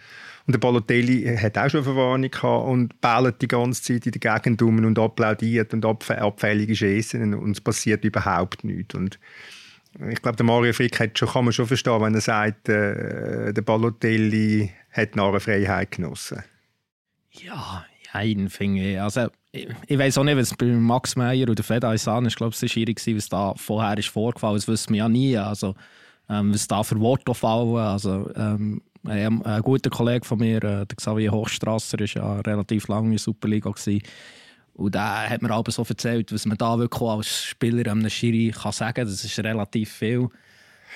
Und 0.45 0.53
der 0.53 0.59
Balotelli 0.59 1.37
hat 1.37 1.57
auch 1.57 1.69
schon 1.69 1.79
eine 1.79 1.93
Verwarnung 1.93 2.29
gehabt 2.29 2.67
und 2.67 2.99
bellt 2.99 3.41
die 3.41 3.47
ganze 3.47 3.81
Zeit 3.81 4.05
in 4.05 4.11
der 4.11 4.39
Gegend 4.39 4.61
um 4.61 4.83
und 4.83 4.99
applaudiert 4.99 5.73
und 5.73 5.85
abf 5.85 6.11
abfällige 6.11 6.75
Schießen 6.75 7.33
und 7.33 7.51
es 7.51 7.61
passiert 7.61 8.03
überhaupt 8.03 8.63
nichts. 8.65 8.93
Und 8.93 9.19
ich 10.09 10.21
glaube, 10.21 10.35
der 10.35 10.45
Mario 10.45 10.73
Frick 10.73 10.99
hat 10.99 11.17
schon, 11.17 11.29
kann 11.29 11.45
man 11.45 11.53
schon 11.53 11.67
verstehen, 11.67 12.01
wenn 12.01 12.15
er 12.15 12.21
sagt, 12.21 12.67
äh, 12.67 13.53
der 13.53 13.61
Balotelli 13.61 14.71
hat 14.91 15.15
Narrenfreiheit 15.15 15.91
genossen. 15.91 16.43
Ja, 17.31 17.85
finde 18.49 18.91
ich. 18.91 18.99
Also, 18.99 19.27
ich, 19.51 19.67
ich 19.87 19.97
weiß 19.97 20.17
auch 20.17 20.23
nicht, 20.23 20.37
was 20.37 20.55
bei 20.55 20.65
Max 20.65 21.15
Meyer 21.15 21.49
oder 21.49 21.63
Fed 21.63 21.85
Aisan 21.85 22.25
ist. 22.25 22.33
Ich 22.33 22.37
glaube, 22.37 22.59
war 22.59 22.69
schwierig, 22.69 23.01
was 23.07 23.29
da 23.29 23.53
vorher 23.55 23.97
ist 23.97 24.09
vorgefallen 24.09 24.57
ist. 24.57 24.67
Das 24.67 24.73
wissen 24.73 24.93
wir 24.93 24.99
ja 24.99 25.09
nie. 25.09 25.37
Also, 25.37 25.75
ähm, 26.29 26.53
was 26.53 26.67
da 26.67 26.83
für 26.83 26.99
Worte 26.99 27.33
fallen. 27.33 27.77
Also, 27.77 28.29
ähm, 28.35 28.81
ein, 29.05 29.45
ein 29.45 29.61
guter 29.61 29.89
Kollege 29.89 30.25
von 30.25 30.39
mir, 30.39 30.57
äh, 30.57 30.85
der 30.85 30.95
Xavier 30.95 31.31
Hochstrasser, 31.31 31.99
war 31.99 32.07
ja 32.07 32.39
relativ 32.41 32.87
lange 32.87 33.07
in 33.07 33.11
der 33.11 33.19
Superliga. 33.19 33.69
Gewesen. 33.69 34.01
Und 34.73 34.95
der 34.95 35.29
hat 35.29 35.41
mir 35.41 35.51
aber 35.51 35.71
so 35.71 35.85
erzählt, 35.87 36.33
was 36.33 36.45
man 36.45 36.57
da 36.57 36.77
wirklich 36.79 37.01
als 37.01 37.43
Spieler 37.43 37.91
einem 37.91 38.09
Schiri 38.09 38.51
kann 38.51 38.71
sagen 38.71 38.93
kann. 38.93 39.05
Das 39.05 39.23
ist 39.23 39.39
relativ 39.39 39.91
viel. 39.91 40.29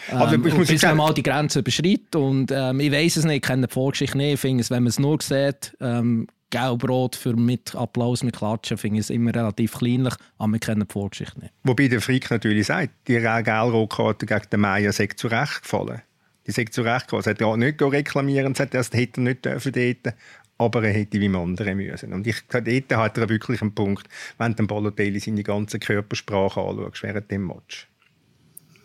Ähm, 0.10 0.18
aber 0.18 0.48
ich 0.48 0.54
muss 0.54 0.68
bis 0.68 0.82
man 0.84 0.98
mal 0.98 1.14
die 1.14 1.24
Grenze 1.24 1.60
überschreitet. 1.60 2.16
Und 2.16 2.52
ähm, 2.52 2.80
ich 2.80 2.92
weiß 2.92 3.18
es 3.18 3.26
nicht, 3.26 3.38
ich 3.38 3.42
kenne 3.42 3.68
die 3.68 3.74
Vorgeschichte 3.74 4.18
nicht. 4.18 4.34
Ich 4.36 4.40
finde 4.40 4.62
es, 4.62 4.72
wenn 4.72 4.84
man 4.84 4.90
es 4.90 5.00
nur 5.00 5.22
sieht, 5.22 5.76
ähm, 5.80 6.28
Gelbrot 6.50 7.16
für 7.16 7.36
mit 7.36 7.76
Applaus, 7.76 8.24
mit 8.24 8.38
Klatschen, 8.38 8.78
finde 8.78 9.00
ich 9.00 9.06
es 9.06 9.10
immer 9.10 9.36
relativ 9.36 9.74
kleinlich, 9.74 10.14
aber 10.38 10.54
wir 10.54 10.60
kennen 10.60 10.86
die 10.88 10.94
Vorgeschichte 10.94 11.40
nicht. 11.40 11.54
Wobei 11.64 11.90
der 11.90 12.00
Frick 12.00 12.32
natürlich 12.32 12.68
sagt, 12.68 12.92
die 13.08 13.20
Gelbrot-Karte 13.20 14.26
gegen 14.26 14.50
den 14.52 14.60
Meier 14.62 14.94
sei 14.94 15.08
zu 15.08 15.28
Recht 15.28 15.64
gefallen. 15.64 16.02
Die 16.48 16.52
sei 16.52 16.66
zu. 16.66 16.84
Er 16.84 16.96
hat 16.96 17.58
nicht 17.58 17.82
reklamieren, 17.82 18.56
sagt, 18.56 18.74
das 18.74 18.92
hätte 18.94 19.22
er 19.22 19.24
nicht 19.24 19.46
dürfen 19.46 19.72
dort 19.74 20.16
aber 20.58 20.84
er 20.84 20.94
hätte 20.94 21.20
wie 21.20 21.36
andere 21.36 21.76
müssen. 21.76 22.14
Und 22.14 22.26
ich 22.26 22.48
glaube, 22.48 22.82
dort 22.82 23.00
hat 23.00 23.18
er 23.18 23.30
wirklich 23.30 23.62
einen 23.62 23.74
Punkt, 23.74 24.08
wenn 24.38 24.56
du 24.56 24.66
Balotelli 24.66 25.20
seine 25.20 25.44
ganze 25.44 25.80
Körpersprache 25.80 26.60
anschaust 26.60 27.04
während 27.04 27.30
dem 27.30 27.48
Match. 27.48 27.88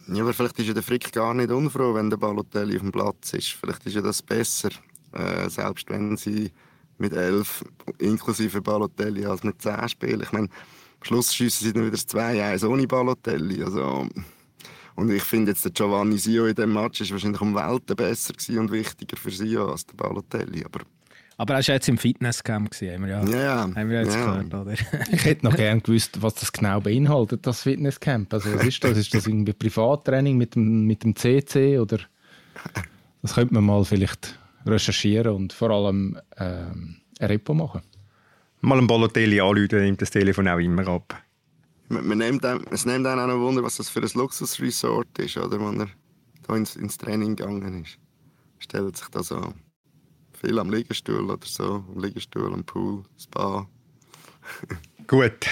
Ja, 0.09 0.23
aber 0.23 0.35
vielleicht 0.35 0.59
ist 0.59 0.67
ja 0.67 0.75
der 0.75 0.83
Frick 0.83 1.13
gar 1.13 1.33
nicht 1.33 1.51
unfroh, 1.51 1.95
wenn 1.95 2.11
der 2.11 2.17
Balotelli 2.17 2.77
auf 2.77 2.83
dem 2.83 2.93
Platz 2.93 3.33
ist. 3.35 3.53
Vielleicht 3.53 3.87
ist 3.87 3.95
ja 3.95 4.03
das 4.03 4.21
besser, 4.21 4.71
äh, 5.13 5.49
selbst 5.49 5.89
wenn 5.89 6.17
sie 6.17 6.51
mit 6.99 7.13
elf, 7.13 7.65
inklusive 7.99 8.61
Balotelli, 8.61 9.25
als 9.25 9.43
mit 9.43 9.63
zehn 9.63 9.89
spielen. 9.89 10.21
Ich 10.23 10.33
meine, 10.33 10.49
am 10.49 11.05
Schluss 11.05 11.35
schiessen 11.35 11.67
sie 11.67 11.73
dann 11.73 11.87
wieder 11.87 11.97
2-1 11.97 12.67
ohne 12.69 12.87
Balotelli. 12.87 13.63
Also, 13.63 14.09
und 14.95 15.11
ich 15.11 15.22
finde 15.22 15.53
jetzt, 15.53 15.64
der 15.64 15.72
Giovanni 15.72 16.18
Sio 16.18 16.47
in 16.47 16.55
diesem 16.55 16.72
Match 16.72 17.01
ist 17.01 17.12
wahrscheinlich 17.12 17.40
um 17.40 17.55
Welten 17.55 17.97
besser 17.97 18.34
und 18.59 18.70
wichtiger 18.70 19.16
für 19.16 19.30
Sio 19.30 19.70
als 19.70 19.86
der 19.86 19.95
Balotelli. 19.95 20.64
Aber 20.64 20.80
aber 21.38 21.55
er 21.55 21.66
war 21.66 21.74
jetzt 21.74 21.88
im 21.88 21.99
Fitnesscamp, 21.99 22.72
haben 22.72 23.03
wir 23.05 23.09
ja, 23.09 23.24
ja, 23.24 23.62
haben 23.62 23.90
wir 23.90 24.03
jetzt 24.03 24.14
ja. 24.14 24.26
gehört, 24.26 24.55
oder? 24.55 24.72
ich 25.12 25.24
hätte 25.24 25.45
noch 25.45 25.57
gerne 25.57 25.80
gewusst, 25.80 26.22
was 26.22 26.34
das 26.34 26.53
genau 26.53 26.80
beinhaltet, 26.80 27.47
das 27.47 27.62
Fitnesscamp. 27.62 28.32
Also 28.32 28.55
was 28.55 28.64
ist 28.64 28.84
das? 28.84 28.97
Ist 28.97 29.12
das 29.12 29.26
irgendwie 29.26 29.53
Privattraining 29.53 30.36
mit 30.36 30.55
dem, 30.55 30.86
mit 30.86 31.03
dem 31.03 31.16
CC 31.16 31.78
oder 31.78 31.99
das 33.22 33.34
könnte 33.34 33.55
man 33.55 33.64
mal 33.64 33.84
vielleicht 33.84 34.38
recherchieren 34.66 35.34
und 35.34 35.53
vor 35.53 35.70
allem 35.70 36.18
ähm, 36.36 36.99
ein 37.18 37.26
Repo 37.26 37.55
machen. 37.55 37.82
Mal 38.61 38.78
ein 38.78 38.86
Balotelli 38.86 39.40
anrufen, 39.40 39.80
nimmt 39.80 40.03
das 40.03 40.11
Telefon 40.11 40.47
auch 40.47 40.59
immer 40.59 40.86
ab. 40.86 41.20
Man, 41.93 42.18
nimmt 42.18 42.45
einem, 42.47 42.64
es 42.70 42.86
nimmt 42.86 43.07
einem 43.07 43.20
auch 43.20 43.26
noch 43.26 43.38
Wunder, 43.38 43.62
was 43.62 43.76
das 43.76 43.90
für 43.90 44.01
ein 44.01 44.09
Luxusresort 44.14 45.18
ist, 45.18 45.36
oder? 45.36 45.61
Wo 45.61 45.70
er 45.70 45.88
so 46.47 46.55
ins, 46.55 46.74
ins 46.74 46.97
Training 46.97 47.36
gegangen 47.36 47.82
ist. 47.82 47.99
Stellt 48.59 48.97
sich 48.97 49.09
das 49.09 49.30
an. 49.30 49.55
Viel 50.40 50.59
am 50.59 50.70
Liegestuhl 50.70 51.30
oder 51.30 51.47
so, 51.47 51.84
am 51.95 52.03
Liegestuhl, 52.03 52.51
am 52.53 52.64
Pool, 52.64 53.03
Spa. 53.18 53.68
Gut, 55.07 55.47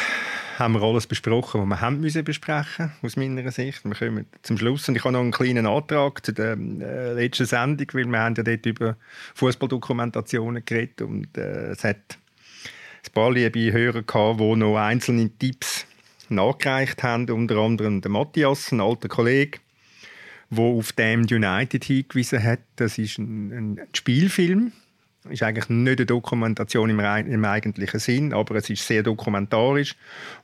haben 0.58 0.74
wir 0.74 0.82
alles 0.82 1.06
besprochen, 1.06 1.60
was 1.60 1.68
wir 1.68 1.80
haben 1.82 2.00
müssen 2.00 2.24
besprechen 2.24 2.90
aus 3.02 3.16
meiner 3.16 3.50
Sicht. 3.50 3.84
Wir 3.84 3.94
kommen 3.94 4.26
zum 4.42 4.56
Schluss 4.56 4.88
und 4.88 4.96
ich 4.96 5.04
habe 5.04 5.12
noch 5.12 5.20
einen 5.20 5.32
kleinen 5.32 5.66
Antrag 5.66 6.24
zu 6.24 6.32
der 6.32 6.52
äh, 6.56 7.12
letzten 7.12 7.44
Sendung, 7.44 7.86
weil 7.92 8.06
wir 8.06 8.18
haben 8.18 8.34
ja 8.34 8.42
dort 8.42 8.64
über 8.64 8.96
Fußballdokumentationen 9.34 10.64
geredet 10.64 11.02
und 11.02 11.36
äh, 11.36 11.72
es 11.72 11.84
hat 11.84 12.18
ein 13.06 13.12
paar 13.12 13.30
liebe 13.30 13.72
Hörer 13.72 14.02
gehabt, 14.02 14.40
die 14.40 14.56
noch 14.56 14.76
einzelne 14.76 15.30
Tipps 15.38 15.86
nachgereicht 16.30 17.02
haben, 17.02 17.30
unter 17.30 17.56
anderem 17.56 18.00
der 18.00 18.10
Matthias, 18.10 18.72
ein 18.72 18.80
alter 18.80 19.08
Kollege, 19.08 19.58
der 20.50 20.64
auf 20.64 20.92
Damned 20.92 21.32
United 21.32 21.84
hingewiesen 21.84 22.42
hat. 22.42 22.60
Das 22.76 22.98
ist 22.98 23.18
ein, 23.18 23.52
ein 23.52 23.80
Spielfilm 23.94 24.72
ist 25.28 25.42
eigentlich 25.42 25.68
nicht 25.68 25.98
eine 25.98 26.06
Dokumentation 26.06 26.88
im, 26.88 26.98
im, 26.98 27.44
eigentlichen 27.44 28.00
Sinn, 28.00 28.32
aber 28.32 28.56
es 28.56 28.70
ist 28.70 28.86
sehr 28.86 29.02
dokumentarisch 29.02 29.94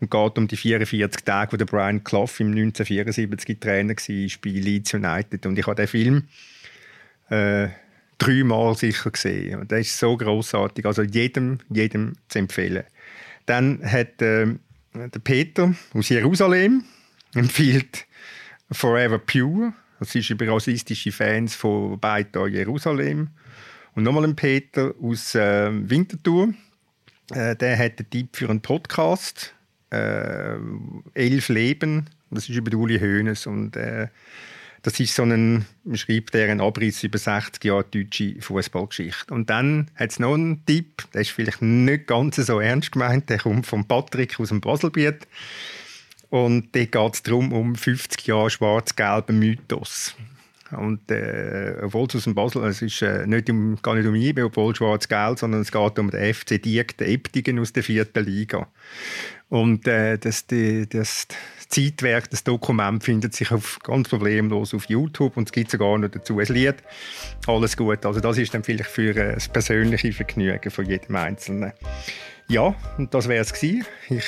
und 0.00 0.10
geht 0.10 0.38
um 0.38 0.48
die 0.48 0.56
44 0.56 1.24
Tage, 1.24 1.52
wo 1.52 1.56
der 1.56 1.64
Brian 1.64 2.04
Clough 2.04 2.40
im 2.40 2.48
1974 2.48 3.58
Trainer 3.58 3.94
war 3.94 4.38
bei 4.42 4.50
Leeds 4.50 4.94
United. 4.94 5.46
Und 5.46 5.58
ich 5.58 5.66
habe 5.66 5.76
den 5.76 5.88
Film 5.88 6.24
äh, 7.30 7.68
dreimal 8.18 8.76
sicher 8.76 9.10
gesehen. 9.10 9.60
Und 9.60 9.70
der 9.70 9.78
ist 9.78 9.98
so 9.98 10.16
großartig, 10.16 10.84
also 10.84 11.02
jedem, 11.02 11.58
jedem 11.70 12.14
zu 12.28 12.38
empfehlen. 12.38 12.84
Dann 13.46 13.80
hat 13.82 14.20
äh, 14.20 14.56
der 14.96 15.20
Peter 15.20 15.74
aus 15.92 16.08
Jerusalem 16.08 16.84
empfiehlt 17.34 18.06
Forever 18.70 19.18
Pure. 19.18 19.72
Das 19.98 20.14
ist 20.14 20.30
über 20.30 20.48
rassistische 20.48 21.12
Fans 21.12 21.54
von 21.54 21.98
Beita 21.98 22.46
Jerusalem. 22.46 23.28
Und 23.94 24.04
nochmal 24.04 24.24
ein 24.24 24.36
Peter 24.36 24.94
aus 25.00 25.34
äh, 25.34 25.70
Winterthur. 25.72 26.52
Äh, 27.30 27.56
der 27.56 27.78
hat 27.78 27.98
einen 27.98 28.10
Tipp 28.10 28.36
für 28.36 28.50
einen 28.50 28.60
Podcast. 28.60 29.54
Äh, 29.90 30.56
Elf 31.14 31.48
Leben. 31.48 32.10
Das 32.30 32.48
ist 32.48 32.56
über 32.56 32.76
Uli 32.76 32.98
Hoeneß. 32.98 33.46
Und 33.46 33.76
äh, 33.76 34.08
das 34.86 35.00
ist 35.00 35.16
so 35.16 35.24
ein, 35.24 35.66
schreibt 35.94 36.32
er, 36.36 36.48
ein 36.48 36.60
Abriss 36.60 37.02
über 37.02 37.18
60 37.18 37.64
Jahre 37.64 37.82
deutsche 37.90 38.40
Fußballgeschichte. 38.40 39.34
Und 39.34 39.50
dann 39.50 39.90
hat 39.96 40.12
es 40.12 40.20
noch 40.20 40.34
einen 40.34 40.64
Tipp, 40.64 41.02
der 41.12 41.22
ist 41.22 41.30
vielleicht 41.30 41.60
nicht 41.60 42.06
ganz 42.06 42.36
so 42.36 42.60
ernst 42.60 42.92
gemeint, 42.92 43.28
der 43.28 43.38
kommt 43.38 43.66
von 43.66 43.84
Patrick 43.84 44.38
aus 44.38 44.50
dem 44.50 44.60
Baselbiet. 44.60 45.26
Und 46.30 46.68
da 46.76 46.84
geht 46.84 47.14
es 47.14 47.22
darum, 47.24 47.52
um 47.52 47.74
50 47.74 48.28
Jahre 48.28 48.48
schwarz-gelben 48.48 49.40
Mythos. 49.40 50.14
Und 50.70 51.10
äh, 51.10 51.78
obwohl 51.82 52.06
es 52.06 52.14
aus 52.14 52.24
dem 52.24 52.36
Basel, 52.36 52.62
es 52.64 52.80
ist 52.80 53.02
äh, 53.02 53.26
nicht 53.26 53.50
um, 53.50 53.82
gar 53.82 53.96
nicht 53.96 54.06
um 54.06 54.14
IB, 54.14 54.40
obwohl 54.42 54.74
schwarz-gelb, 54.74 55.40
sondern 55.40 55.62
es 55.62 55.72
geht 55.72 55.98
um 55.98 56.12
den 56.12 56.32
FC 56.32 56.62
Diek, 56.62 56.96
den 56.96 57.08
Eptigen 57.08 57.58
aus 57.58 57.72
der 57.72 57.82
vierten 57.82 58.24
Liga. 58.24 58.68
Und 59.48 59.86
äh, 59.86 60.18
das, 60.18 60.46
die, 60.46 60.88
das 60.88 61.28
Zeitwerk, 61.68 62.30
das 62.30 62.42
Dokument 62.42 63.04
findet 63.04 63.34
sich 63.34 63.52
auf, 63.52 63.78
ganz 63.82 64.08
problemlos 64.08 64.74
auf 64.74 64.86
YouTube 64.86 65.36
und 65.36 65.48
es 65.48 65.52
gibt 65.52 65.70
sogar 65.70 65.96
noch 65.98 66.08
dazu 66.08 66.40
ein 66.40 66.46
Lied. 66.46 66.76
Alles 67.46 67.76
gut. 67.76 68.04
Also 68.04 68.20
das 68.20 68.38
ist 68.38 68.54
dann 68.54 68.64
vielleicht 68.64 68.90
für 68.90 69.16
äh, 69.16 69.34
das 69.34 69.48
persönliche 69.48 70.12
Vergnügen 70.12 70.70
von 70.70 70.86
jedem 70.86 71.16
Einzelnen. 71.16 71.72
Ja, 72.48 72.74
und 72.96 73.12
das 73.12 73.28
wäre 73.28 73.42
es 73.42 73.52
gewesen. 73.52 73.84
Ich 74.08 74.24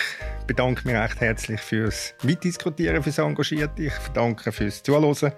bedanke 0.46 0.86
mich 0.86 0.96
recht 0.96 1.20
herzlich 1.20 1.60
fürs 1.60 2.14
Mitdiskutieren, 2.22 3.02
fürs 3.02 3.18
Engagierte. 3.18 3.82
Ich 3.82 3.96
bedanke 3.98 4.50
fürs 4.50 4.82
Zuhören. 4.82 5.32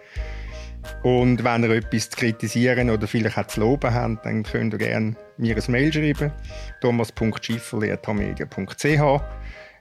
Und 1.03 1.45
wenn 1.45 1.65
ihr 1.65 1.71
etwas 1.71 2.09
zu 2.09 2.19
kritisieren 2.19 2.89
oder 2.89 3.07
vielleicht 3.07 3.37
auch 3.37 3.47
zu 3.47 3.61
loben 3.61 3.93
habt, 3.93 4.25
dann 4.25 4.43
könnt 4.43 4.73
ihr 4.75 4.79
gerne 4.79 5.15
mir 5.37 5.57
ein 5.57 5.63
Mail 5.69 5.93
schreiben. 5.93 6.33
thomas.schifferli.media.ch 6.81 9.23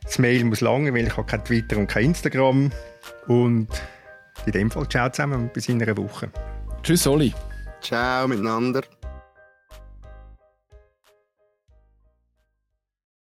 Das 0.04 0.20
Mail 0.20 0.43
muss 0.45 0.62
lange, 0.62 0.93
weil 0.93 1.08
ich 1.08 1.16
habe 1.18 1.28
kein 1.28 1.43
Twitter 1.43 1.78
und 1.78 1.88
kein 1.88 2.06
Instagram. 2.06 2.72
Und 3.28 3.68
in 4.45 4.52
dem 4.52 4.72
Fall 4.72 4.88
ciao 4.89 5.10
zusammen 5.10 5.41
und 5.41 5.54
bis 5.54 5.70
in 5.70 5.82
einer 5.82 5.95
Woche. 5.97 6.30
Tschüss, 6.84 7.06
Oli. 7.08 7.34
Ciao 7.82 8.28
miteinander. 8.28 8.84